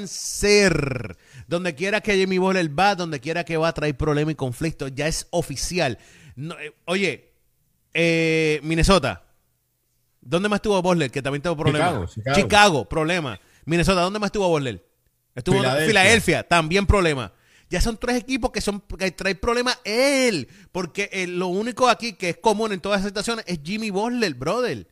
cáncer. 0.00 1.16
Donde 1.46 1.74
quiera 1.74 2.00
que 2.00 2.14
Jimmy 2.16 2.38
Bosler 2.38 2.78
va, 2.78 2.94
donde 2.94 3.20
quiera 3.20 3.44
que 3.44 3.56
va 3.56 3.68
a 3.68 3.72
traer 3.74 3.96
problemas 3.96 4.32
y 4.32 4.36
conflictos, 4.36 4.92
ya 4.94 5.06
es 5.06 5.26
oficial. 5.30 5.98
No, 6.36 6.58
eh, 6.58 6.72
oye, 6.86 7.32
eh, 7.92 8.60
Minnesota, 8.62 9.24
¿dónde 10.20 10.48
más 10.48 10.58
estuvo 10.58 10.80
Bosler? 10.80 11.10
Que 11.10 11.22
también 11.22 11.42
tuvo 11.42 11.56
problemas. 11.56 12.12
Chicago, 12.14 12.36
Chicago. 12.40 12.88
problema. 12.88 13.38
Minnesota, 13.66 14.00
¿dónde 14.00 14.18
más 14.18 14.28
estuvo 14.28 14.48
Bosler? 14.48 14.84
Estuvo 15.34 15.62
en. 15.62 15.86
Filadelfia, 15.86 16.42
también 16.42 16.86
problema. 16.86 17.32
Ya 17.70 17.80
son 17.80 17.96
tres 17.96 18.16
equipos 18.16 18.50
que 18.50 18.60
son 18.60 18.80
que 18.80 19.10
trae 19.12 19.36
problemas 19.36 19.78
él. 19.84 20.48
Porque 20.72 21.08
eh, 21.12 21.26
lo 21.28 21.46
único 21.46 21.88
aquí 21.88 22.14
que 22.14 22.30
es 22.30 22.36
común 22.36 22.72
en 22.72 22.80
todas 22.80 23.00
las 23.00 23.08
situaciones 23.08 23.44
es 23.48 23.60
Jimmy 23.62 23.90
Butler, 23.90 24.34
brother. 24.34 24.88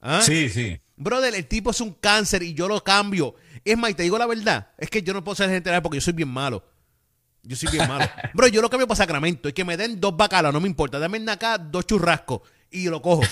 ¿Ah? 0.00 0.20
Sí, 0.20 0.48
sí. 0.48 0.80
Brother, 0.96 1.34
el 1.34 1.46
tipo 1.46 1.70
es 1.70 1.80
un 1.80 1.92
cáncer 1.92 2.42
y 2.42 2.54
yo 2.54 2.66
lo 2.66 2.82
cambio. 2.82 3.36
Es 3.64 3.78
más, 3.78 3.90
y 3.90 3.94
te 3.94 4.02
digo 4.02 4.18
la 4.18 4.26
verdad, 4.26 4.72
es 4.78 4.90
que 4.90 5.02
yo 5.02 5.12
no 5.12 5.22
puedo 5.22 5.36
ser 5.36 5.48
gente 5.48 5.70
real 5.70 5.82
porque 5.82 5.98
yo 5.98 6.00
soy 6.00 6.14
bien 6.14 6.28
malo. 6.28 6.64
Yo 7.42 7.54
soy 7.54 7.70
bien 7.70 7.88
malo. 7.88 8.08
Bro, 8.34 8.48
yo 8.48 8.60
lo 8.60 8.68
cambio 8.68 8.88
para 8.88 8.96
Sacramento 8.96 9.48
y 9.48 9.52
que 9.52 9.64
me 9.64 9.76
den 9.76 10.00
dos 10.00 10.16
bacalas, 10.16 10.52
no 10.52 10.60
me 10.60 10.68
importa. 10.68 10.98
Dame 10.98 11.24
acá 11.30 11.56
dos 11.58 11.86
churrascos 11.86 12.40
y 12.70 12.88
lo 12.88 13.00
cojo. 13.00 13.22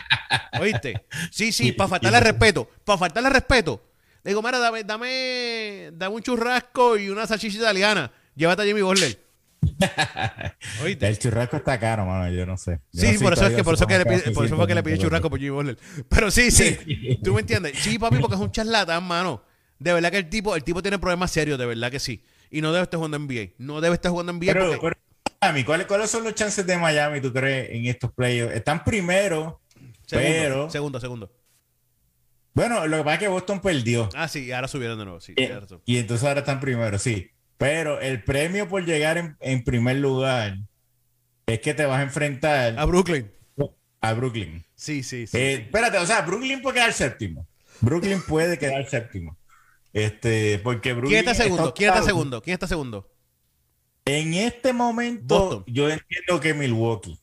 ¿Oíste? 0.60 1.06
Sí, 1.30 1.52
sí, 1.52 1.72
para 1.72 1.88
faltarle 1.88 2.20
respeto. 2.20 2.68
Para 2.84 2.98
faltarle 2.98 3.30
respeto. 3.30 3.82
Le 4.24 4.30
digo, 4.30 4.42
mira, 4.42 4.58
dame, 4.58 4.84
dame, 4.84 5.90
dame 5.92 6.14
un 6.16 6.22
churrasco 6.22 6.96
y 6.96 7.08
una 7.10 7.26
salchicha 7.26 7.58
italiana. 7.58 8.10
Llévate 8.34 8.62
a 8.62 8.64
Jimmy 8.64 8.80
Butler. 8.82 9.18
¿Oíste? 10.82 11.06
El 11.08 11.18
churrasco 11.18 11.56
está 11.56 11.78
caro, 11.78 12.04
mano, 12.06 12.30
yo 12.34 12.46
no 12.46 12.56
sé. 12.56 12.80
Yo 12.92 13.00
Sí, 13.02 13.06
no 13.06 13.12
sé 13.18 13.24
por 13.24 13.32
eso 13.34 13.46
es 13.46 13.54
que 13.54 13.64
por 13.64 13.74
eso, 13.74 13.86
que 13.86 13.98
le 13.98 14.04
pide- 14.04 14.30
por 14.32 14.46
eso 14.46 14.56
fue 14.56 14.66
que 14.66 14.74
le 14.74 14.82
pide 14.82 14.98
churrasco 14.98 15.30
por 15.30 15.38
Jimmy 15.38 15.50
Butler. 15.50 15.78
Pero 16.08 16.30
sí, 16.30 16.50
sí. 16.50 17.18
¿Tú 17.24 17.34
me 17.34 17.40
entiendes? 17.40 17.78
Sí, 17.78 17.98
papi, 17.98 18.16
porque 18.18 18.34
es 18.36 18.40
un 18.40 18.50
charlatán, 18.50 19.04
mano. 19.04 19.42
De 19.78 19.92
verdad 19.92 20.10
que 20.10 20.18
el 20.18 20.28
tipo, 20.30 20.56
el 20.56 20.64
tipo 20.64 20.80
tiene 20.82 20.98
problemas 20.98 21.30
serios, 21.30 21.58
de 21.58 21.66
verdad 21.66 21.90
que 21.90 21.98
sí. 22.00 22.22
Y 22.50 22.60
no 22.60 22.72
debe 22.72 22.84
estar 22.84 22.96
jugando 22.98 23.16
en 23.16 23.24
NBA. 23.26 23.52
No 23.58 23.80
debe 23.80 23.94
estar 23.94 24.10
jugando 24.10 24.32
en 24.32 24.38
NBA 24.38 24.52
Pero, 24.52 24.66
porque- 24.66 24.80
pero, 24.80 24.96
Miami, 25.42 25.64
¿cuáles, 25.64 25.86
¿cuáles 25.86 26.10
son 26.10 26.24
los 26.24 26.34
chances 26.34 26.66
de 26.66 26.78
Miami, 26.78 27.20
tú 27.20 27.32
crees, 27.32 27.70
en 27.70 27.86
estos 27.86 28.10
playoffs? 28.12 28.54
Están 28.54 28.82
primero, 28.84 29.60
segundo, 30.06 30.32
pero... 30.38 30.70
segundo, 30.70 31.00
segundo. 31.00 31.32
Bueno, 32.54 32.86
lo 32.86 32.98
que 32.98 33.02
pasa 33.04 33.14
es 33.14 33.20
que 33.20 33.28
Boston 33.28 33.60
perdió. 33.60 34.08
Ah, 34.14 34.28
sí, 34.28 34.50
ahora 34.52 34.68
subieron 34.68 34.98
de 34.98 35.04
nuevo. 35.04 35.20
Sí, 35.20 35.34
Y, 35.36 35.46
razón. 35.46 35.82
y 35.84 35.98
entonces 35.98 36.26
ahora 36.26 36.40
están 36.40 36.60
primero, 36.60 36.98
sí. 36.98 37.30
Pero 37.58 38.00
el 38.00 38.22
premio 38.24 38.68
por 38.68 38.84
llegar 38.84 39.18
en, 39.18 39.36
en 39.40 39.64
primer 39.64 39.96
lugar 39.96 40.58
es 41.46 41.60
que 41.60 41.74
te 41.74 41.84
vas 41.84 41.98
a 41.98 42.02
enfrentar 42.02 42.78
A 42.78 42.84
Brooklyn. 42.84 43.30
a 44.00 44.12
Brooklyn. 44.12 44.64
Sí, 44.74 45.02
sí, 45.02 45.26
sí. 45.26 45.36
Eh, 45.36 45.54
espérate, 45.66 45.98
o 45.98 46.06
sea, 46.06 46.22
Brooklyn 46.22 46.62
puede 46.62 46.76
quedar 46.76 46.92
séptimo. 46.92 47.46
Brooklyn 47.80 48.22
puede 48.22 48.58
quedar 48.58 48.88
séptimo. 48.88 49.36
Este, 49.92 50.58
porque 50.60 50.92
Brooklyn 50.92 51.10
¿Quién 51.22 51.28
está 51.28 51.34
segundo? 51.42 51.74
¿Quién 51.74 51.90
está 51.90 52.02
segundo? 52.02 52.42
¿Quién 52.42 52.54
está 52.54 52.66
segundo? 52.66 53.10
En 54.04 54.34
este 54.34 54.72
momento, 54.72 55.38
Boston. 55.38 55.64
yo 55.66 55.88
entiendo 55.88 56.40
que 56.40 56.52
Milwaukee. 56.54 57.18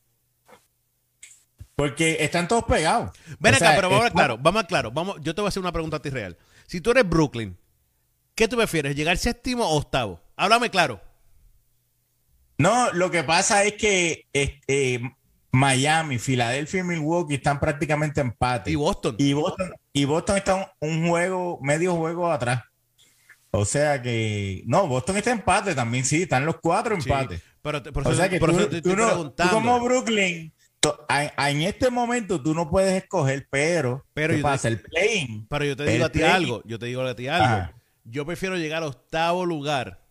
Porque 1.76 2.18
están 2.20 2.48
todos 2.48 2.64
pegados. 2.64 3.10
Ven 3.40 3.54
O 3.54 3.56
acá, 3.56 3.66
sea, 3.66 3.76
pero 3.76 3.88
vamos 3.90 4.06
a 4.06 4.10
claro, 4.10 4.38
vamos 4.38 4.62
a 4.62 4.66
claro. 4.66 4.90
Vamos, 4.90 5.16
yo 5.22 5.34
te 5.34 5.40
voy 5.40 5.46
a 5.46 5.50
hacer 5.50 5.60
una 5.60 5.72
pregunta 5.72 5.96
a 5.96 6.02
ti 6.02 6.10
real. 6.10 6.36
Si 6.66 6.80
tú 6.80 6.90
eres 6.90 7.08
Brooklyn, 7.08 7.56
¿qué 8.34 8.46
tú 8.48 8.56
prefieres? 8.56 8.94
¿Llegar 8.94 9.16
séptimo 9.16 9.64
o 9.66 9.76
octavo? 9.78 10.20
Háblame 10.36 10.70
claro. 10.70 11.00
No, 12.58 12.92
lo 12.92 13.10
que 13.10 13.24
pasa 13.24 13.64
es 13.64 13.74
que 13.74 14.26
este, 14.32 15.00
Miami, 15.50 16.18
Filadelfia 16.18 16.80
y 16.80 16.84
Milwaukee 16.84 17.34
están 17.34 17.58
prácticamente 17.58 18.20
empate. 18.20 18.70
Y 18.70 18.74
Boston. 18.76 19.16
Y 19.18 19.32
Boston, 19.32 19.72
y 19.92 20.04
Boston 20.04 20.36
está 20.36 20.54
un, 20.80 20.90
un 20.90 21.08
juego, 21.08 21.58
medio 21.62 21.96
juego 21.96 22.30
atrás. 22.30 22.62
O 23.50 23.64
sea 23.64 24.00
que. 24.00 24.62
No, 24.66 24.86
Boston 24.86 25.16
está 25.16 25.30
empate 25.32 25.74
también, 25.74 26.04
sí, 26.04 26.22
están 26.22 26.46
los 26.46 26.56
cuatro 26.60 26.98
Sí, 27.00 27.08
empates. 27.10 27.42
pero 27.60 27.82
te- 27.82 27.92
por 27.92 28.06
O 28.06 28.14
sea 28.14 28.28
que 28.28 28.38
tú, 28.38 28.46
tú 28.46 28.58
estoy 28.76 28.96
no- 28.96 29.32
tú 29.32 29.42
como 29.50 29.80
Brooklyn, 29.80 30.52
en 31.38 31.62
este 31.62 31.90
momento 31.90 32.42
tú 32.42 32.54
no 32.54 32.68
puedes 32.70 33.02
escoger, 33.02 33.46
pero. 33.50 34.04
Pero 34.14 34.32
¿qué 34.34 34.38
yo 34.40 34.42
te- 34.46 34.50
pasa? 34.50 34.68
El 34.68 34.80
play 34.80 35.46
Pero 35.48 35.64
yo 35.64 35.76
te 35.76 35.84
digo 35.84 36.04
a 36.04 36.08
ti 36.10 36.22
algo, 36.22 36.62
yo 36.64 36.78
te 36.78 36.86
digo 36.86 37.02
a 37.02 37.14
ti 37.14 37.28
algo. 37.28 37.44
Ajá. 37.46 37.74
Yo 38.04 38.26
prefiero 38.26 38.56
llegar 38.56 38.82
a 38.82 38.86
octavo 38.88 39.46
lugar 39.46 40.04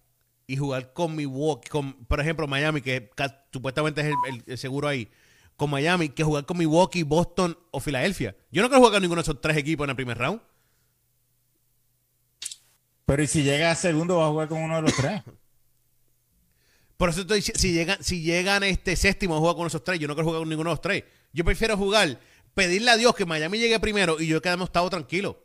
y 0.47 0.55
jugar 0.57 0.93
con 0.93 1.15
Milwaukee, 1.15 1.69
con, 1.69 1.93
por 2.05 2.19
ejemplo, 2.21 2.47
Miami, 2.47 2.81
que 2.81 3.09
supuestamente 3.51 4.01
es 4.01 4.07
el, 4.07 4.15
el- 4.35 4.43
el 4.47 4.57
seguro 4.57 4.87
ahí, 4.87 5.09
con 5.57 5.69
Miami, 5.69 6.09
que 6.09 6.23
jugar 6.23 6.45
con 6.45 6.57
Milwaukee, 6.57 7.03
Boston 7.03 7.57
o 7.71 7.79
Filadelfia. 7.79 8.35
Yo 8.51 8.61
no 8.61 8.67
quiero 8.69 8.79
jugar 8.79 8.93
con 8.93 9.01
ninguno 9.01 9.19
de 9.21 9.23
esos 9.23 9.41
tres 9.41 9.57
equipos 9.57 9.85
en 9.85 9.89
el 9.91 9.95
primer 9.95 10.17
round. 10.17 10.41
Pero 13.05 13.23
¿y 13.23 13.27
si 13.27 13.43
llega 13.43 13.71
a 13.71 13.75
segundo, 13.75 14.17
vas 14.17 14.27
a 14.27 14.31
jugar 14.31 14.47
con 14.47 14.61
uno 14.61 14.75
de 14.77 14.81
los 14.83 14.95
tres? 14.95 15.21
Por 17.01 17.09
eso 17.09 17.21
estoy 17.21 17.41
si 17.41 17.71
llegan, 17.73 17.97
si 18.03 18.21
llegan 18.21 18.61
este 18.61 18.95
séptimo 18.95 19.35
a 19.35 19.39
jugar 19.39 19.55
con 19.55 19.65
esos 19.65 19.83
tres, 19.83 19.97
yo 19.99 20.07
no 20.07 20.13
quiero 20.13 20.27
jugar 20.27 20.41
con 20.41 20.49
ninguno 20.49 20.69
de 20.69 20.73
los 20.73 20.81
tres. 20.81 21.03
Yo 21.33 21.43
prefiero 21.43 21.75
jugar, 21.75 22.19
pedirle 22.53 22.91
a 22.91 22.95
Dios 22.95 23.15
que 23.15 23.25
Miami 23.25 23.57
llegue 23.57 23.79
primero 23.79 24.21
y 24.21 24.27
yo 24.27 24.39
quedamos 24.39 24.67
octavo 24.67 24.87
tranquilo. 24.91 25.43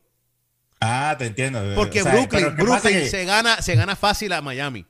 Ah, 0.82 1.16
te 1.18 1.24
entiendo. 1.24 1.62
Porque 1.74 2.02
O 2.02 2.04
sea, 2.04 2.12
Brooklyn, 2.12 2.44
pero 2.44 2.56
¿qué 2.56 2.62
pasa 2.62 2.80
Brooklyn 2.82 3.04
que- 3.04 3.08
se 3.08 3.24
gana, 3.24 3.62
se 3.62 3.74
gana 3.74 3.96
fácil 3.96 4.34
a 4.34 4.42
Miami. 4.42 4.84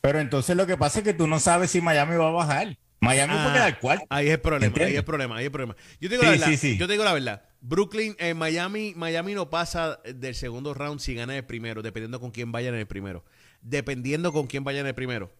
Pero 0.00 0.20
entonces 0.20 0.54
lo 0.54 0.64
que 0.68 0.76
pasa 0.76 1.00
es 1.00 1.04
que 1.04 1.12
tú 1.12 1.26
no 1.26 1.40
sabes 1.40 1.72
si 1.72 1.80
Miami 1.80 2.14
va 2.14 2.28
a 2.28 2.30
bajar. 2.30 2.78
Miami 3.00 3.34
Ah, 3.36 3.42
puede 3.42 3.54
quedar 3.56 3.80
cuarto. 3.80 4.06
Ahí 4.08 4.28
es 4.28 4.34
el 4.34 4.40
problema, 4.40 4.76
ahí 4.78 4.92
es 4.92 4.98
el 4.98 5.04
problema, 5.04 5.34
ahí 5.34 5.42
es 5.42 5.46
el 5.46 5.50
problema. 5.52 5.76
Yo 6.00 6.08
te 6.08 6.14
digo 6.14 6.22
Sí, 6.22 6.26
la 6.26 6.30
verdad, 6.30 6.46
sí, 6.46 6.56
sí. 6.56 6.78
yo 6.78 6.86
te 6.86 6.92
digo 6.92 7.02
la 7.02 7.12
verdad. 7.12 7.42
Brooklyn, 7.68 8.14
eh, 8.20 8.32
Miami, 8.32 8.94
Miami 8.94 9.34
no 9.34 9.50
pasa 9.50 9.98
del 10.14 10.36
segundo 10.36 10.72
round 10.72 11.00
si 11.00 11.14
gana 11.14 11.36
el 11.36 11.44
primero, 11.44 11.82
dependiendo 11.82 12.20
con 12.20 12.30
quién 12.30 12.52
vayan 12.52 12.74
en 12.74 12.80
el 12.80 12.86
primero. 12.86 13.24
Dependiendo 13.60 14.32
con 14.32 14.46
quién 14.46 14.62
vayan 14.62 14.82
en 14.82 14.88
el 14.88 14.94
primero. 14.94 15.32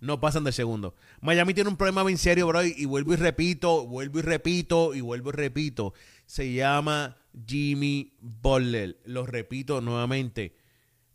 No 0.00 0.18
pasan 0.18 0.44
del 0.44 0.54
segundo. 0.54 0.94
Miami 1.20 1.52
tiene 1.52 1.68
un 1.68 1.76
problema 1.76 2.02
bien 2.04 2.16
serio, 2.16 2.46
bro, 2.46 2.64
y, 2.64 2.86
vuelvo 2.86 3.12
y 3.12 3.16
repito, 3.16 3.86
vuelvo 3.86 4.20
y 4.20 4.22
repito, 4.22 4.94
y 4.94 5.02
vuelvo 5.02 5.28
y 5.28 5.32
repito. 5.34 5.92
Se 6.24 6.54
llama 6.54 7.18
Jimmy 7.46 8.14
Butler. 8.20 8.98
Lo 9.04 9.26
repito 9.26 9.82
nuevamente. 9.82 10.56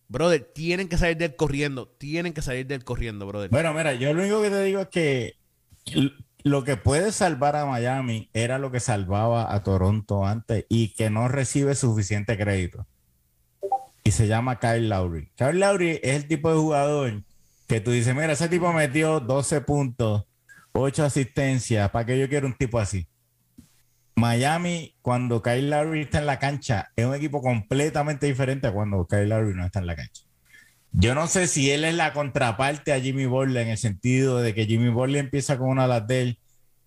Brother, 0.07 0.51
tienen 0.53 0.87
que 0.87 0.97
salir 0.97 1.17
del 1.17 1.35
corriendo. 1.35 1.87
Tienen 1.87 2.33
que 2.33 2.43
salir 2.43 2.67
del 2.67 2.83
corriendo, 2.83 3.25
brother. 3.25 3.49
Bueno, 3.49 3.73
mira, 3.73 3.95
yo 3.95 4.13
lo 4.13 4.21
único 4.21 4.43
que 4.43 4.49
te 4.51 4.63
digo 4.65 4.81
es 4.81 4.87
que 4.89 5.35
lo 6.43 6.63
que 6.63 6.77
puede 6.77 7.11
salvar 7.11 7.55
a 7.55 7.65
Miami 7.65 8.29
era 8.33 8.57
lo 8.57 8.71
que 8.71 8.79
salvaba 8.79 9.53
a 9.53 9.63
Toronto 9.63 10.25
antes 10.25 10.65
y 10.69 10.93
que 10.93 11.09
no 11.09 11.27
recibe 11.27 11.75
suficiente 11.75 12.37
crédito. 12.37 12.85
Y 14.03 14.11
se 14.11 14.27
llama 14.27 14.59
Kyle 14.59 14.89
Lowry. 14.89 15.31
Kyle 15.35 15.59
Lowry 15.59 15.99
es 16.01 16.15
el 16.15 16.27
tipo 16.27 16.49
de 16.49 16.59
jugador 16.59 17.23
que 17.67 17.79
tú 17.79 17.91
dices, 17.91 18.13
mira, 18.13 18.33
ese 18.33 18.49
tipo 18.49 18.73
metió 18.73 19.19
12 19.19 19.61
puntos, 19.61 20.25
8 20.73 21.05
asistencias, 21.05 21.89
¿para 21.91 22.05
qué 22.05 22.19
yo 22.19 22.27
quiero 22.27 22.47
un 22.47 22.53
tipo 22.53 22.79
así? 22.79 23.07
Miami, 24.15 24.95
cuando 25.01 25.41
Kyle 25.41 25.69
Lowry 25.69 26.01
está 26.01 26.19
en 26.19 26.25
la 26.25 26.39
cancha, 26.39 26.91
es 26.95 27.05
un 27.05 27.15
equipo 27.15 27.41
completamente 27.41 28.25
diferente 28.25 28.67
a 28.67 28.73
cuando 28.73 29.05
Kyle 29.07 29.29
Lowry 29.29 29.55
no 29.55 29.65
está 29.65 29.79
en 29.79 29.87
la 29.87 29.95
cancha. 29.95 30.23
Yo 30.93 31.15
no 31.15 31.27
sé 31.27 31.47
si 31.47 31.71
él 31.71 31.85
es 31.85 31.95
la 31.95 32.13
contraparte 32.13 32.91
a 32.91 32.99
Jimmy 32.99 33.25
Butler 33.25 33.63
en 33.63 33.69
el 33.69 33.77
sentido 33.77 34.39
de 34.39 34.53
que 34.53 34.65
Jimmy 34.65 34.89
Butler 34.89 35.23
empieza 35.23 35.57
con 35.57 35.69
una 35.69 35.87
las 35.87 36.05
de 36.05 36.21
él 36.21 36.39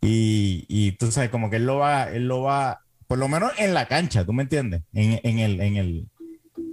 y, 0.02 0.66
y 0.68 0.92
tú 0.92 1.10
sabes, 1.10 1.30
como 1.30 1.48
que 1.48 1.56
él 1.56 1.64
lo 1.64 1.78
va, 1.78 2.10
él 2.12 2.28
lo 2.28 2.42
va, 2.42 2.80
por 3.06 3.18
lo 3.18 3.28
menos 3.28 3.52
en 3.58 3.72
la 3.72 3.88
cancha, 3.88 4.24
¿tú 4.24 4.34
me 4.34 4.42
entiendes? 4.42 4.82
En, 4.92 5.18
en 5.22 5.38
el, 5.38 5.60
en 5.62 5.76
el, 5.76 6.08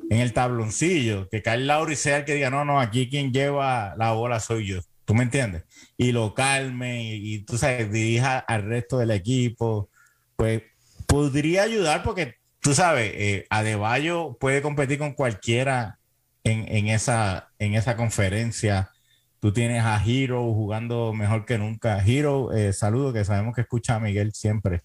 en 0.10 0.18
el 0.18 0.34
tabloncillo, 0.34 1.30
que 1.30 1.42
Kyle 1.42 1.66
Lowry 1.66 1.96
sea 1.96 2.18
el 2.18 2.26
que 2.26 2.34
diga, 2.34 2.50
no, 2.50 2.66
no, 2.66 2.82
aquí 2.82 3.10
quien 3.10 3.32
lleva 3.32 3.96
la 3.98 4.12
bola 4.12 4.42
soy 4.42 4.68
yo, 4.68 4.82
¿tú 5.06 5.16
me 5.16 5.24
entiendes? 5.24 5.64
Y 5.96 6.12
lo 6.12 6.34
calme 6.34 7.04
y, 7.04 7.36
y 7.36 7.40
tú 7.44 7.58
sabes, 7.58 7.90
dirija 7.90 8.40
al 8.40 8.64
resto 8.64 8.98
del 8.98 9.12
equipo, 9.12 9.90
pues 10.36 10.64
podría 11.08 11.64
ayudar 11.64 12.04
porque 12.04 12.36
tú 12.60 12.74
sabes, 12.74 13.14
eh, 13.16 13.46
Adebayo 13.50 14.38
puede 14.38 14.62
competir 14.62 14.98
con 15.00 15.14
cualquiera 15.14 16.00
en, 16.44 16.66
en 16.76 16.88
esa, 16.88 17.50
en 17.60 17.76
esa 17.76 17.96
conferencia. 17.96 18.92
Tú 19.40 19.52
tienes 19.52 19.84
a 19.84 20.02
Hero 20.06 20.44
jugando 20.54 21.14
mejor 21.14 21.46
que 21.46 21.58
nunca. 21.58 22.04
Hero, 22.06 22.52
eh, 22.54 22.74
saludo, 22.74 23.12
que 23.14 23.26
sabemos 23.26 23.56
que 23.56 23.62
escucha 23.62 23.96
a 23.96 24.00
Miguel 24.00 24.34
siempre. 24.34 24.82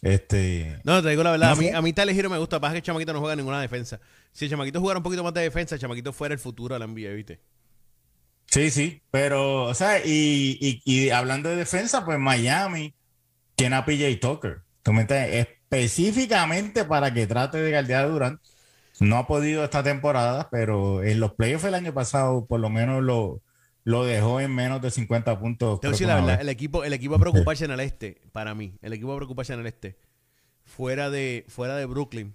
Este, 0.00 0.80
No, 0.84 1.02
te 1.02 1.10
digo 1.10 1.22
la 1.22 1.30
verdad. 1.32 1.48
No 1.48 1.52
a 1.52 1.56
mí, 1.56 1.68
a 1.68 1.82
mí 1.82 1.92
Tyler 1.92 2.16
Hero 2.18 2.30
me 2.30 2.38
gusta. 2.38 2.58
Pasa 2.60 2.72
que 2.72 2.78
el 2.78 2.84
chamaquito 2.84 3.12
no 3.12 3.20
juega 3.20 3.36
ninguna 3.36 3.60
defensa. 3.60 4.00
Si 4.32 4.46
el 4.46 4.50
chamaquito 4.50 4.80
jugara 4.80 4.98
un 4.98 5.04
poquito 5.04 5.22
más 5.22 5.34
de 5.34 5.42
defensa, 5.42 5.74
el 5.74 5.80
chamaquito 5.80 6.12
fuera 6.12 6.32
el 6.32 6.40
futuro 6.40 6.74
de 6.74 6.78
la 6.80 6.86
NBA, 6.86 7.10
¿viste? 7.14 7.40
sí, 8.46 8.70
sí, 8.70 9.02
pero, 9.10 9.64
o 9.64 9.74
sea, 9.74 10.04
y, 10.04 10.58
y- 10.60 10.82
y 10.84 11.10
hablando 11.10 11.48
de 11.48 11.56
defensa, 11.56 12.04
pues 12.04 12.18
Miami 12.18 12.94
tiene 13.54 13.76
a 13.76 13.84
PJ 13.84 14.18
Tucker. 14.20 14.60
¿Tú 14.82 14.92
me 14.92 15.02
entiendes? 15.02 15.46
Específicamente 15.48 16.84
para 16.84 17.12
que 17.14 17.26
trate 17.26 17.58
de 17.58 17.70
guardiar 17.70 18.04
a 18.04 18.08
Durant. 18.08 18.40
No 19.02 19.16
ha 19.16 19.26
podido 19.26 19.64
esta 19.64 19.82
temporada, 19.82 20.48
pero 20.50 21.02
en 21.02 21.20
los 21.20 21.32
playoffs 21.34 21.64
el 21.64 21.74
año 21.74 21.92
pasado 21.92 22.46
por 22.46 22.60
lo 22.60 22.70
menos 22.70 23.02
lo, 23.02 23.42
lo 23.84 24.04
dejó 24.04 24.40
en 24.40 24.54
menos 24.54 24.80
de 24.80 24.90
50 24.90 25.38
puntos. 25.38 25.80
Te 25.80 25.86
voy 25.86 25.90
a 25.90 25.94
decir 25.94 26.06
la 26.06 26.16
verdad, 26.16 26.40
el 26.40 26.48
equipo, 26.48 26.84
el 26.84 26.92
equipo 26.92 27.16
a 27.16 27.18
preocuparse 27.18 27.64
en 27.64 27.72
el 27.72 27.80
este, 27.80 28.22
para 28.32 28.54
mí, 28.54 28.74
el 28.82 28.92
equipo 28.92 29.12
a 29.12 29.16
preocuparse 29.16 29.52
en 29.52 29.60
el 29.60 29.66
este, 29.66 29.98
fuera 30.64 31.10
de, 31.10 31.44
fuera 31.48 31.76
de 31.76 31.86
Brooklyn, 31.86 32.34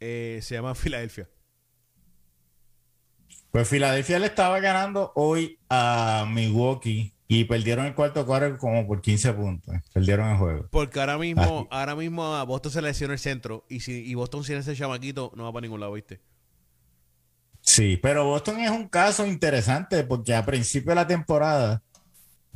eh, 0.00 0.40
se 0.42 0.54
llama 0.54 0.74
Filadelfia. 0.74 1.28
Pues 3.50 3.68
Filadelfia 3.68 4.18
le 4.18 4.26
estaba 4.26 4.60
ganando 4.60 5.12
hoy 5.14 5.58
a 5.70 6.26
Milwaukee 6.28 7.14
y 7.30 7.44
perdieron 7.44 7.84
el 7.84 7.94
cuarto 7.94 8.24
cuarto 8.24 8.56
como 8.56 8.86
por 8.86 9.02
15 9.02 9.34
puntos. 9.34 9.74
Perdieron 9.92 10.30
el 10.30 10.38
juego. 10.38 10.68
Porque 10.70 10.98
ahora 10.98 11.18
mismo, 11.18 11.68
ahora 11.70 11.94
mismo 11.94 12.34
a 12.34 12.42
Boston 12.44 12.72
se 12.72 12.82
lesionó 12.82 13.12
el 13.12 13.18
centro 13.18 13.66
y 13.68 13.80
si 13.80 14.04
y 14.04 14.14
Boston 14.14 14.44
sin 14.44 14.56
ese 14.56 14.74
chamaquito 14.74 15.32
no 15.36 15.44
va 15.44 15.52
para 15.52 15.62
ningún 15.62 15.80
lado, 15.80 15.92
¿viste? 15.92 16.20
Sí, 17.60 17.98
pero 18.00 18.24
Boston 18.24 18.60
es 18.60 18.70
un 18.70 18.88
caso 18.88 19.26
interesante 19.26 20.02
porque 20.04 20.34
a 20.34 20.46
principio 20.46 20.90
de 20.90 20.96
la 20.96 21.06
temporada 21.06 21.82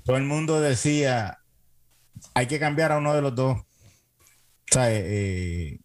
todo 0.05 0.17
el 0.17 0.25
mundo 0.25 0.61
decía 0.61 1.39
hay 2.35 2.47
que 2.47 2.59
cambiar 2.59 2.93
a 2.93 2.99
uno 2.99 3.15
de 3.15 3.23
los 3.23 3.35
dos. 3.35 3.59
O 3.59 4.75
sea, 4.75 4.87
eh, 4.89 5.81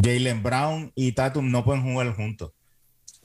Jalen 0.00 0.42
Brown 0.42 0.92
y 0.94 1.12
Tatum 1.12 1.50
no 1.50 1.64
pueden 1.64 1.82
jugar 1.82 2.14
juntos. 2.14 2.52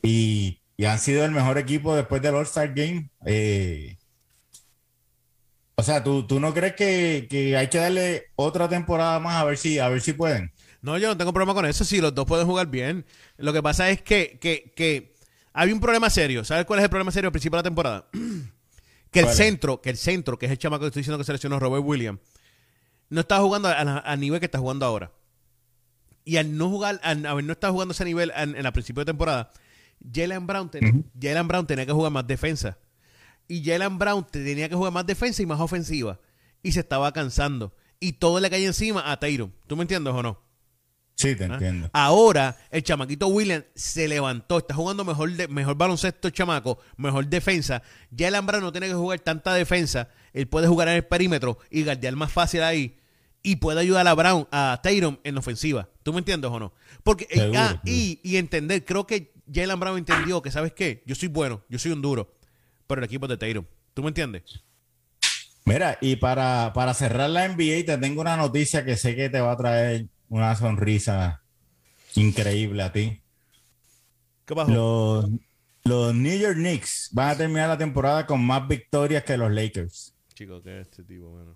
Y 0.01 0.59
y 0.79 0.85
han 0.85 0.97
sido 0.97 1.25
el 1.25 1.31
mejor 1.31 1.57
equipo 1.57 1.93
después 1.93 2.21
del 2.21 2.35
All-Star 2.35 2.73
Game. 2.73 3.09
Eh, 3.25 3.97
o 5.79 5.83
sea, 5.83 6.03
¿tú, 6.03 6.27
¿tú 6.27 6.41
no 6.41 6.53
crees 6.53 6.73
que, 6.73 7.55
hay 7.57 7.67
que 7.69 7.77
darle 7.77 8.25
otra 8.35 8.67
temporada 8.67 9.17
más 9.19 9.37
a 9.37 9.45
ver 9.45 9.57
si, 9.57 9.79
a 9.79 9.87
ver 9.87 10.01
si 10.01 10.11
pueden? 10.11 10.51
No, 10.81 10.97
yo 10.97 11.07
no 11.07 11.15
tengo 11.15 11.31
problema 11.31 11.53
con 11.53 11.65
eso. 11.65 11.85
Si 11.85 12.01
los 12.01 12.13
dos 12.13 12.25
pueden 12.25 12.45
jugar 12.45 12.67
bien. 12.67 13.05
Lo 13.37 13.53
que 13.53 13.63
pasa 13.63 13.89
es 13.89 14.01
que, 14.01 14.39
que, 14.41 15.15
hay 15.53 15.71
un 15.71 15.79
problema 15.79 16.09
serio. 16.09 16.43
¿Sabes 16.43 16.65
cuál 16.65 16.79
es 16.79 16.83
el 16.83 16.89
problema 16.89 17.13
serio 17.13 17.29
al 17.29 17.31
principio 17.31 17.55
de 17.55 17.59
la 17.59 17.63
temporada? 17.63 18.09
que 19.11 19.21
el 19.21 19.29
centro, 19.29 19.81
que 19.81 19.89
el 19.89 19.95
centro, 19.95 20.37
que 20.37 20.47
es 20.47 20.51
el 20.51 20.57
chamaco 20.57 20.81
que 20.81 20.87
estoy 20.87 20.99
diciendo 20.99 21.17
que 21.17 21.23
seleccionó 21.23 21.61
Robert 21.61 21.85
Williams, 21.85 22.19
no 23.07 23.21
está 23.21 23.39
jugando 23.39 23.69
al 23.69 24.19
nivel 24.19 24.41
que 24.41 24.47
está 24.47 24.59
jugando 24.59 24.85
ahora. 24.85 25.13
Y 26.25 26.35
al 26.35 26.57
no 26.57 26.69
jugar, 26.69 26.99
al, 27.03 27.21
no 27.21 27.53
estar 27.53 27.71
jugando 27.71 27.93
ese 27.93 28.03
nivel 28.03 28.33
en, 28.35 28.57
en 28.57 28.65
el 28.65 28.71
principio 28.73 28.99
de 28.99 29.05
temporada, 29.05 29.49
Jalen 30.13 30.45
Brown, 30.45 30.69
Brown 31.47 31.67
tenía 31.67 31.85
que 31.85 31.93
jugar 31.93 32.11
más 32.11 32.27
defensa. 32.27 32.77
Y 33.49 33.65
Jalen 33.65 33.97
Brown 33.97 34.25
tenía 34.31 34.69
que 34.69 34.75
jugar 34.75 34.93
más 34.93 35.05
defensa 35.05 35.41
y 35.41 35.45
más 35.45 35.59
ofensiva. 35.59 36.19
Y 36.63 36.71
se 36.71 36.81
estaba 36.81 37.11
cansando. 37.11 37.75
Y 37.99 38.13
todo 38.13 38.39
le 38.39 38.49
caía 38.49 38.67
encima 38.67 39.11
a 39.11 39.19
Tyron. 39.19 39.53
¿Tú 39.67 39.75
me 39.75 39.81
entiendes 39.81 40.13
o 40.13 40.23
no? 40.23 40.39
Sí, 41.15 41.35
te 41.35 41.45
¿Ah? 41.45 41.47
entiendo. 41.47 41.89
Ahora, 41.91 42.55
el 42.69 42.83
chamaquito 42.83 43.27
William 43.27 43.63
se 43.73 44.07
levantó. 44.07 44.59
Está 44.59 44.75
jugando 44.75 45.03
mejor, 45.03 45.33
de, 45.33 45.47
mejor 45.47 45.75
baloncesto 45.75 46.27
el 46.27 46.33
chamaco, 46.33 46.79
mejor 46.95 47.27
defensa. 47.27 47.81
Jalen 48.15 48.45
Brown 48.45 48.63
no 48.63 48.71
tiene 48.71 48.87
que 48.87 48.93
jugar 48.93 49.19
tanta 49.19 49.53
defensa. 49.53 50.09
Él 50.31 50.47
puede 50.47 50.67
jugar 50.67 50.87
en 50.87 50.95
el 50.95 51.05
perímetro 51.05 51.57
y 51.71 51.83
guardiar 51.83 52.15
más 52.15 52.31
fácil 52.31 52.61
ahí. 52.61 52.99
Y 53.41 53.55
puede 53.55 53.81
ayudar 53.81 54.07
a 54.07 54.13
Brown, 54.13 54.47
a 54.51 54.79
Tyron 54.83 55.19
en 55.23 55.37
ofensiva. 55.37 55.89
¿Tú 56.03 56.13
me 56.13 56.19
entiendes 56.19 56.51
o 56.51 56.59
no? 56.59 56.73
Porque, 57.03 57.27
ah, 57.57 57.81
y, 57.83 58.19
y 58.23 58.37
entender, 58.37 58.85
creo 58.85 59.07
que 59.07 59.33
Jalen 59.51 59.79
Brown 59.79 59.97
entendió 59.97 60.41
que, 60.41 60.51
¿sabes 60.51 60.73
qué? 60.73 61.03
Yo 61.05 61.15
soy 61.15 61.27
bueno, 61.29 61.63
yo 61.67 61.79
soy 61.79 61.91
un 61.91 62.01
duro, 62.01 62.33
pero 62.89 63.01
el 63.01 63.05
equipo 63.05 63.27
de 63.27 63.37
Tatum. 63.37 63.65
¿Tú 63.93 64.01
me 64.01 64.07
entiendes? 64.07 64.63
Mira, 65.63 65.99
y 66.01 66.15
para, 66.15 66.73
para 66.73 66.95
cerrar 66.95 67.29
la 67.29 67.47
NBA, 67.47 67.85
te 67.85 67.97
tengo 67.99 68.21
una 68.21 68.35
noticia 68.35 68.83
que 68.83 68.97
sé 68.97 69.15
que 69.15 69.29
te 69.29 69.39
va 69.39 69.51
a 69.51 69.57
traer 69.57 70.07
una 70.27 70.55
sonrisa 70.55 71.43
increíble 72.15 72.81
a 72.81 72.91
ti. 72.91 73.21
¿Qué 74.43 74.55
pasó? 74.55 74.71
Los, 74.71 75.29
los 75.83 76.15
New 76.15 76.39
York 76.39 76.55
Knicks 76.55 77.09
van 77.11 77.29
a 77.29 77.37
terminar 77.37 77.69
la 77.69 77.77
temporada 77.77 78.25
con 78.25 78.43
más 78.43 78.67
victorias 78.67 79.23
que 79.23 79.37
los 79.37 79.51
Lakers. 79.51 80.15
Chico, 80.33 80.59
¿qué 80.63 80.81
es 80.81 80.87
este 80.87 81.03
tipo, 81.03 81.29
bueno? 81.29 81.55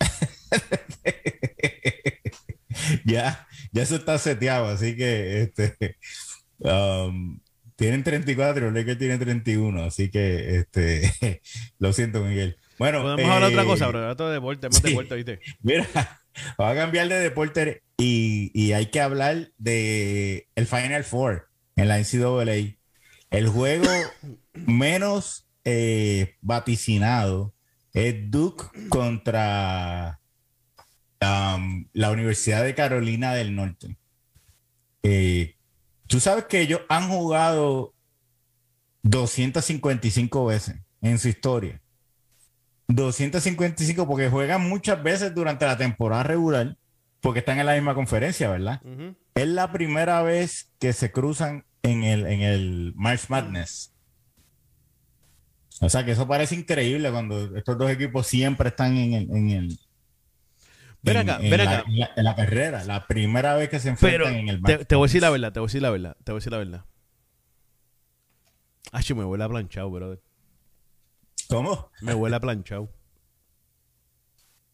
ya, 3.04 3.46
ya 3.70 3.82
eso 3.82 3.94
está 3.94 4.18
seteado, 4.18 4.66
así 4.66 4.96
que 4.96 5.42
este 5.42 5.98
Um, 6.58 7.40
tienen 7.84 8.02
34, 8.02 8.64
los 8.64 8.72
Lakers 8.72 8.98
tienen 8.98 9.18
31, 9.18 9.84
así 9.84 10.10
que 10.10 10.56
este, 10.56 11.42
lo 11.78 11.92
siento, 11.92 12.24
Miguel. 12.24 12.56
Bueno, 12.78 13.02
podemos 13.02 13.30
hablar 13.30 13.50
de 13.50 13.56
otra 13.56 13.66
cosa, 13.66 13.88
bro. 13.88 14.10
Esto 14.10 14.28
de 14.28 14.34
deporte, 14.34 14.68
más 14.70 14.82
deporte, 14.82 15.14
¿viste? 15.16 15.40
Mira, 15.60 15.86
va 16.58 16.70
a 16.70 16.74
cambiar 16.74 17.08
de 17.08 17.20
deporte 17.20 17.82
y, 17.98 18.50
y, 18.54 18.72
hay 18.72 18.86
que 18.86 19.02
hablar 19.02 19.50
de 19.58 20.48
el 20.54 20.66
Final 20.66 21.04
Four 21.04 21.50
en 21.76 21.88
la 21.88 21.98
NCAA. 21.98 22.78
El 23.30 23.48
juego 23.48 23.90
menos 24.54 25.46
eh, 25.64 26.36
vaticinado 26.40 27.54
es 27.92 28.30
Duke 28.30 28.64
contra 28.88 30.20
um, 31.20 31.86
la 31.92 32.10
Universidad 32.10 32.64
de 32.64 32.74
Carolina 32.74 33.34
del 33.34 33.54
Norte. 33.54 33.98
Eh, 35.02 35.56
Tú 36.06 36.20
sabes 36.20 36.44
que 36.44 36.60
ellos 36.60 36.80
han 36.88 37.08
jugado 37.08 37.94
255 39.02 40.46
veces 40.46 40.76
en 41.00 41.18
su 41.18 41.28
historia. 41.28 41.80
255 42.88 44.06
porque 44.06 44.28
juegan 44.28 44.68
muchas 44.68 45.02
veces 45.02 45.34
durante 45.34 45.66
la 45.66 45.76
temporada 45.76 46.22
regular 46.22 46.76
porque 47.20 47.38
están 47.38 47.58
en 47.58 47.66
la 47.66 47.74
misma 47.74 47.94
conferencia, 47.94 48.50
¿verdad? 48.50 48.82
Es 49.34 49.48
la 49.48 49.72
primera 49.72 50.22
vez 50.22 50.70
que 50.78 50.92
se 50.92 51.10
cruzan 51.10 51.64
en 51.82 52.02
el, 52.02 52.26
en 52.26 52.42
el 52.42 52.92
March 52.96 53.28
Madness. 53.28 53.94
O 55.80 55.88
sea 55.88 56.04
que 56.04 56.12
eso 56.12 56.28
parece 56.28 56.54
increíble 56.54 57.10
cuando 57.10 57.56
estos 57.56 57.78
dos 57.78 57.90
equipos 57.90 58.26
siempre 58.26 58.68
están 58.68 58.96
en 58.96 59.12
el, 59.14 59.30
en 59.30 59.50
el, 59.50 59.78
Ven 61.04 61.18
acá, 61.18 61.38
ven 61.38 61.60
acá. 61.60 61.84
La, 61.88 62.10
en, 62.16 62.24
la, 62.24 62.34
carrera, 62.34 62.82
la 62.84 63.06
primera 63.06 63.54
vez 63.56 63.68
que 63.68 63.78
se 63.78 63.90
enfrentan 63.90 64.34
en 64.36 64.48
el 64.48 64.62
te, 64.62 64.86
te, 64.86 64.94
voy 64.94 65.04
a 65.04 65.08
decir 65.08 65.20
la 65.20 65.28
verdad, 65.28 65.52
te 65.52 65.60
voy 65.60 65.66
a 65.66 65.68
decir 65.68 65.82
la 65.82 65.90
verdad, 65.90 66.16
te 66.24 66.32
voy 66.32 66.38
a 66.38 66.40
decir 66.40 66.52
la 66.52 66.58
verdad. 66.58 66.84
Ay, 68.90 69.04
me 69.14 69.24
huele 69.24 69.44
a 69.44 69.48
planchado, 69.48 69.90
brother. 69.90 70.22
¿Cómo? 71.48 71.90
Me 72.00 72.14
huele 72.14 72.36
a 72.36 72.40
planchado. 72.40 72.90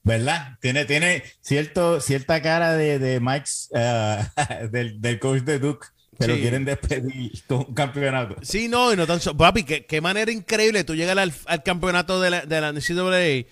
¿Verdad? 0.02 0.56
Tiene, 0.60 0.84
tiene 0.84 1.24
cierto, 1.40 2.00
cierta 2.00 2.40
cara 2.40 2.74
de, 2.74 2.98
de 2.98 3.18
Mike, 3.18 3.50
uh, 3.70 4.68
del, 4.70 5.00
del, 5.00 5.18
coach 5.18 5.42
de 5.42 5.58
Duke. 5.58 5.88
Pero 6.16 6.34
quieren 6.34 6.66
despedir 6.66 7.32
con 7.46 7.64
un 7.68 7.74
campeonato. 7.74 8.36
Sí, 8.42 8.68
no, 8.68 8.92
y 8.92 8.96
no 8.96 9.06
tan 9.06 9.20
Papi, 9.36 9.64
qué, 9.64 9.86
qué 9.86 10.02
manera 10.02 10.30
increíble 10.30 10.84
tú 10.84 10.94
llegas 10.94 11.16
al, 11.16 11.32
al 11.46 11.62
campeonato 11.62 12.20
de 12.20 12.30
la, 12.30 12.42
de 12.42 12.60
la 12.60 12.72
NCAA. 12.72 13.46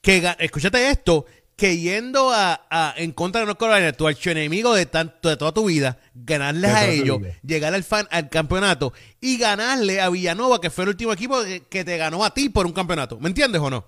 Que, 0.00 0.36
escúchate 0.38 0.90
esto, 0.90 1.26
que 1.58 1.76
yendo 1.76 2.30
a, 2.32 2.94
en 2.96 3.10
contra 3.10 3.40
de 3.40 3.48
North 3.48 3.58
Carolina, 3.58 3.92
tu 3.92 4.06
archienemigo 4.06 4.74
de, 4.74 4.86
tanto, 4.86 5.28
de 5.28 5.36
toda 5.36 5.50
tu 5.50 5.64
vida, 5.64 5.98
ganarles 6.14 6.70
a 6.70 6.86
ellos, 6.86 7.18
llegar 7.42 7.74
al, 7.74 7.82
fan, 7.82 8.06
al 8.12 8.28
campeonato 8.28 8.92
y 9.20 9.38
ganarle 9.38 10.00
a 10.00 10.08
Villanova, 10.08 10.60
que 10.60 10.70
fue 10.70 10.84
el 10.84 10.90
último 10.90 11.12
equipo 11.12 11.36
que, 11.68 11.84
te 11.84 11.96
ganó 11.96 12.24
a 12.24 12.32
ti 12.32 12.48
por 12.48 12.64
un 12.64 12.72
campeonato. 12.72 13.18
¿Me 13.18 13.28
entiendes 13.28 13.60
o 13.60 13.70
no? 13.70 13.84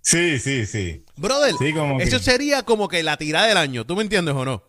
Sí, 0.00 0.38
sí, 0.38 0.64
sí. 0.64 1.04
Brother, 1.16 1.54
eso 2.00 2.18
sería 2.18 2.62
como 2.62 2.88
que 2.88 3.02
la 3.02 3.18
tirada 3.18 3.46
del 3.46 3.58
año. 3.58 3.84
¿Tú 3.84 3.94
me 3.94 4.02
entiendes 4.02 4.34
o 4.34 4.46
no? 4.46 4.64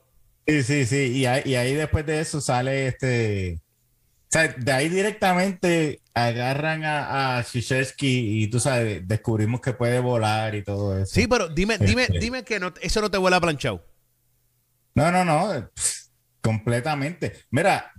Sí, 0.45 0.63
sí, 0.63 0.85
sí. 0.85 1.13
Y 1.13 1.25
ahí, 1.27 1.43
y 1.45 1.55
ahí 1.55 1.75
después 1.75 2.05
de 2.05 2.19
eso 2.19 2.41
sale 2.41 2.87
este 2.87 3.61
sea, 4.29 4.47
de 4.49 4.71
ahí 4.71 4.89
directamente 4.89 6.01
agarran 6.13 6.83
a, 6.83 7.37
a 7.37 7.45
y 7.99 8.47
tú 8.47 8.59
sabes, 8.59 9.07
descubrimos 9.07 9.61
que 9.61 9.73
puede 9.73 9.99
volar 9.99 10.55
y 10.55 10.63
todo 10.63 10.97
eso. 10.97 11.13
Sí, 11.13 11.27
pero 11.27 11.47
dime, 11.47 11.77
dime, 11.77 12.03
este. 12.03 12.19
dime 12.19 12.43
que 12.43 12.59
no, 12.59 12.73
eso 12.81 13.01
no 13.01 13.11
te 13.11 13.17
vuela 13.17 13.39
planchado. 13.39 13.85
No, 14.95 15.11
no, 15.11 15.23
no, 15.23 15.69
completamente. 16.41 17.45
Mira, 17.51 17.91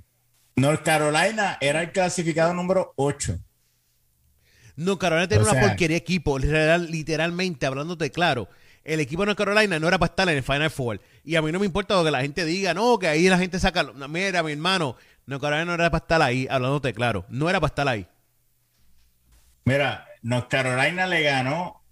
North 0.57 0.83
Carolina 0.83 1.59
era 1.61 1.83
el 1.83 1.93
clasificado 1.93 2.53
número 2.53 2.93
8. 2.97 3.39
North 4.77 5.01
Carolina 5.01 5.29
tiene 5.29 5.45
una 5.45 5.61
porquería 5.61 5.97
equipo, 5.97 6.39
literalmente, 6.39 7.67
hablándote 7.67 8.11
claro. 8.11 8.49
El 8.85 9.01
equipo 9.01 9.23
de 9.23 9.27
North 9.27 9.39
Carolina 9.39 9.79
no 9.79 9.89
era 9.89 9.99
para 9.99 10.11
estar 10.11 10.29
en 10.29 10.37
el 10.37 10.43
Final 10.43 10.71
Four. 10.71 11.01
Y 11.25 11.37
a 11.37 11.43
mí 11.43 11.53
no 11.53 11.59
me 11.59 11.67
importa 11.67 11.95
lo 11.95 12.05
que 12.05 12.11
la 12.11 12.23
gente 12.23 12.45
diga, 12.45 12.75
no, 12.75 12.99
que 12.99 13.07
ahí 13.07 13.29
la 13.29 13.39
gente 13.39 13.59
saca. 13.61 13.85
mira, 14.09 14.43
mi 14.43 14.53
hermano, 14.53 14.97
North 15.29 15.43
Carolina 15.43 15.67
no 15.67 15.75
era 15.75 15.91
para 15.91 16.03
estar 16.03 16.23
ahí, 16.23 16.47
hablándote 16.51 16.95
claro. 16.95 17.27
No 17.29 17.51
era 17.51 17.61
para 17.61 17.69
estar 17.69 17.87
ahí. 17.87 18.07
Mira, 19.67 20.09
North 20.23 20.49
Carolina 20.49 21.07
le 21.07 21.23
ganó 21.23 21.83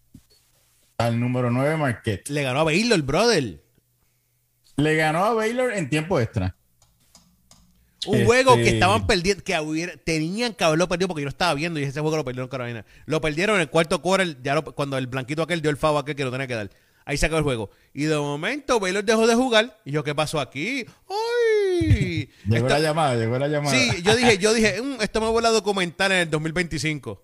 al 0.97 1.21
número 1.21 1.51
9 1.51 1.77
Marquette. 1.77 2.31
Le 2.31 2.43
ganó 2.43 2.61
a 2.61 2.65
Baylor, 2.65 3.03
brother. 3.03 3.63
Le 4.77 4.97
ganó 4.97 5.27
a 5.27 5.35
Baylor 5.35 5.75
en 5.75 5.91
tiempo 5.91 6.19
extra. 6.19 6.57
Un 8.07 8.25
juego 8.25 8.55
que 8.55 8.63
este- 8.63 8.75
estaban 8.75 9.07
perdiendo, 9.07 9.45
que 9.45 10.01
tenían 10.05 10.55
que 10.55 10.65
haberlo 10.65 10.89
perdido 10.89 11.09
porque 11.09 11.21
yo 11.21 11.27
lo 11.27 11.31
estaba 11.31 11.53
viendo 11.53 11.79
y 11.79 11.83
ese 11.83 12.01
juego 12.01 12.17
lo 12.17 12.25
perdieron 12.25 12.49
Carolina. 12.49 12.87
Lo 13.05 13.21
perdieron 13.21 13.57
en 13.57 13.63
el 13.63 13.69
cuarto 13.69 14.01
quarter, 14.01 14.41
ya 14.43 14.59
cuando 14.63 14.97
el 14.97 15.09
blanquito 15.09 15.43
aquel 15.43 15.61
dio 15.61 15.71
el 15.71 15.77
favo 15.77 15.99
aquel 15.99 16.17
que 16.17 16.25
lo 16.25 16.31
tenía 16.31 16.47
que 16.47 16.55
dar. 16.55 16.71
Ahí 17.05 17.19
se 17.19 17.27
acabó 17.27 17.39
el 17.41 17.45
juego. 17.45 17.71
Y 17.93 18.05
de 18.05 18.17
momento 18.17 18.81
Baylor 18.81 19.05
dejó 19.05 19.27
de 19.27 19.35
jugar. 19.35 19.79
Y 19.85 19.91
yo, 19.93 20.03
¿qué 20.03 20.15
pasó 20.15 20.41
aquí? 20.41 20.87
¡Ay! 21.09 21.66
llegó 22.47 22.69
la 22.69 22.79
llamada, 22.81 23.15
llegó 23.17 23.39
la 23.39 23.49
llamada. 23.49 23.77
Sí, 23.77 24.03
yo 24.03 24.17
dije, 24.17 24.39
yo 24.39 24.55
dije, 24.55 24.81
mm, 24.81 25.01
esto 25.01 25.21
me 25.21 25.29
vuelve 25.29 25.49
a 25.49 25.53
documentar 25.53 26.13
en 26.13 26.19
el 26.19 26.31
2025. 26.31 27.23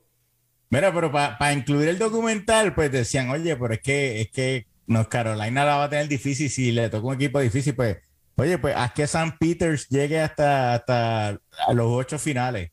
Mira, 0.70 0.92
pero 0.92 1.12
para 1.12 1.53
incluir 1.53 1.88
el 1.88 1.98
documental, 1.98 2.74
pues 2.74 2.90
decían, 2.90 3.28
oye, 3.30 3.57
pero 3.57 3.74
es 3.74 3.80
que, 3.80 4.22
es 4.22 4.30
que 4.30 4.66
no, 4.86 5.09
Carolina 5.09 5.64
la 5.64 5.76
va 5.76 5.84
a 5.84 5.90
tener 5.90 6.09
difícil 6.09 6.48
si 6.48 6.72
le 6.72 6.88
toca 6.88 7.07
un 7.07 7.14
equipo 7.14 7.40
difícil, 7.40 7.74
pues, 7.74 7.98
oye, 8.36 8.59
pues 8.59 8.74
haz 8.76 8.92
que 8.92 9.07
San 9.07 9.36
Peters 9.38 9.88
llegue 9.88 10.20
hasta, 10.20 10.74
hasta 10.74 11.28
a 11.28 11.72
los 11.74 11.86
ocho 11.88 12.18
finales. 12.18 12.70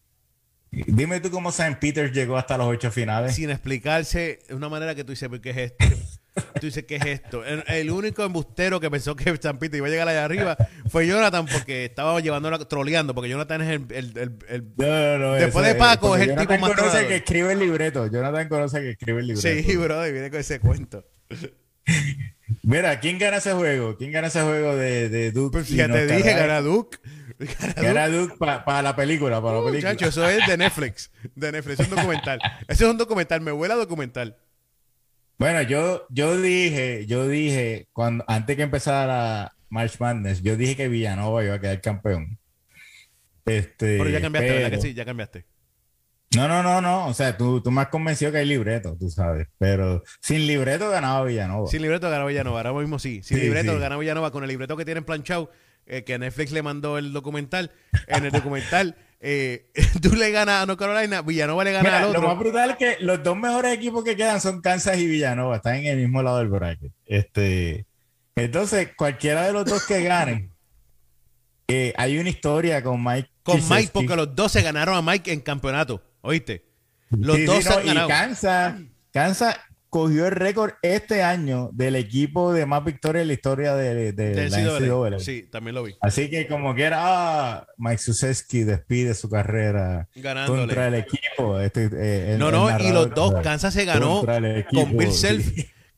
Dime 0.72 1.20
tú 1.20 1.32
cómo 1.32 1.52
San 1.52 1.80
Peters 1.80 2.14
llegó 2.14 2.38
hasta 2.38 2.58
los 2.58 2.68
ocho 2.68 2.92
finales. 2.92 3.36
Sin 3.36 3.50
explicarse 3.50 4.40
de 4.48 4.56
una 4.56 4.70
manera 4.70 4.96
que 4.96 5.04
tú 5.04 5.12
dices, 5.12 5.30
¿qué 5.42 5.50
es 5.50 5.58
esto? 5.58 5.86
Tú 6.60 6.68
dices, 6.68 6.86
¿qué 6.86 6.96
es 6.98 7.06
esto? 7.06 7.44
El, 7.44 7.92
único 7.92 8.24
embustero 8.24 8.80
que 8.80 8.90
pensó 8.90 9.16
que 9.16 9.36
San 9.38 9.58
Peter 9.60 9.78
iba 9.78 9.88
a 9.88 9.90
llegar 9.90 10.08
allá 10.08 10.26
arriba 10.26 10.58
fue 10.90 11.08
Jonathan 11.08 11.46
porque 11.46 11.86
estaba 11.86 12.20
llevándolo 12.20 12.66
troleando, 12.68 13.14
porque 13.14 13.30
Jonathan 13.30 13.62
es 13.62 13.70
el... 13.70 14.40
el, 14.48 14.74
no, 14.78 15.18
no, 15.18 15.34
después 15.34 15.66
de 15.66 15.76
Paco 15.76 16.16
es 16.16 16.28
el 16.28 16.36
tipo 16.36 16.58
más 16.58 16.72
conoce 16.72 17.08
que 17.08 17.16
escribe 17.18 17.54
el 17.54 17.60
libreto. 17.60 18.08
Jonathan 18.08 18.48
conoce 18.48 18.82
que 18.82 18.92
escribe 18.92 19.22
el 19.22 19.28
libreto. 19.28 19.64
Sí, 19.64 19.78
bro, 19.78 20.08
y 20.08 20.12
viene 20.12 20.30
con 20.30 20.40
ese 20.40 20.60
cuento. 20.60 21.06
Mira, 22.64 23.00
¿quién 23.00 23.18
gana 23.20 23.38
ese 23.38 23.54
juego? 23.54 23.98
¿Quién 23.98 24.12
gana 24.12 24.28
ese 24.28 24.42
juego 24.42 24.76
de, 24.76 25.10
de 25.10 25.32
Duke? 25.32 25.60
Pues 25.60 25.70
ya 25.70 25.88
te 25.88 26.08
dije, 26.08 26.34
gana 26.34 26.62
Duke. 26.62 26.98
Gana 27.78 28.10
Duke 28.10 28.36
para 28.38 28.82
la 28.82 28.96
película, 28.96 29.42
para 29.42 29.60
la 29.60 29.66
película. 29.66 29.94
Muchacho, 29.94 30.10
eso 30.10 30.28
es 30.28 30.46
de 30.46 30.58
Netflix. 30.58 31.12
De 31.36 31.52
Netflix, 31.52 31.80
es 31.80 31.90
un 31.90 31.96
documental. 31.96 32.40
Ese 32.68 32.84
es 32.84 32.90
un 32.90 32.98
documental, 32.98 33.42
me 33.42 33.52
huele 33.52 33.74
a 33.74 33.78
documental. 33.78 34.36
Bueno, 35.40 35.62
yo, 35.62 36.06
yo 36.10 36.36
dije, 36.40 37.06
yo 37.06 37.26
dije, 37.26 37.88
cuando, 37.94 38.26
antes 38.28 38.58
que 38.58 38.64
empezara 38.64 39.54
March 39.70 39.98
Madness, 39.98 40.44
yo 40.44 40.58
dije 40.58 40.76
que 40.76 40.90
Villanova 40.90 41.46
iba 41.46 41.56
a 41.56 41.62
quedar 41.62 41.80
campeón. 41.80 42.38
Este, 43.46 43.98
pero 43.98 44.10
ya 44.10 44.20
cambiaste, 44.20 44.52
¿verdad 44.52 44.72
que 44.72 44.82
sí? 44.82 44.94
Ya 44.94 45.06
cambiaste. 45.06 45.46
No, 46.36 46.50
no, 46.50 46.62
no, 46.62 46.82
no. 46.82 47.08
O 47.08 47.14
sea, 47.14 47.38
tú, 47.38 47.62
tú 47.62 47.72
me 47.72 47.82
has 47.82 47.88
convencido 47.88 48.34
que 48.34 48.40
hay 48.40 48.46
libreto, 48.46 48.98
tú 49.00 49.10
sabes. 49.10 49.48
Pero 49.58 50.04
sin 50.20 50.46
libreto 50.46 50.90
ganaba 50.90 51.24
Villanova. 51.24 51.68
Sin 51.70 51.82
libreto 51.84 52.10
ganaba 52.10 52.28
Villanova. 52.28 52.60
Ahora 52.60 52.74
mismo 52.74 53.00
sí. 53.00 53.24
Sin 53.24 53.40
libreto 53.40 53.80
ganaba 53.80 54.02
Villanova 54.02 54.32
con 54.32 54.44
el 54.44 54.50
libreto 54.50 54.76
que 54.76 54.84
tienen 54.84 55.06
planchado, 55.06 55.50
eh, 55.86 56.04
que 56.04 56.20
Netflix 56.20 56.52
le 56.52 56.62
mandó 56.62 56.98
el 56.98 57.14
documental. 57.14 57.72
En 58.08 58.26
el 58.26 58.32
documental, 58.32 58.98
eh, 59.20 59.72
tú 60.02 60.16
le 60.16 60.32
ganas 60.32 60.64
a 60.64 60.66
North 60.66 60.80
Carolina, 60.80 61.22
Villanova 61.22 61.64
le 61.64 61.72
gana 61.72 61.98
al 61.98 62.06
otro. 62.06 62.22
Lo 62.22 62.28
más 62.28 62.40
brutal 62.40 62.72
es 62.72 62.78
que 62.78 62.98
los 63.02 63.22
dos 63.24 63.38
mejores 63.38 63.74
equipos 63.74 64.04
que 64.04 64.16
quedan 64.16 64.40
son 64.40 64.62
Kansas 64.62 64.98
y 64.98 65.08
Villanova. 65.08 65.58
Están 65.58 65.76
en 65.76 65.88
el 65.88 65.98
mismo 65.98 66.24
lado 66.24 66.38
del 66.38 66.48
bracket. 66.48 66.92
Este, 67.06 67.86
entonces, 68.36 68.90
cualquiera 68.96 69.46
de 69.46 69.54
los 69.54 69.66
dos 69.66 69.86
que 69.86 70.04
ganen, 70.04 70.52
eh, 71.68 71.94
hay 71.98 72.18
una 72.18 72.30
historia 72.30 72.82
con 72.82 73.04
Mike. 73.04 73.30
Con 73.44 73.62
Mike, 73.70 73.92
porque 73.94 74.16
los 74.16 74.36
dos 74.36 74.52
se 74.52 74.62
ganaron 74.62 74.96
a 74.96 75.02
Mike 75.02 75.32
en 75.32 75.42
campeonato. 75.42 76.02
¿Oíste? 76.22 76.66
Los 77.10 77.46
dos 77.46 77.68
han 77.68 77.86
ganado. 77.86 78.08
Y 78.08 78.12
Kansas, 78.12 78.76
Kansas 79.12 79.58
cogió 79.90 80.28
el 80.28 80.32
récord 80.32 80.74
este 80.82 81.24
año 81.24 81.70
del 81.74 81.96
equipo 81.96 82.54
de 82.54 82.66
más 82.66 82.86
victorias 82.86 83.24
en 83.24 83.28
la 83.28 83.34
historia 83.34 83.76
de, 83.76 84.14
de, 84.14 84.50
la 84.50 85.20
Sí, 85.20 85.48
también 85.52 85.76
lo 85.76 85.84
vi. 85.84 85.96
Así 86.02 86.30
que 86.30 86.48
como 86.48 86.76
que 86.76 86.84
era, 86.84 87.00
ah, 87.02 87.68
Mike 87.78 87.98
Suseski 87.98 88.64
despide 88.64 89.14
su 89.16 89.30
carrera 89.30 90.08
contra 90.46 90.88
el 90.88 90.96
equipo. 90.96 91.60
Este, 91.60 91.90
eh, 91.94 92.38
no, 92.38 92.52
no, 92.52 92.70
y 92.80 92.92
los 92.92 93.14
dos, 93.14 93.42
Kansas 93.42 93.74
se 93.74 93.86
ganó 93.86 94.24
con 94.72 94.98
Bill 94.98 95.12
Self. 95.12 95.48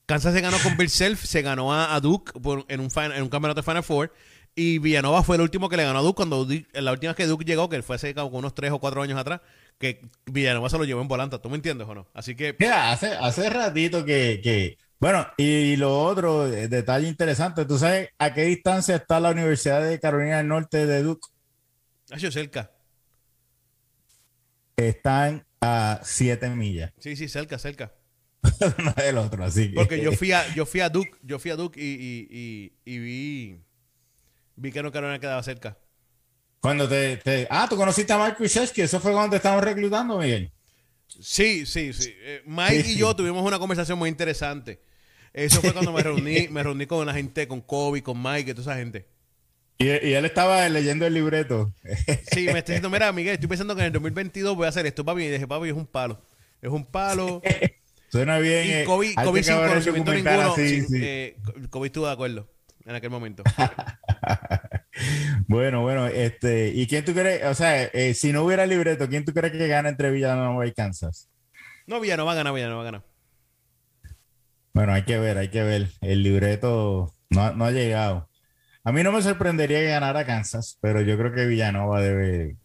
Kansas 0.05 0.33
se 0.33 0.41
ganó 0.41 0.57
con 0.61 0.75
Bill 0.75 0.89
Self, 0.89 1.23
se 1.23 1.41
ganó 1.41 1.73
a, 1.73 1.99
Duke 1.99 2.33
en, 2.67 2.79
un 2.79 2.89
en 2.95 3.21
un 3.21 3.29
campeonato 3.29 3.61
de 3.61 3.65
Final 3.65 3.83
Four. 3.83 4.11
Y 4.55 4.79
Villanova 4.79 5.23
fue 5.23 5.37
el 5.37 5.41
último 5.41 5.69
que 5.69 5.77
le 5.77 5.85
ganó 5.85 5.99
a 5.99 6.01
Duke 6.01 6.17
cuando 6.17 6.47
la 6.73 6.91
última 6.91 7.11
vez 7.11 7.17
que 7.17 7.25
Duke 7.25 7.45
llegó, 7.45 7.69
que 7.69 7.81
fue 7.81 7.95
hace 7.95 8.13
como 8.13 8.37
unos 8.37 8.53
tres 8.53 8.71
o 8.71 8.79
cuatro 8.79 9.01
años 9.01 9.17
atrás, 9.17 9.41
que 9.77 10.01
Villanova 10.25 10.69
se 10.69 10.77
lo 10.77 10.83
llevó 10.83 11.01
en 11.01 11.07
volanta. 11.07 11.41
¿Tú 11.41 11.49
me 11.49 11.55
entiendes 11.55 11.87
o 11.87 11.95
no? 11.95 12.07
Así 12.13 12.35
que. 12.35 12.55
Mira, 12.59 12.91
hace, 12.91 13.13
hace 13.13 13.49
ratito 13.49 14.03
que, 14.03 14.77
Bueno, 14.99 15.25
y 15.37 15.77
lo 15.77 16.01
otro, 16.03 16.47
eh, 16.47 16.67
detalle 16.67 17.07
interesante, 17.07 17.65
¿tú 17.65 17.77
sabes 17.77 18.09
a 18.19 18.33
qué 18.33 18.43
distancia 18.43 18.95
está 18.95 19.19
la 19.19 19.31
Universidad 19.31 19.83
de 19.83 19.99
Carolina 19.99 20.37
del 20.37 20.47
Norte 20.47 20.85
de 20.85 21.03
Duke? 21.03 21.27
sido 22.19 22.31
cerca. 22.31 22.71
Están 24.75 25.45
a 25.61 25.99
siete 26.03 26.49
millas. 26.49 26.91
Sí, 26.99 27.15
sí, 27.15 27.27
cerca, 27.27 27.57
cerca. 27.59 27.93
Uno 28.79 28.93
del 28.93 29.17
otro, 29.17 29.43
así 29.43 29.69
que... 29.69 29.75
Porque 29.75 30.01
yo 30.01 30.11
fui 30.13 30.31
a, 30.31 30.53
yo 30.55 30.65
fui 30.65 30.79
a 30.79 30.89
Duke, 30.89 31.11
yo 31.21 31.39
fui 31.39 31.51
a 31.51 31.55
Duke 31.55 31.79
y, 31.79 32.71
y, 32.85 32.99
vi, 32.99 33.59
vi 34.55 34.71
que 34.71 34.83
no 34.83 34.91
Carolina 34.91 35.19
quedaba 35.19 35.41
cerca. 35.43 35.77
Cuando 36.61 36.87
te, 36.87 37.47
Ah, 37.49 37.65
tú 37.67 37.75
conociste 37.75 38.13
a 38.13 38.23
Mike 38.23 38.37
Krzyzewski, 38.37 38.81
eso 38.81 38.99
fue 38.99 39.11
cuando 39.11 39.31
te 39.31 39.37
estábamos 39.37 39.63
reclutando, 39.65 40.19
Miguel. 40.19 40.51
Sí, 41.07 41.65
sí, 41.65 41.91
sí. 41.91 42.13
Eh, 42.21 42.43
Mike 42.45 42.85
y 42.87 42.97
yo 42.97 43.15
tuvimos 43.15 43.43
una 43.43 43.57
conversación 43.57 43.97
muy 43.97 44.09
interesante. 44.09 44.79
Eso 45.33 45.59
fue 45.61 45.73
cuando 45.73 45.91
me 45.91 46.03
reuní, 46.03 46.47
me 46.51 46.61
reuní 46.61 46.85
con 46.85 47.05
la 47.05 47.13
gente, 47.13 47.47
con 47.47 47.61
Kobe, 47.61 48.03
con 48.03 48.21
Mike 48.21 48.51
y 48.51 48.53
toda 48.53 48.73
esa 48.73 48.79
gente. 48.79 49.07
Y, 49.79 49.87
él 49.87 50.25
estaba 50.25 50.69
leyendo 50.69 51.07
el 51.07 51.15
libreto. 51.15 51.73
Sí, 52.31 52.45
me 52.45 52.59
está 52.59 52.73
diciendo, 52.73 52.91
mira, 52.91 53.11
Miguel, 53.13 53.33
estoy 53.33 53.49
pensando 53.49 53.73
que 53.75 53.81
en 53.81 53.87
el 53.87 53.93
2022 53.93 54.55
voy 54.55 54.67
a 54.67 54.69
hacer 54.69 54.85
esto, 54.85 55.03
papi. 55.03 55.23
Y 55.23 55.29
dije, 55.29 55.47
papi, 55.47 55.69
es 55.69 55.73
un 55.73 55.87
palo. 55.87 56.21
Es 56.61 56.69
un 56.69 56.85
palo. 56.85 57.41
Suena 58.11 58.37
bien. 58.37 58.67
Y 58.67 58.71
eh, 58.73 58.83
Kobe, 58.85 59.15
Kobe 59.15 59.41
sin 59.41 59.55
conocimiento 59.55 60.13
ninguno. 60.13 60.53
Eh, 60.57 61.37
Kobe 61.71 61.87
estuvo 61.87 62.05
de 62.05 62.11
acuerdo 62.11 62.47
en 62.85 62.95
aquel 62.95 63.09
momento. 63.09 63.43
bueno, 65.47 65.81
bueno, 65.81 66.07
este, 66.07 66.69
¿y 66.69 66.87
quién 66.87 67.05
tú 67.05 67.13
crees? 67.13 67.45
O 67.45 67.53
sea, 67.53 67.83
eh, 67.83 68.13
si 68.13 68.31
no 68.31 68.43
hubiera 68.43 68.65
libreto, 68.65 69.07
¿quién 69.07 69.25
tú 69.25 69.33
crees 69.33 69.53
que 69.53 69.67
gana 69.67 69.89
entre 69.89 70.11
Villanova 70.11 70.65
y 70.65 70.73
Kansas? 70.73 71.29
No, 71.87 71.99
Villanova 71.99 72.35
gana, 72.35 72.51
Villanova 72.51 72.83
gana. 72.83 73.03
Bueno, 74.73 74.93
hay 74.93 75.03
que 75.03 75.19
ver, 75.19 75.37
hay 75.37 75.49
que 75.49 75.63
ver. 75.63 75.89
El 76.01 76.23
libreto 76.23 77.13
no, 77.29 77.53
no 77.53 77.65
ha 77.65 77.71
llegado. 77.71 78.29
A 78.83 78.91
mí 78.91 79.03
no 79.03 79.11
me 79.11 79.21
sorprendería 79.21 79.79
que 79.79 79.87
ganara 79.87 80.25
Kansas, 80.25 80.77
pero 80.81 81.01
yo 81.01 81.17
creo 81.17 81.33
que 81.33 81.45
Villanova 81.45 82.01
debe. 82.01 82.57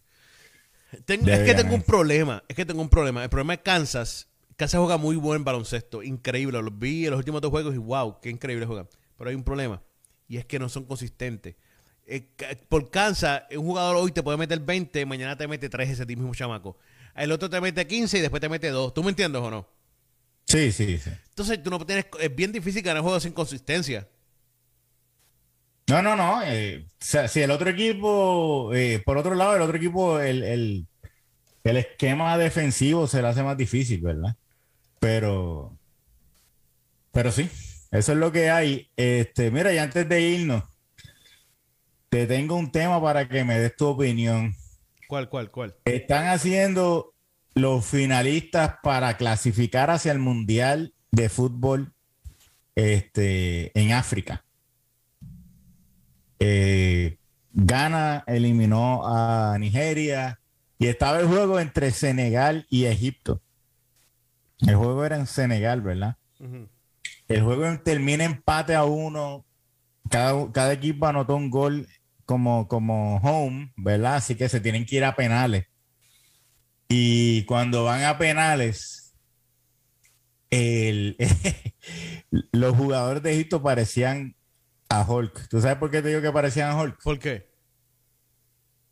es 0.91 1.43
que 1.43 1.53
tengo 1.53 1.75
un 1.75 1.83
problema. 1.83 2.43
Es 2.47 2.55
que 2.55 2.65
tengo 2.65 2.81
un 2.81 2.89
problema. 2.89 3.23
El 3.23 3.29
problema 3.29 3.55
es 3.55 3.59
Kansas. 3.61 4.29
Kansas 4.55 4.79
juega 4.79 4.97
muy 4.97 5.17
buen 5.17 5.43
baloncesto. 5.43 6.01
Increíble. 6.01 6.61
Lo 6.61 6.71
vi 6.71 7.05
en 7.05 7.11
los 7.11 7.19
últimos 7.19 7.41
dos 7.41 7.51
juegos 7.51 7.75
y 7.75 7.77
wow, 7.77 8.19
qué 8.21 8.29
increíble 8.29 8.65
juega. 8.65 8.87
Pero 9.17 9.29
hay 9.29 9.35
un 9.35 9.43
problema 9.43 9.81
y 10.27 10.37
es 10.37 10.45
que 10.45 10.59
no 10.59 10.69
son 10.69 10.85
consistentes. 10.85 11.55
Eh, 12.05 12.29
por 12.69 12.89
Kansas, 12.89 13.43
un 13.51 13.65
jugador 13.65 13.97
hoy 13.97 14.11
te 14.11 14.23
puede 14.23 14.37
meter 14.37 14.59
20, 14.59 15.05
mañana 15.05 15.35
te 15.35 15.47
mete 15.47 15.69
3 15.69 15.89
ese 15.89 16.05
mismo 16.05 16.33
chamaco. 16.33 16.77
El 17.15 17.31
otro 17.31 17.49
te 17.49 17.59
mete 17.59 17.85
15 17.85 18.17
y 18.17 18.21
después 18.21 18.39
te 18.39 18.49
mete 18.49 18.69
2. 18.69 18.93
¿Tú 18.93 19.03
me 19.03 19.09
entiendes 19.09 19.41
o 19.41 19.49
no? 19.49 19.67
Sí, 20.45 20.71
sí, 20.71 20.97
sí. 20.97 21.09
Entonces, 21.29 21.61
tú 21.61 21.69
no 21.69 21.85
tienes, 21.85 22.05
es 22.19 22.33
bien 22.35 22.51
difícil 22.51 22.81
ganar 22.81 23.03
juegos 23.03 23.23
sin 23.23 23.33
consistencia. 23.33 24.07
No, 25.87 26.01
no, 26.01 26.15
no. 26.15 26.41
Eh, 26.43 26.85
o 26.87 26.91
sea, 26.99 27.27
si 27.27 27.41
el 27.41 27.51
otro 27.51 27.69
equipo, 27.69 28.73
eh, 28.73 29.01
por 29.05 29.17
otro 29.17 29.35
lado, 29.35 29.55
el 29.55 29.61
otro 29.61 29.77
equipo, 29.77 30.19
el, 30.19 30.43
el, 30.43 30.87
el 31.63 31.77
esquema 31.77 32.37
defensivo 32.37 33.07
se 33.07 33.21
le 33.21 33.27
hace 33.27 33.43
más 33.43 33.57
difícil, 33.57 34.01
¿verdad? 34.01 34.35
Pero, 34.99 35.77
pero 37.11 37.31
sí. 37.31 37.49
Eso 37.91 38.11
es 38.11 38.17
lo 38.17 38.31
que 38.31 38.49
hay. 38.49 38.89
Este, 38.95 39.51
mira, 39.51 39.73
y 39.73 39.77
antes 39.77 40.07
de 40.07 40.21
irnos, 40.21 40.63
te 42.09 42.27
tengo 42.27 42.55
un 42.55 42.71
tema 42.71 43.01
para 43.01 43.27
que 43.27 43.43
me 43.43 43.59
des 43.59 43.75
tu 43.75 43.87
opinión. 43.87 44.53
¿Cuál, 45.07 45.29
cuál, 45.29 45.51
cuál? 45.51 45.75
Están 45.85 46.27
haciendo 46.27 47.13
los 47.53 47.85
finalistas 47.85 48.75
para 48.83 49.17
clasificar 49.17 49.89
hacia 49.89 50.11
el 50.11 50.19
Mundial 50.19 50.93
de 51.11 51.29
Fútbol 51.29 51.93
este, 52.75 53.77
en 53.79 53.93
África. 53.93 54.45
Eh, 56.39 57.17
Ghana 57.53 58.23
eliminó 58.27 59.01
a 59.07 59.57
Nigeria 59.57 60.39
y 60.77 60.87
estaba 60.87 61.19
el 61.19 61.27
juego 61.27 61.59
entre 61.59 61.91
Senegal 61.91 62.67
y 62.69 62.85
Egipto. 62.85 63.41
El 64.59 64.75
juego 64.75 65.05
era 65.05 65.17
en 65.17 65.25
Senegal, 65.25 65.81
¿verdad? 65.81 66.17
El 67.27 67.43
juego 67.43 67.65
termina 67.79 68.23
empate 68.23 68.75
a 68.75 68.85
uno. 68.85 69.45
Cada, 70.09 70.71
equipo 70.71 71.05
anotó 71.05 71.35
un 71.35 71.49
gol 71.49 71.87
como, 72.25 72.67
como 72.67 73.17
home, 73.17 73.73
¿verdad? 73.75 74.15
Así 74.15 74.35
que 74.35 74.47
se 74.47 74.61
tienen 74.61 74.85
que 74.85 74.97
ir 74.97 75.03
a 75.03 75.15
penales. 75.15 75.67
Y 76.87 77.43
cuando 77.43 77.83
van 77.83 78.03
a 78.03 78.17
penales, 78.17 79.13
los 82.51 82.75
jugadores 82.75 83.21
de 83.23 83.33
Egipto 83.33 83.61
parecían 83.61 84.35
a 84.89 85.05
Hulk. 85.05 85.49
¿Tú 85.49 85.59
sabes 85.59 85.77
por 85.77 85.91
qué 85.91 86.01
te 86.01 86.07
digo 86.09 86.21
que 86.21 86.31
parecían 86.31 86.69
a 86.69 86.81
Hulk? 86.81 87.03
¿Por 87.03 87.19
qué? 87.19 87.49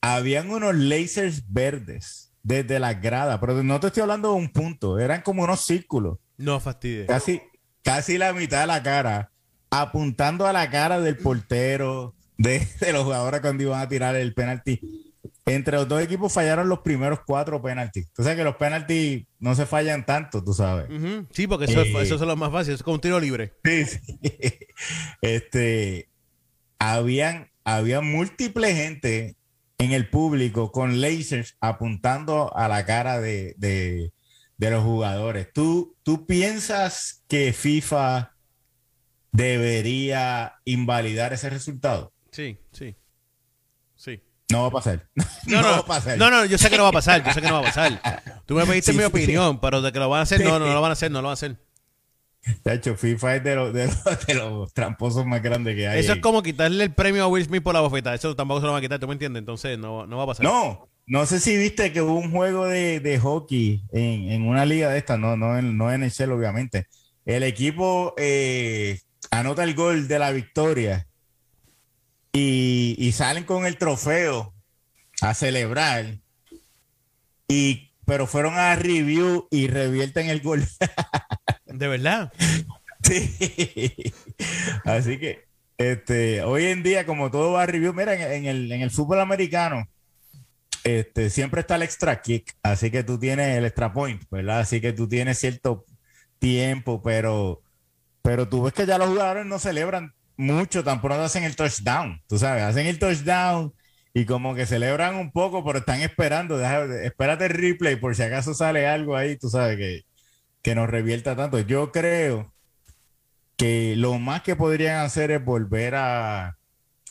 Habían 0.01 0.49
unos 0.49 0.75
lasers 0.75 1.43
verdes 1.51 2.33
desde 2.43 2.79
la 2.79 2.93
grada, 2.93 3.39
pero 3.39 3.63
no 3.63 3.79
te 3.79 3.87
estoy 3.87 4.01
hablando 4.01 4.29
de 4.31 4.35
un 4.35 4.49
punto, 4.49 4.99
eran 4.99 5.21
como 5.21 5.43
unos 5.43 5.61
círculos. 5.61 6.19
No 6.37 6.59
fastidies. 6.59 7.07
Casi, 7.07 7.41
casi 7.85 8.17
la 8.17 8.33
mitad 8.33 8.61
de 8.61 8.67
la 8.67 8.83
cara, 8.83 9.31
apuntando 9.69 10.45
a 10.47 10.51
la 10.53 10.69
cara 10.69 10.99
del 10.99 11.15
portero, 11.17 12.13
de, 12.37 12.67
los 12.91 13.03
jugadores 13.05 13.39
cuando 13.39 13.63
iban 13.63 13.79
a 13.79 13.87
tirar 13.87 14.15
el 14.17 14.33
penalti. 14.33 15.13
entre 15.45 15.77
los 15.77 15.87
dos 15.87 16.01
equipos 16.01 16.33
fallaron 16.33 16.67
los 16.67 16.79
primeros 16.79 17.19
cuatro 17.25 17.61
penaltis. 17.61 18.11
Tú 18.11 18.23
sabes 18.23 18.37
que 18.37 18.43
los 18.43 18.55
penaltis 18.55 19.25
no 19.39 19.53
se 19.55 19.65
fallan 19.67 20.05
tanto, 20.05 20.43
tú 20.43 20.53
sabes. 20.53 20.87
Sí, 21.31 21.45
porque 21.47 21.65
eso, 21.65 21.81
Eh, 21.81 21.93
eso 22.01 22.15
es 22.15 22.21
lo 22.21 22.35
más 22.35 22.51
fácil, 22.51 22.73
es 22.73 22.81
como 22.83 22.95
un 22.95 23.01
tiro 23.01 23.19
libre. 23.19 23.53
Sí, 23.63 23.85
sí. 23.85 24.19
Este, 25.21 26.09
habían, 26.79 27.51
había 27.63 28.01
múltiple 28.01 28.73
gente 28.75 29.35
en 29.77 29.91
el 29.91 30.09
público 30.09 30.71
con 30.71 30.99
lasers 31.01 31.57
apuntando 31.61 32.55
a 32.55 32.67
la 32.67 32.85
cara 32.85 33.19
de, 33.21 33.53
de- 33.57 34.11
de 34.57 34.71
los 34.71 34.83
jugadores. 34.83 35.51
¿Tú, 35.53 35.95
¿Tú 36.03 36.25
piensas 36.25 37.23
que 37.27 37.53
FIFA 37.53 38.31
debería 39.31 40.55
invalidar 40.65 41.33
ese 41.33 41.49
resultado? 41.49 42.13
Sí, 42.31 42.57
sí. 42.71 42.95
Sí. 43.95 44.21
No 44.51 44.61
va 44.63 44.67
a 44.67 44.71
pasar. 44.71 45.07
No, 45.47 45.61
no, 45.61 45.67
va 45.69 45.77
a 45.77 45.85
pasar. 45.85 46.17
no, 46.17 46.29
no, 46.29 46.45
yo 46.45 46.57
sé 46.57 46.69
que 46.69 46.77
no 46.77 46.83
va 46.83 46.89
a 46.89 46.93
pasar, 46.93 47.23
yo 47.23 47.31
sé 47.33 47.41
que 47.41 47.47
no 47.47 47.53
va 47.55 47.59
a 47.59 47.63
pasar. 47.71 48.01
Tú 48.45 48.55
me 48.55 48.65
pediste 48.65 48.91
Sí, 48.91 48.97
mi 48.97 49.03
sí. 49.03 49.07
opinión, 49.07 49.59
pero 49.59 49.81
de 49.81 49.91
que 49.91 49.99
lo 49.99 50.09
van 50.09 50.19
a 50.21 50.23
hacer, 50.23 50.41
no, 50.43 50.59
no, 50.59 50.65
no 50.65 50.73
lo 50.73 50.81
van 50.81 50.91
a 50.91 50.93
hacer, 50.93 51.11
no 51.11 51.21
lo 51.21 51.27
van 51.27 51.31
a 51.31 51.33
hacer. 51.33 51.57
De 52.63 52.73
hecho, 52.75 52.95
FIFA 52.95 53.37
es 53.37 53.43
de 53.43 53.55
los, 53.55 53.73
de 53.73 53.87
los, 53.87 54.25
de 54.27 54.33
los 54.35 54.73
tramposos 54.73 55.25
más 55.25 55.41
grandes 55.41 55.75
que 55.75 55.87
hay. 55.87 55.99
Eso 55.99 56.13
es 56.13 56.19
como 56.19 56.43
quitarle 56.43 56.83
el 56.83 56.93
premio 56.93 57.23
a 57.23 57.27
Will 57.27 57.43
Smith 57.45 57.63
por 57.63 57.73
la 57.73 57.79
bofeta. 57.81 58.13
Eso 58.13 58.35
tampoco 58.35 58.59
se 58.61 58.67
lo 58.67 58.71
van 58.73 58.79
a 58.79 58.81
quitar, 58.81 58.99
¿tú 58.99 59.07
me 59.07 59.13
entiendes? 59.13 59.39
Entonces 59.39 59.79
no, 59.79 60.05
no 60.05 60.17
va 60.17 60.23
a 60.23 60.27
pasar. 60.27 60.43
No, 60.45 60.87
no 61.07 61.25
sé 61.25 61.39
si 61.39 61.55
viste 61.57 61.91
que 61.93 62.01
hubo 62.01 62.15
un 62.17 62.31
juego 62.31 62.65
de, 62.65 62.99
de 62.99 63.19
hockey 63.19 63.83
en, 63.91 64.31
en 64.31 64.47
una 64.47 64.65
liga 64.65 64.89
de 64.89 64.97
esta, 64.97 65.17
no, 65.17 65.37
no, 65.37 65.57
en, 65.57 65.77
no 65.77 65.91
en 65.91 66.03
el 66.03 66.11
Shell, 66.11 66.31
obviamente. 66.31 66.87
El 67.25 67.43
equipo 67.43 68.13
eh, 68.17 68.99
anota 69.31 69.63
el 69.63 69.75
gol 69.75 70.07
de 70.07 70.19
la 70.19 70.31
victoria 70.31 71.07
y, 72.33 72.95
y 72.97 73.11
salen 73.11 73.43
con 73.43 73.65
el 73.65 73.77
trofeo 73.77 74.53
a 75.21 75.33
celebrar. 75.33 76.19
Y, 77.47 77.91
pero 78.05 78.27
fueron 78.27 78.55
a 78.55 78.75
review 78.75 79.47
y 79.51 79.67
revierten 79.67 80.29
el 80.29 80.41
gol. 80.41 80.65
De 81.65 81.87
verdad. 81.87 82.31
Sí. 83.03 84.13
Así 84.83 85.19
que 85.19 85.43
este, 85.77 86.43
hoy 86.43 86.65
en 86.65 86.83
día, 86.83 87.05
como 87.05 87.29
todo 87.31 87.53
va 87.53 87.63
a 87.63 87.65
review, 87.65 87.93
mira, 87.93 88.15
en, 88.15 88.21
en 88.21 88.45
el, 88.45 88.71
en 88.71 88.81
el 88.81 88.91
fútbol 88.91 89.19
americano, 89.19 89.87
este, 90.85 91.31
siempre 91.31 91.61
está 91.61 91.77
el 91.77 91.83
extra 91.83 92.21
kick, 92.21 92.53
así 92.63 92.91
que 92.91 93.03
tú 93.05 93.19
tienes 93.19 93.57
el 93.57 93.65
extra 93.65 93.93
point, 93.93 94.23
¿verdad? 94.31 94.61
Así 94.61 94.81
que 94.81 94.93
tú 94.93 95.09
tienes 95.09 95.39
cierto 95.39 95.85
tiempo, 96.39 97.03
pero, 97.03 97.63
pero 98.21 98.49
tú 98.49 98.63
ves 98.63 98.73
que 98.73 98.85
ya 98.85 98.97
los 98.97 99.09
jugadores 99.09 99.45
no 99.45 99.59
celebran 99.59 100.13
mucho, 100.37 100.83
tampoco 100.83 101.15
hacen 101.15 101.43
el 101.43 101.55
touchdown, 101.55 102.21
tú 102.27 102.37
sabes, 102.39 102.63
hacen 102.63 102.87
el 102.87 102.99
touchdown 102.99 103.73
y 104.13 104.25
como 104.25 104.55
que 104.55 104.65
celebran 104.67 105.15
un 105.15 105.31
poco, 105.31 105.63
pero 105.65 105.79
están 105.79 106.01
esperando, 106.01 106.57
deja- 106.57 106.85
espérate 107.03 107.45
el 107.47 107.51
replay 107.53 107.95
por 107.97 108.15
si 108.15 108.23
acaso 108.23 108.53
sale 108.53 108.87
algo 108.87 109.15
ahí, 109.17 109.37
tú 109.37 109.49
sabes 109.49 109.77
que 109.77 110.01
que 110.63 110.75
nos 110.75 110.89
revierta 110.89 111.35
tanto. 111.35 111.59
Yo 111.61 111.91
creo 111.91 112.53
que 113.57 113.95
lo 113.97 114.19
más 114.19 114.41
que 114.43 114.55
podrían 114.55 114.97
hacer 115.05 115.31
es 115.31 115.43
volver 115.43 115.95
a, 115.95 116.47
a 116.47 116.57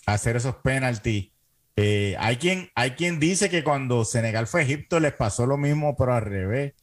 hacer 0.06 0.36
esos 0.36 0.56
penaltis. 0.58 1.32
Eh, 1.76 2.14
hay, 2.20 2.36
quien, 2.36 2.70
hay 2.74 2.92
quien 2.92 3.18
dice 3.18 3.50
que 3.50 3.64
cuando 3.64 4.04
Senegal 4.04 4.46
fue 4.46 4.60
a 4.60 4.64
Egipto 4.64 5.00
les 5.00 5.12
pasó 5.12 5.46
lo 5.46 5.56
mismo, 5.56 5.96
pero 5.96 6.14
al 6.14 6.22
revés. 6.22 6.74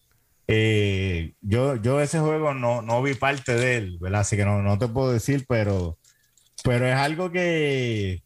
Eh, 0.47 1.33
yo, 1.41 1.75
yo 1.77 2.01
ese 2.01 2.19
juego 2.19 2.53
no, 2.53 2.81
no 2.81 3.01
vi 3.01 3.13
parte 3.13 3.53
de 3.55 3.77
él, 3.77 3.97
¿verdad? 4.01 4.21
Así 4.21 4.35
que 4.35 4.43
no, 4.43 4.61
no 4.61 4.77
te 4.77 4.87
puedo 4.89 5.13
decir, 5.13 5.45
pero, 5.47 5.97
pero 6.63 6.85
es 6.87 6.95
algo 6.95 7.31
que 7.31 8.21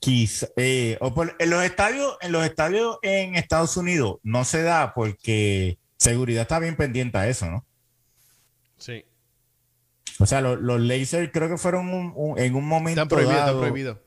quizá, 0.00 0.48
eh, 0.56 0.96
o 1.00 1.14
por- 1.14 1.36
en 1.38 1.50
los 1.50 1.62
estadios, 1.62 2.16
en 2.22 2.32
los 2.32 2.44
estadios 2.44 2.98
en 3.02 3.36
Estados 3.36 3.76
Unidos 3.76 4.16
no 4.24 4.44
se 4.44 4.62
da 4.62 4.94
porque 4.94 5.78
seguridad 5.96 6.42
está 6.42 6.58
bien 6.58 6.74
pendiente 6.76 7.18
a 7.18 7.28
eso, 7.28 7.46
¿no? 7.48 7.64
Sí. 8.76 9.04
O 10.18 10.26
sea, 10.26 10.40
lo- 10.40 10.56
los 10.56 10.80
lasers 10.80 11.30
creo 11.32 11.48
que 11.48 11.56
fueron 11.56 11.88
un- 11.94 12.12
un- 12.16 12.38
en 12.38 12.54
un 12.56 12.66
momento 12.66 13.02
Están 13.02 13.08
prohibidos, 13.08 13.38
están 13.46 13.58
prohibidos. 13.60 13.98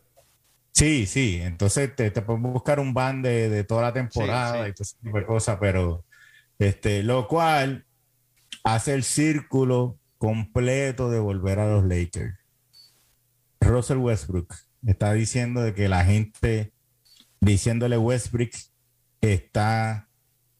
Sí, 0.77 1.07
sí. 1.07 1.39
Entonces 1.41 1.95
te, 1.95 2.11
te 2.11 2.21
pueden 2.21 2.43
buscar 2.43 2.79
un 2.79 2.93
ban 2.93 3.21
de, 3.23 3.49
de 3.49 3.63
toda 3.63 3.81
la 3.83 3.93
temporada 3.93 4.65
Sí, 4.65 4.65
sí. 4.65 4.69
y 4.69 4.73
todo 4.73 4.83
ese 4.83 4.97
tipo 5.03 5.17
de 5.17 5.25
cosas, 5.25 5.57
pero 5.59 6.05
este, 6.59 7.03
lo 7.03 7.27
cual 7.27 7.85
hace 8.63 8.93
el 8.93 9.03
círculo 9.03 9.99
completo 10.19 11.09
de 11.09 11.19
volver 11.19 11.59
a 11.59 11.67
los 11.67 11.83
Lakers. 11.85 12.35
Russell 13.61 13.97
Westbrook 13.97 14.53
está 14.85 15.13
diciendo 15.13 15.61
de 15.61 15.73
que 15.73 15.89
la 15.89 16.05
gente 16.05 16.73
diciéndole 17.41 17.97
Westbrook 17.97 18.51
está 19.21 20.09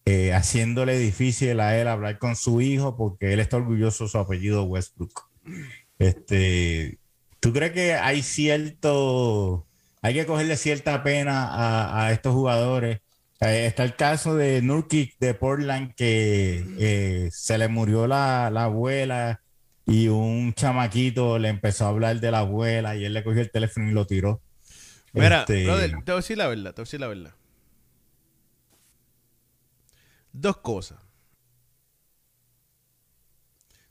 eh, 0.05 0.33
haciéndole 0.33 0.97
difícil 0.97 1.59
a 1.59 1.77
él 1.77 1.87
hablar 1.87 2.17
con 2.17 2.35
su 2.35 2.61
hijo 2.61 2.97
porque 2.97 3.33
él 3.33 3.39
está 3.39 3.57
orgulloso 3.57 4.05
de 4.05 4.09
su 4.09 4.17
apellido 4.17 4.63
Westbrook. 4.63 5.29
Este, 5.99 6.99
¿tú 7.39 7.53
crees 7.53 7.71
que 7.73 7.93
hay 7.93 8.23
cierto, 8.23 9.66
hay 10.07 10.13
que 10.13 10.25
cogerle 10.25 10.57
cierta 10.57 11.03
pena 11.03 11.47
a, 11.47 12.05
a 12.07 12.11
estos 12.13 12.33
jugadores? 12.33 12.99
Eh, 13.41 13.67
está 13.67 13.83
el 13.83 13.95
caso 13.95 14.35
de 14.35 14.61
Nurkic 14.61 15.17
de 15.19 15.33
Portland 15.33 15.93
que 15.95 16.65
eh, 16.79 17.29
se 17.31 17.57
le 17.57 17.67
murió 17.67 18.07
la, 18.07 18.49
la 18.51 18.65
abuela 18.65 19.41
y 19.85 20.07
un 20.09 20.53
chamaquito 20.53 21.39
le 21.39 21.49
empezó 21.49 21.85
a 21.85 21.89
hablar 21.89 22.19
de 22.19 22.31
la 22.31 22.39
abuela 22.39 22.95
y 22.95 23.05
él 23.05 23.13
le 23.13 23.23
cogió 23.23 23.41
el 23.41 23.51
teléfono 23.51 23.89
y 23.89 23.93
lo 23.93 24.05
tiró. 24.07 24.41
Mira, 25.13 25.39
Este, 25.41 25.63
brother, 25.63 25.91
te 26.03 26.11
voy 26.11 26.13
a 26.13 26.15
decir 26.17 26.37
la 26.37 26.47
verdad, 26.47 26.73
te 26.73 26.81
voy 26.81 26.83
a 26.83 26.85
decir 26.85 26.99
la 27.01 27.07
verdad. 27.07 27.33
Dos 30.31 30.57
cosas. 30.61 30.99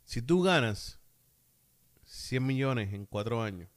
Si 0.07 0.23
tú 0.23 0.43
ganas 0.43 0.99
100 2.07 2.47
millones 2.47 2.93
en 2.95 3.05
cuatro 3.07 3.43
años, 3.43 3.69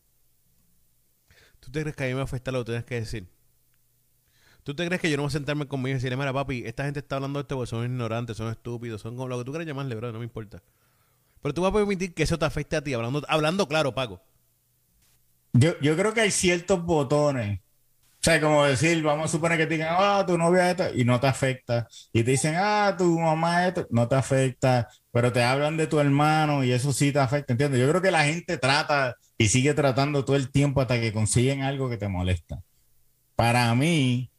¿tú 1.70 1.74
te 1.74 1.82
crees 1.82 1.96
que 1.96 2.04
a 2.04 2.08
mí 2.08 2.14
me 2.14 2.16
va 2.16 2.22
a 2.22 2.26
afectar 2.26 2.54
lo 2.54 2.62
que 2.62 2.72
tienes 2.72 2.86
que 2.86 2.96
decir? 2.96 3.28
¿Tú 4.64 4.76
te 4.76 4.86
crees 4.86 5.02
que 5.02 5.10
yo 5.10 5.18
no 5.18 5.24
voy 5.24 5.30
a 5.30 5.32
sentarme 5.32 5.68
conmigo 5.68 5.92
y 5.92 5.94
decirle, 5.96 6.18
mira, 6.18 6.34
papi, 6.34 6.64
esta 6.66 6.84
gente 6.84 7.00
está 7.00 7.16
hablando 7.16 7.40
de 7.40 7.42
esto 7.42 7.56
porque 7.56 7.70
son 7.70 7.86
ignorantes, 7.86 8.38
son 8.38 8.50
estúpidos, 8.52 9.02
son 9.02 9.16
como 9.16 9.28
lo 9.28 9.38
que 9.40 9.46
tú 9.46 9.52
quieras 9.52 9.68
llamarle, 9.68 9.96
bro, 9.96 10.12
no 10.12 10.20
me 10.20 10.26
importa. 10.26 10.62
Pero 11.42 11.54
tú 11.54 11.62
vas 11.62 11.72
a 11.72 11.76
permitir 11.76 12.14
que 12.14 12.24
eso 12.24 12.38
te 12.38 12.46
afecte 12.46 12.76
a 12.76 12.84
ti, 12.84 12.94
hablando, 12.94 13.24
hablando 13.30 13.68
claro, 13.68 13.94
Paco. 13.94 14.22
Yo, 15.54 15.80
yo 15.80 15.96
creo 15.96 16.14
que 16.14 16.22
hay 16.22 16.32
ciertos 16.32 16.84
botones. 16.84 17.62
O 18.20 18.22
sea, 18.22 18.42
como 18.42 18.66
decir, 18.66 19.02
vamos 19.02 19.26
a 19.26 19.32
suponer 19.32 19.58
que 19.58 19.66
te 19.66 19.76
digan, 19.76 19.96
ah, 19.98 20.26
tu 20.28 20.38
novia 20.38 20.72
esto, 20.72 20.84
y 20.94 21.06
no 21.06 21.22
te 21.22 21.28
afecta. 21.28 21.88
Y 22.12 22.24
te 22.24 22.32
dicen, 22.32 22.56
ah, 22.58 22.94
tu 22.98 23.18
mamá 23.18 23.68
esto, 23.68 23.88
no 23.92 24.10
te 24.10 24.16
afecta. 24.16 24.90
Pero 25.12 25.32
te 25.32 25.42
hablan 25.42 25.78
de 25.78 25.88
tu 25.88 26.00
hermano 26.00 26.66
y 26.66 26.74
eso 26.74 26.92
sí 26.92 27.14
te 27.14 27.20
afecta, 27.20 27.54
¿entiendes? 27.54 27.80
Yo 27.80 27.88
creo 27.88 28.02
que 28.02 28.12
la 28.12 28.26
gente 28.26 28.58
trata 28.58 29.16
y 29.38 29.48
sigue 29.48 29.74
tratando 29.74 30.26
todo 30.26 30.36
el 30.36 30.52
tiempo 30.52 30.82
hasta 30.82 31.00
que 31.00 31.14
consiguen 31.14 31.64
algo 31.64 31.90
que 31.90 31.98
te 31.98 32.10
molesta. 32.10 32.62
Para 33.38 33.74
mí, 33.74 34.30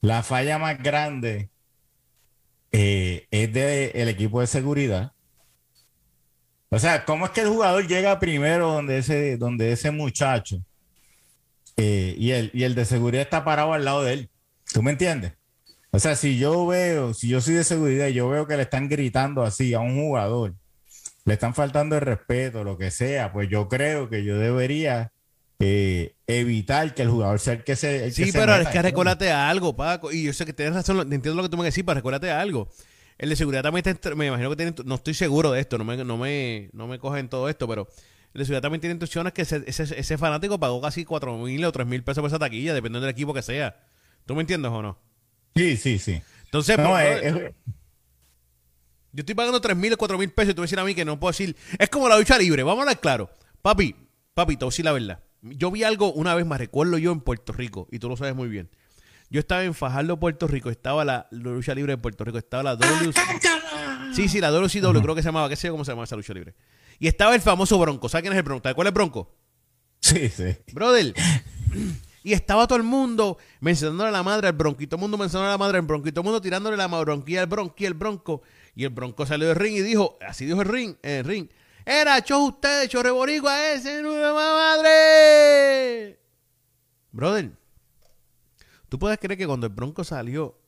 la 0.00 0.22
falla 0.22 0.58
más 0.58 0.82
grande 0.82 1.50
eh, 2.72 3.26
es 3.30 3.52
del 3.52 4.08
equipo 4.08 4.40
de 4.40 4.46
seguridad. 4.46 5.12
O 6.70 6.78
sea, 6.78 7.04
¿cómo 7.04 7.26
es 7.26 7.32
que 7.32 7.42
el 7.42 7.48
jugador 7.48 7.86
llega 7.86 8.18
primero 8.18 8.72
donde 8.72 8.98
ese, 8.98 9.36
donde 9.36 9.72
ese 9.72 9.90
muchacho 9.90 10.62
eh, 11.78 12.14
y, 12.18 12.32
el, 12.32 12.50
y 12.52 12.64
el 12.64 12.74
de 12.74 12.84
seguridad 12.84 13.22
está 13.22 13.44
parado 13.44 13.72
al 13.72 13.84
lado 13.84 14.02
de 14.02 14.12
él? 14.12 14.30
¿Tú 14.72 14.82
me 14.82 14.90
entiendes? 14.90 15.32
O 15.90 15.98
sea, 15.98 16.16
si 16.16 16.38
yo 16.38 16.66
veo, 16.66 17.14
si 17.14 17.28
yo 17.28 17.40
soy 17.40 17.54
de 17.54 17.64
seguridad 17.64 18.08
y 18.08 18.14
yo 18.14 18.28
veo 18.28 18.46
que 18.46 18.56
le 18.56 18.64
están 18.64 18.88
gritando 18.88 19.42
así 19.42 19.72
a 19.72 19.80
un 19.80 19.98
jugador, 19.98 20.54
le 21.24 21.34
están 21.34 21.54
faltando 21.54 21.94
el 21.94 22.02
respeto, 22.02 22.64
lo 22.64 22.76
que 22.76 22.90
sea, 22.90 23.32
pues 23.32 23.48
yo 23.48 23.68
creo 23.68 24.10
que 24.10 24.24
yo 24.24 24.38
debería 24.38 25.12
eh, 25.60 26.14
evitar 26.26 26.94
que 26.94 27.02
el 27.02 27.10
jugador 27.10 27.40
sea 27.40 27.54
el 27.54 27.64
que 27.64 27.76
se. 27.76 28.06
el 28.06 28.12
Sí, 28.12 28.24
que 28.24 28.32
se 28.32 28.38
pero 28.38 28.52
meta, 28.52 28.68
es 28.68 28.68
que 28.68 28.82
recuérdate 28.82 29.30
a 29.30 29.48
algo, 29.48 29.74
Paco. 29.76 30.12
Y 30.12 30.24
yo 30.24 30.32
sé 30.32 30.44
que 30.44 30.52
tienes 30.52 30.74
razón, 30.74 31.00
entiendo 31.00 31.34
lo 31.34 31.42
que 31.42 31.48
tú 31.48 31.56
me 31.56 31.64
decís, 31.64 31.84
pero 31.86 31.94
recuérdate 31.94 32.30
a 32.30 32.40
algo. 32.40 32.68
El 33.18 33.30
de 33.30 33.36
seguridad 33.36 33.62
también 33.62 33.86
está, 33.88 34.14
me 34.14 34.26
imagino 34.26 34.50
que 34.50 34.56
tiene, 34.56 34.74
no 34.84 34.96
estoy 34.96 35.14
seguro 35.14 35.52
de 35.52 35.60
esto, 35.60 35.78
no 35.78 35.84
me, 35.84 35.96
no 36.04 36.16
me, 36.16 36.70
no 36.72 36.86
me 36.86 36.98
cogen 36.98 37.28
todo 37.28 37.48
esto, 37.48 37.66
pero 37.66 37.88
de 38.38 38.44
seguridad 38.44 38.62
también 38.62 38.80
tiene 38.80 38.92
instrucciones 38.92 39.32
que 39.32 39.42
ese, 39.42 39.62
ese, 39.66 39.82
ese 39.98 40.18
fanático 40.18 40.58
pagó 40.58 40.80
casi 40.80 41.04
cuatro 41.04 41.36
mil 41.38 41.64
o 41.64 41.72
tres 41.72 41.86
mil 41.86 42.02
pesos 42.02 42.22
por 42.22 42.28
esa 42.28 42.38
taquilla, 42.38 42.72
dependiendo 42.74 43.06
del 43.06 43.10
equipo 43.14 43.34
que 43.34 43.42
sea. 43.42 43.76
¿Tú 44.26 44.34
me 44.34 44.40
entiendes 44.42 44.70
o 44.70 44.82
no? 44.82 44.98
Sí, 45.56 45.76
sí, 45.76 45.98
sí. 45.98 46.20
Entonces, 46.44 46.78
No, 46.78 46.90
pues, 46.90 47.22
es- 47.22 47.34
yo 49.12 49.20
estoy 49.22 49.34
pagando 49.34 49.60
tres 49.60 49.76
mil 49.76 49.92
o 49.92 49.96
cuatro 49.96 50.18
mil 50.18 50.30
pesos 50.30 50.52
y 50.52 50.54
tú 50.54 50.60
me 50.60 50.66
decir 50.66 50.78
a 50.78 50.84
mí 50.84 50.94
que 50.94 51.04
no 51.04 51.18
puedo 51.18 51.30
decir. 51.30 51.56
Es 51.78 51.88
como 51.88 52.08
la 52.08 52.18
lucha 52.18 52.38
libre, 52.38 52.62
vamos 52.62 52.80
a 52.80 52.82
hablar 52.82 53.00
claro. 53.00 53.30
Papi, 53.62 53.94
papi, 54.34 54.56
te 54.56 54.64
voy 54.64 54.68
a 54.68 54.72
decir 54.72 54.84
la 54.84 54.92
verdad. 54.92 55.20
Yo 55.42 55.70
vi 55.70 55.82
algo 55.84 56.12
una 56.12 56.34
vez 56.34 56.44
más, 56.46 56.58
recuerdo 56.58 56.98
yo 56.98 57.12
en 57.12 57.20
Puerto 57.20 57.52
Rico, 57.52 57.88
y 57.90 57.98
tú 57.98 58.08
lo 58.08 58.16
sabes 58.16 58.34
muy 58.34 58.48
bien. 58.48 58.68
Yo 59.30 59.40
estaba 59.40 59.62
en 59.64 59.74
Fajardo, 59.74 60.18
Puerto 60.18 60.46
Rico, 60.46 60.70
estaba 60.70 61.04
la, 61.04 61.26
la 61.30 61.38
lucha 61.50 61.74
libre 61.74 61.92
de 61.92 61.98
Puerto 61.98 62.24
Rico, 62.24 62.38
estaba 62.38 62.62
la 62.62 62.76
W. 62.76 63.12
Sí, 64.14 64.26
sí, 64.28 64.40
la 64.40 64.50
WCW, 64.50 65.02
creo 65.02 65.14
que 65.14 65.22
se 65.22 65.28
llamaba, 65.28 65.48
qué 65.50 65.56
sé 65.56 65.66
yo 65.68 65.74
cómo 65.74 65.84
se 65.84 65.92
llama 65.92 66.04
esa 66.04 66.16
lucha 66.16 66.32
libre. 66.32 66.54
Y 66.98 67.06
estaba 67.06 67.34
el 67.34 67.40
famoso 67.40 67.78
Bronco. 67.78 68.08
¿Sabes 68.08 68.22
quién 68.22 68.32
es 68.32 68.38
el 68.38 68.42
Bronco? 68.42 68.62
¿Sabes 68.62 68.74
cuál 68.74 68.86
es 68.86 68.90
el 68.90 68.94
Bronco? 68.94 69.34
sí, 70.00 70.28
sí. 70.28 70.56
Brother, 70.72 71.14
Y 72.28 72.32
estaba 72.34 72.66
todo 72.66 72.76
el 72.76 72.84
mundo 72.84 73.38
mencionándole 73.60 74.10
a 74.10 74.12
la 74.12 74.22
madre 74.22 74.48
al 74.48 74.52
bronco. 74.52 74.82
Y 74.82 74.86
todo 74.86 74.96
el 74.96 75.00
mundo 75.00 75.16
mencionándole 75.16 75.48
a 75.48 75.54
la 75.54 75.58
madre 75.58 75.78
al 75.78 75.86
bronco. 75.86 76.08
Y 76.08 76.12
todo 76.12 76.20
el 76.20 76.24
mundo 76.26 76.40
tirándole 76.42 76.76
la 76.76 76.86
bronquilla 76.86 77.40
al 77.40 77.46
bronco 77.46 77.74
y 77.78 77.84
el 77.86 77.94
bronco. 77.94 78.42
Y 78.74 78.84
el 78.84 78.90
bronco 78.90 79.24
salió 79.24 79.48
del 79.48 79.56
ring 79.56 79.76
y 79.76 79.80
dijo, 79.80 80.18
así 80.20 80.44
dijo 80.44 80.60
el 80.60 80.68
ring, 80.68 80.96
el 81.02 81.24
ring. 81.24 81.48
Era, 81.86 82.22
cho 82.22 82.40
ustedes, 82.40 82.90
cho 82.90 83.00
a 83.00 83.72
ese, 83.72 84.02
nueva 84.02 84.76
madre. 84.76 86.20
Brother, 87.12 87.52
¿tú 88.90 88.98
puedes 88.98 89.18
creer 89.18 89.38
que 89.38 89.46
cuando 89.46 89.66
el 89.66 89.72
bronco 89.72 90.04
salió, 90.04 90.60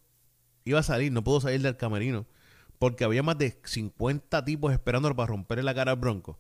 iba 0.65 0.81
a 0.81 0.83
salir, 0.83 1.13
no 1.13 1.23
pudo 1.23 1.43
salir 1.43 1.61
del 1.61 1.77
camerino? 1.77 2.25
Porque 2.81 3.05
había 3.05 3.23
más 3.23 3.37
de 3.37 3.61
50 3.63 4.43
tipos 4.43 4.73
esperándolo 4.73 5.15
para 5.15 5.27
romperle 5.27 5.63
la 5.63 5.75
cara 5.75 5.93
al 5.93 5.99
bronco. 5.99 6.39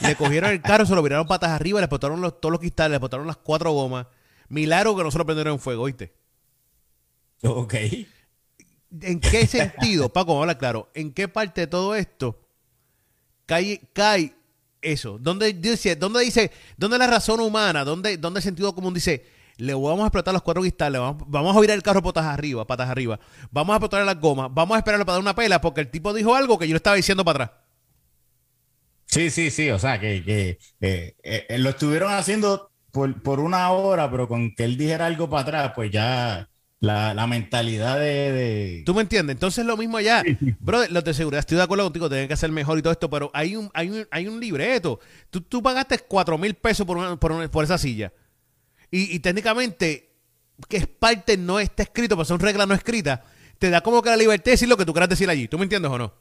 Le 0.00 0.16
cogieron 0.16 0.50
el 0.50 0.62
carro, 0.62 0.86
se 0.86 0.94
lo 0.94 1.02
viraron 1.02 1.26
patas 1.26 1.50
arriba, 1.50 1.78
le 1.78 1.84
explotaron 1.84 2.22
los, 2.22 2.40
todos 2.40 2.52
los 2.52 2.58
cristales, 2.58 2.92
le 2.92 2.96
explotaron 2.96 3.26
las 3.26 3.36
cuatro 3.36 3.70
gomas. 3.72 4.06
Milagro 4.48 4.96
que 4.96 5.04
no 5.04 5.10
se 5.10 5.18
lo 5.18 5.26
prendieron 5.26 5.52
en 5.52 5.60
fuego, 5.60 5.82
¿oíste? 5.82 6.14
Ok. 7.42 7.74
¿En 9.02 9.20
qué 9.20 9.46
sentido, 9.46 10.08
Paco, 10.12 10.28
vamos 10.28 10.40
a 10.40 10.42
hablar 10.44 10.58
claro, 10.58 10.90
en 10.94 11.12
qué 11.12 11.28
parte 11.28 11.60
de 11.60 11.66
todo 11.66 11.94
esto 11.94 12.40
cae, 13.44 13.82
cae 13.92 14.34
eso? 14.80 15.18
¿Dónde 15.20 15.52
dice, 15.52 15.96
dónde 15.96 16.20
dice, 16.20 16.50
dónde 16.78 16.96
la 16.96 17.08
razón 17.08 17.40
humana, 17.40 17.84
dónde, 17.84 18.16
dónde 18.16 18.38
el 18.38 18.44
sentido 18.44 18.74
común 18.74 18.94
dice, 18.94 19.35
le 19.58 19.74
vamos 19.74 20.00
a 20.00 20.06
explotar 20.06 20.34
los 20.34 20.42
cuatro 20.42 20.62
cristales, 20.62 21.00
vamos, 21.00 21.56
a 21.56 21.60
virar 21.60 21.76
el 21.76 21.82
carro 21.82 22.02
patas 22.02 22.26
arriba, 22.26 22.66
patas 22.66 22.88
arriba, 22.88 23.18
vamos 23.50 23.74
a 23.74 23.76
explotar 23.76 24.04
las 24.04 24.20
gomas, 24.20 24.48
vamos 24.52 24.76
a 24.76 24.78
esperarle 24.78 25.04
para 25.04 25.14
dar 25.14 25.22
una 25.22 25.34
pela 25.34 25.60
porque 25.60 25.80
el 25.80 25.90
tipo 25.90 26.12
dijo 26.12 26.34
algo 26.34 26.58
que 26.58 26.66
yo 26.68 26.74
le 26.74 26.78
estaba 26.78 26.96
diciendo 26.96 27.24
para 27.24 27.44
atrás? 27.44 27.58
Sí, 29.06 29.30
sí, 29.30 29.50
sí, 29.50 29.70
o 29.70 29.78
sea, 29.78 30.00
que, 30.00 30.22
que 30.24 30.58
eh, 30.80 31.16
eh, 31.22 31.58
lo 31.58 31.70
estuvieron 31.70 32.12
haciendo 32.12 32.70
por, 32.90 33.22
por, 33.22 33.40
una 33.40 33.70
hora, 33.70 34.10
pero 34.10 34.28
con 34.28 34.54
que 34.54 34.64
él 34.64 34.76
dijera 34.76 35.06
algo 35.06 35.30
para 35.30 35.42
atrás, 35.42 35.72
pues 35.74 35.90
ya 35.90 36.48
la, 36.80 37.26
mentalidad 37.26 37.98
de, 37.98 38.82
¿Tú 38.84 38.94
me 38.94 39.02
entiendes? 39.02 39.34
Entonces 39.34 39.64
lo 39.64 39.76
mismo 39.76 39.96
allá. 39.96 40.22
Bro, 40.60 40.86
los 40.88 41.04
de 41.04 41.14
seguridad, 41.14 41.40
estoy 41.40 41.56
de 41.56 41.62
acuerdo 41.62 41.84
contigo, 41.84 42.08
tienen 42.08 42.28
que 42.28 42.34
hacer 42.34 42.50
mejor 42.50 42.78
y 42.78 42.82
todo 42.82 42.92
esto, 42.92 43.08
pero 43.10 43.30
hay 43.32 43.56
un, 43.56 43.70
hay 43.74 43.90
un, 43.90 44.06
hay 44.10 44.28
un 44.28 44.40
libreto. 44.40 45.00
Tú, 45.30 45.40
tú 45.40 45.62
pagaste 45.62 45.98
cuatro 46.00 46.36
mil 46.38 46.54
pesos 46.54 46.86
por, 46.86 47.18
por, 47.18 47.50
por, 47.50 47.64
esa 47.64 47.78
silla. 47.78 48.12
Y, 48.90 49.14
y, 49.14 49.18
técnicamente, 49.20 50.10
que 50.68 50.76
es 50.78 50.86
parte 50.86 51.36
no 51.36 51.60
está 51.60 51.82
escrito, 51.82 52.16
pero 52.16 52.24
son 52.24 52.40
reglas 52.40 52.66
no 52.68 52.74
escritas, 52.74 53.20
te 53.58 53.70
da 53.70 53.80
como 53.80 54.02
que 54.02 54.10
la 54.10 54.16
libertad 54.16 54.46
de 54.46 54.50
decir 54.52 54.68
lo 54.68 54.76
que 54.76 54.84
tú 54.84 54.92
quieras 54.92 55.08
decir 55.08 55.28
allí. 55.28 55.48
¿Tú 55.48 55.58
me 55.58 55.64
entiendes 55.64 55.90
o 55.90 55.98
no? 55.98 56.14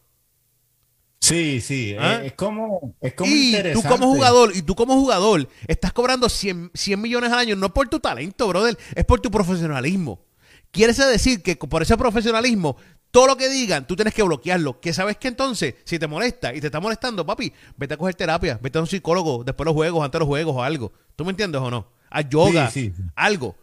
Sí, 1.19 1.59
sí, 1.59 1.95
¿Ah? 1.99 2.21
es, 2.23 2.33
como, 2.33 2.95
es 3.01 3.15
como 3.15 3.31
y 3.31 3.57
tú 3.73 3.81
como 3.81 4.13
jugador, 4.13 4.55
y 4.55 4.61
tú 4.61 4.75
como 4.75 4.93
jugador, 4.93 5.49
estás 5.67 5.91
cobrando 5.91 6.29
100, 6.29 6.71
100, 6.73 7.01
millones 7.01 7.31
al 7.31 7.39
año, 7.39 7.55
no 7.55 7.73
por 7.73 7.87
tu 7.89 7.99
talento, 7.99 8.47
brother, 8.47 8.77
es 8.93 9.05
por 9.05 9.21
tu 9.21 9.31
profesionalismo. 9.31 10.23
Quiere 10.69 10.93
decir 10.93 11.41
que 11.41 11.55
por 11.55 11.81
ese 11.81 11.97
profesionalismo, 11.97 12.77
todo 13.09 13.27
lo 13.27 13.37
que 13.37 13.47
digan, 13.47 13.87
tú 13.87 13.95
tienes 13.95 14.13
que 14.13 14.23
bloquearlo. 14.23 14.81
Que 14.81 14.91
sabes 14.91 15.15
que 15.15 15.29
entonces, 15.29 15.75
si 15.85 15.97
te 15.97 16.05
molesta 16.05 16.53
y 16.53 16.59
te 16.59 16.67
está 16.67 16.81
molestando, 16.81 17.25
papi, 17.25 17.53
vete 17.77 17.93
a 17.93 17.97
coger 17.97 18.13
terapia, 18.13 18.59
vete 18.61 18.77
a 18.77 18.81
un 18.81 18.87
psicólogo 18.87 19.43
después 19.45 19.63
de 19.63 19.69
los 19.69 19.73
juegos, 19.73 20.03
antes 20.03 20.13
de 20.13 20.19
los 20.19 20.27
juegos 20.27 20.53
o 20.57 20.61
algo. 20.61 20.91
¿Tú 21.15 21.23
me 21.23 21.31
entiendes 21.31 21.61
o 21.61 21.71
no? 21.71 21.87
A 22.15 22.21
yoga, 22.21 22.71
algo. 23.15 23.57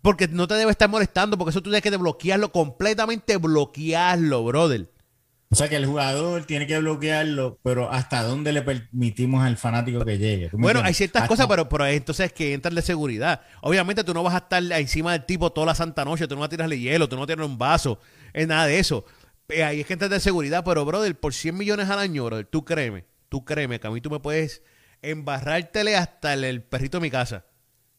Porque 0.00 0.28
no 0.28 0.48
te 0.48 0.54
debe 0.54 0.70
estar 0.70 0.88
molestando, 0.88 1.36
porque 1.36 1.50
eso 1.50 1.60
tú 1.60 1.68
tienes 1.68 1.82
que 1.82 1.94
bloquearlo, 1.94 2.50
completamente 2.52 3.36
bloquearlo, 3.36 4.44
brother. 4.44 4.90
O 5.50 5.54
sea 5.54 5.68
que 5.68 5.76
el 5.76 5.84
jugador 5.84 6.44
tiene 6.44 6.66
que 6.66 6.78
bloquearlo, 6.78 7.58
pero 7.62 7.90
¿hasta 7.90 8.22
dónde 8.22 8.52
le 8.52 8.62
permitimos 8.62 9.44
al 9.44 9.58
fanático 9.58 10.02
que 10.06 10.16
llegue? 10.16 10.48
Bueno, 10.54 10.80
hay 10.82 10.94
ciertas 10.94 11.28
cosas, 11.28 11.46
pero, 11.46 11.68
pero 11.68 11.86
entonces 11.86 12.32
que 12.32 12.54
entran 12.54 12.74
de 12.74 12.80
seguridad. 12.80 13.42
Obviamente 13.60 14.04
tú 14.04 14.14
no 14.14 14.22
vas 14.22 14.34
a 14.34 14.38
estar 14.38 14.62
encima 14.72 15.12
del 15.12 15.26
tipo 15.26 15.52
toda 15.52 15.66
la 15.66 15.74
santa 15.74 16.02
noche, 16.06 16.26
tú 16.26 16.34
no 16.34 16.40
vas 16.40 16.46
a 16.46 16.50
tirarle 16.50 16.78
hielo, 16.78 17.10
tú 17.10 17.16
no 17.16 17.20
vas 17.20 17.26
a 17.26 17.34
tirarle 17.34 17.46
un 17.46 17.58
vaso, 17.58 17.98
es 18.32 18.48
nada 18.48 18.64
de 18.64 18.78
eso. 18.78 19.04
Eh, 19.50 19.64
ahí 19.64 19.80
es 19.80 19.86
que 19.86 19.92
entras 19.92 20.10
de 20.10 20.20
seguridad, 20.20 20.64
pero 20.64 20.86
brother, 20.86 21.14
por 21.18 21.34
100 21.34 21.56
millones 21.56 21.90
al 21.90 21.98
año, 21.98 22.24
brother, 22.24 22.46
tú 22.46 22.64
créeme, 22.64 23.04
tú 23.28 23.44
créeme 23.44 23.78
que 23.78 23.86
a 23.86 23.90
mí 23.90 24.00
tú 24.00 24.08
me 24.08 24.20
puedes 24.20 24.62
embarrártele 25.02 25.96
hasta 25.96 26.34
el, 26.34 26.62
perrito 26.62 26.98
de 26.98 27.02
mi 27.02 27.10
casa. 27.10 27.44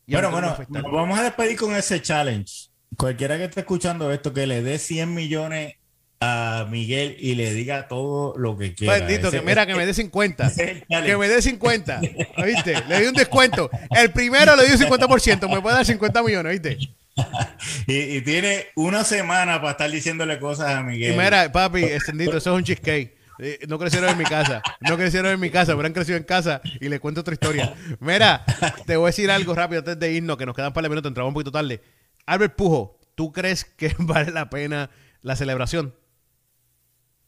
Bueno, 0.10 0.32
bueno, 0.32 0.58
nos 0.70 0.92
vamos 0.92 1.20
a 1.20 1.24
despedir 1.24 1.58
con 1.58 1.76
ese 1.76 2.02
challenge. 2.02 2.70
Cualquiera 2.98 3.38
que 3.38 3.46
esté 3.46 3.62
escuchando 3.62 4.12
esto, 4.12 4.34
que 4.34 4.48
le 4.48 4.62
dé 4.62 4.80
100 4.80 5.14
millones 5.14 5.76
a 6.22 6.68
Miguel 6.70 7.16
y 7.20 7.36
le 7.36 7.54
diga 7.54 7.88
todo 7.88 8.38
lo 8.38 8.58
que 8.58 8.74
quiera. 8.74 8.96
Bendito, 8.96 9.32
que 9.32 9.42
mira, 9.42 9.66
que 9.66 9.76
me 9.76 9.86
dé 9.86 9.94
50. 9.94 10.52
Que 10.56 11.18
me 11.18 11.28
dé 11.28 11.42
50. 11.42 12.02
¿Viste? 12.46 12.84
Le 12.88 13.02
di 13.02 13.08
un 13.08 13.14
descuento. 13.14 13.70
El 13.90 14.12
primero 14.12 14.56
le 14.56 14.66
di 14.66 14.74
un 14.74 14.80
50%. 14.80 15.50
Me 15.50 15.62
puede 15.62 15.76
dar 15.76 15.86
50 15.86 16.24
millones, 16.24 16.62
¿viste? 16.62 16.78
y, 17.88 18.22
tiene 18.22 18.68
una 18.76 19.04
semana 19.04 19.60
para 19.60 19.72
estar 19.72 19.92
diciéndole 19.92 20.40
cosas 20.40 20.70
a 20.72 20.84
Miguel. 20.84 21.14
Y 21.14 21.18
mira, 21.18 21.52
papi, 21.52 21.84
extendido, 21.84 22.38
eso 22.38 22.52
es 22.52 22.58
un 22.58 22.64
cheesecake. 22.64 23.19
Eh, 23.40 23.60
no 23.68 23.80
crecieron 23.80 24.10
en 24.10 24.18
mi 24.18 24.26
casa. 24.26 24.62
No 24.82 24.98
crecieron 24.98 25.32
en 25.32 25.40
mi 25.40 25.50
casa, 25.50 25.74
pero 25.76 25.88
han 25.88 25.94
crecido 25.94 26.18
en 26.18 26.24
casa 26.24 26.62
y 26.80 26.90
le 26.90 27.00
cuento 27.00 27.22
otra 27.22 27.34
historia. 27.34 27.74
Mira, 28.00 28.44
te 28.86 28.98
voy 28.98 29.06
a 29.06 29.08
decir 29.08 29.32
algo 29.32 29.56
rápido 29.56 29.80
antes 29.80 29.98
de 29.98 30.12
irnos, 30.12 30.38
que 30.38 30.46
nos 30.46 30.56
quedan 30.56 30.68
un 30.68 30.74
par 30.74 30.84
de 30.84 30.90
minutos, 30.90 31.10
entramos 31.10 31.30
un 31.30 31.34
poquito 31.36 31.52
tarde. 31.52 31.82
Albert 32.26 32.56
Pujo, 32.56 33.00
¿tú 33.16 33.32
crees 33.32 33.64
que 33.64 33.96
vale 34.00 34.32
la 34.32 34.50
pena 34.50 34.90
la 35.22 35.36
celebración? 35.36 35.96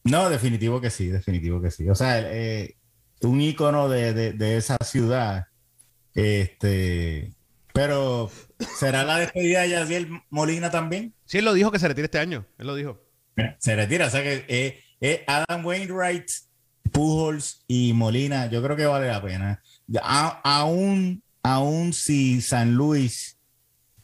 No, 0.04 0.30
definitivo 0.30 0.82
que 0.82 0.90
sí, 0.90 1.08
definitivo 1.08 1.62
que 1.62 1.72
sí. 1.72 1.90
O 1.90 1.96
sea, 1.96 2.20
eh, 2.20 2.76
un 3.22 3.40
ícono 3.40 3.88
de, 3.88 4.58
esa 4.58 4.78
ciudad. 4.84 5.48
Este, 6.14 7.34
pero 7.74 8.30
¿será 8.78 9.06
la 9.06 9.18
despedida 9.20 9.62
de 9.62 9.70
Yadiel 9.70 10.22
Molina 10.30 10.72
también? 10.72 11.14
Sí, 11.26 11.38
él 11.38 11.46
lo 11.46 11.54
dijo 11.54 11.72
que 11.72 11.80
se 11.80 11.88
retira 11.88 12.06
este 12.06 12.20
año. 12.20 12.46
Él 12.58 12.68
lo 12.68 12.76
dijo. 12.76 13.00
Se 13.60 13.76
retira, 13.76 14.08
o 14.08 14.10
sea 14.10 14.24
que 14.24 14.46
eh, 14.50 14.84
Adam 15.28 15.66
Wainwright, 15.66 16.30
Pujols 16.92 17.64
y 17.68 17.94
Molina, 17.94 18.48
yo 18.48 18.62
creo 18.62 18.76
que 18.76 18.86
vale 18.86 19.08
la 19.08 19.22
pena. 19.22 19.62
aún, 20.44 21.24
aún 21.44 21.94
si 21.94 22.42
San 22.42 22.76
Luis 22.76 23.38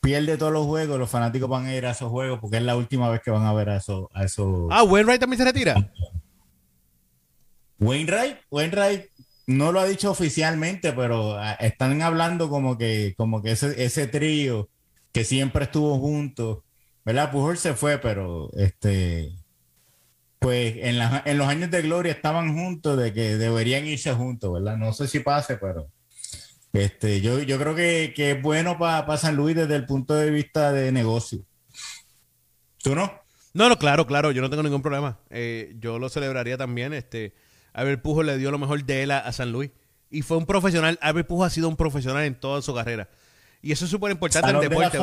pierde 0.02 0.38
todos 0.38 0.54
los 0.54 0.66
juegos, 0.66 0.98
los 0.98 1.10
fanáticos 1.10 1.50
van 1.50 1.66
a 1.66 1.76
ir 1.76 1.86
a 1.86 1.92
esos 1.92 2.10
juegos 2.10 2.40
porque 2.40 2.58
es 2.58 2.64
la 2.64 2.76
última 2.76 3.10
vez 3.10 3.22
que 3.22 3.32
van 3.32 3.46
a 3.46 3.54
ver 3.54 3.70
a 3.70 3.78
esos. 3.78 4.08
A. 4.14 4.26
Ah, 4.72 4.84
Wainwright 4.84 5.20
también 5.20 5.38
se 5.38 5.46
retira. 5.46 5.92
Wainwright, 7.80 8.38
Wainwright 8.50 9.06
no 9.46 9.72
lo 9.72 9.80
ha 9.80 9.86
dicho 9.86 10.10
oficialmente, 10.10 10.94
pero 10.94 11.38
ah, 11.38 11.54
están 11.54 12.02
hablando 12.02 12.50
como 12.50 12.78
que, 12.78 13.14
como 13.18 13.42
que 13.42 13.52
ese, 13.52 13.84
ese 13.84 14.08
trío 14.08 14.70
que 15.12 15.24
siempre 15.24 15.66
estuvo 15.66 15.98
juntos, 16.00 16.60
¿verdad? 17.06 17.32
Pujol 17.32 17.58
se 17.58 17.74
fue, 17.74 17.98
pero 17.98 18.52
este, 18.54 19.34
pues 20.48 20.78
en, 20.78 20.96
en 21.26 21.38
los 21.38 21.46
años 21.46 21.70
de 21.70 21.82
gloria 21.82 22.14
estaban 22.14 22.56
juntos, 22.56 22.98
de 22.98 23.12
que 23.12 23.36
deberían 23.36 23.86
irse 23.86 24.14
juntos, 24.14 24.54
¿verdad? 24.54 24.78
No 24.78 24.94
sé 24.94 25.06
si 25.06 25.20
pase, 25.20 25.58
pero 25.58 25.90
este, 26.72 27.20
yo, 27.20 27.40
yo 27.42 27.60
creo 27.60 27.76
que, 27.76 28.14
es 28.16 28.42
bueno 28.42 28.78
para 28.78 29.18
San 29.18 29.36
Luis 29.36 29.58
desde 29.58 29.76
el 29.76 29.86
punto 29.86 30.16
de 30.16 30.32
vista 30.32 30.72
de 30.72 30.94
negocio. 30.94 31.40
¿Tú 32.82 32.96
no? 32.96 33.12
No, 33.54 33.68
no, 33.68 33.78
claro, 33.78 34.08
claro, 34.08 34.32
yo 34.32 34.42
no 34.42 34.50
tengo 34.50 34.64
ningún 34.64 34.82
problema. 34.82 35.20
Eh, 35.32 35.76
yo 35.80 36.00
lo 36.00 36.08
celebraría 36.08 36.58
también. 36.58 36.94
Este, 36.94 37.36
Albert 37.74 38.02
Pujo 38.02 38.24
le 38.24 38.38
dio 38.38 38.50
lo 38.50 38.58
mejor 38.58 38.86
de 38.86 39.04
él 39.04 39.12
a, 39.12 39.30
San 39.34 39.52
Luis. 39.52 39.72
Y 40.10 40.22
fue 40.22 40.38
un 40.38 40.46
profesional. 40.46 40.98
Albert 41.02 41.28
Pujo 41.28 41.44
ha 41.44 41.50
sido 41.50 41.68
un 41.68 41.76
profesional 41.76 42.24
en 42.24 42.40
toda 42.40 42.62
su 42.62 42.74
carrera. 42.74 43.10
Y 43.62 43.74
eso 43.74 43.84
es 43.84 43.92
súper 43.92 44.14
importante 44.14 44.50
en 44.50 44.56
el 44.56 44.62
deporte, 44.62 44.98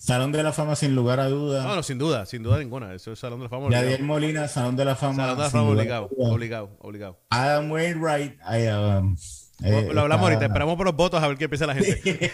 Salón 0.00 0.32
de 0.32 0.42
la 0.42 0.52
Fama 0.52 0.76
sin 0.76 0.94
lugar 0.94 1.20
a 1.20 1.28
dudas. 1.28 1.66
No, 1.66 1.76
no, 1.76 1.82
sin 1.82 1.98
duda, 1.98 2.24
sin 2.24 2.42
duda 2.42 2.58
ninguna. 2.58 2.94
Eso 2.94 3.12
es 3.12 3.18
Salón 3.18 3.40
de 3.40 3.44
la 3.44 3.48
Fama. 3.50 3.68
Yadier 3.70 4.02
Molina, 4.02 4.48
Salón 4.48 4.74
de 4.74 4.86
la 4.86 4.96
Fama. 4.96 5.16
Salón 5.16 5.36
de 5.36 5.44
la 5.44 5.50
Fama 5.50 5.68
obligado, 5.68 6.08
obligado, 6.16 6.70
obligado. 6.80 7.20
Adam 7.28 7.70
Wainwright, 7.70 8.38
I, 8.50 8.68
um, 8.68 9.14
eh, 9.62 9.90
lo 9.92 10.00
hablamos 10.00 10.24
ahorita, 10.24 10.46
esperamos 10.46 10.76
por 10.76 10.86
los 10.86 10.96
votos 10.96 11.22
a 11.22 11.28
ver 11.28 11.36
qué 11.36 11.50
piensa 11.50 11.66
la 11.66 11.74
gente. 11.74 12.00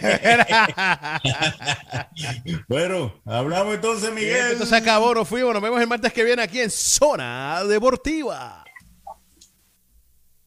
bueno, 2.69 3.13
hablamos 3.25 3.75
entonces, 3.75 4.13
Miguel. 4.13 4.53
Esto 4.53 4.65
se 4.65 4.77
acabó, 4.77 5.13
nos 5.13 5.27
fuimos, 5.27 5.53
nos 5.53 5.61
vemos 5.61 5.81
el 5.81 5.87
martes 5.87 6.13
que 6.13 6.23
viene 6.23 6.41
aquí 6.41 6.61
en 6.61 6.69
Zona 6.69 7.65
Deportiva. 7.65 8.63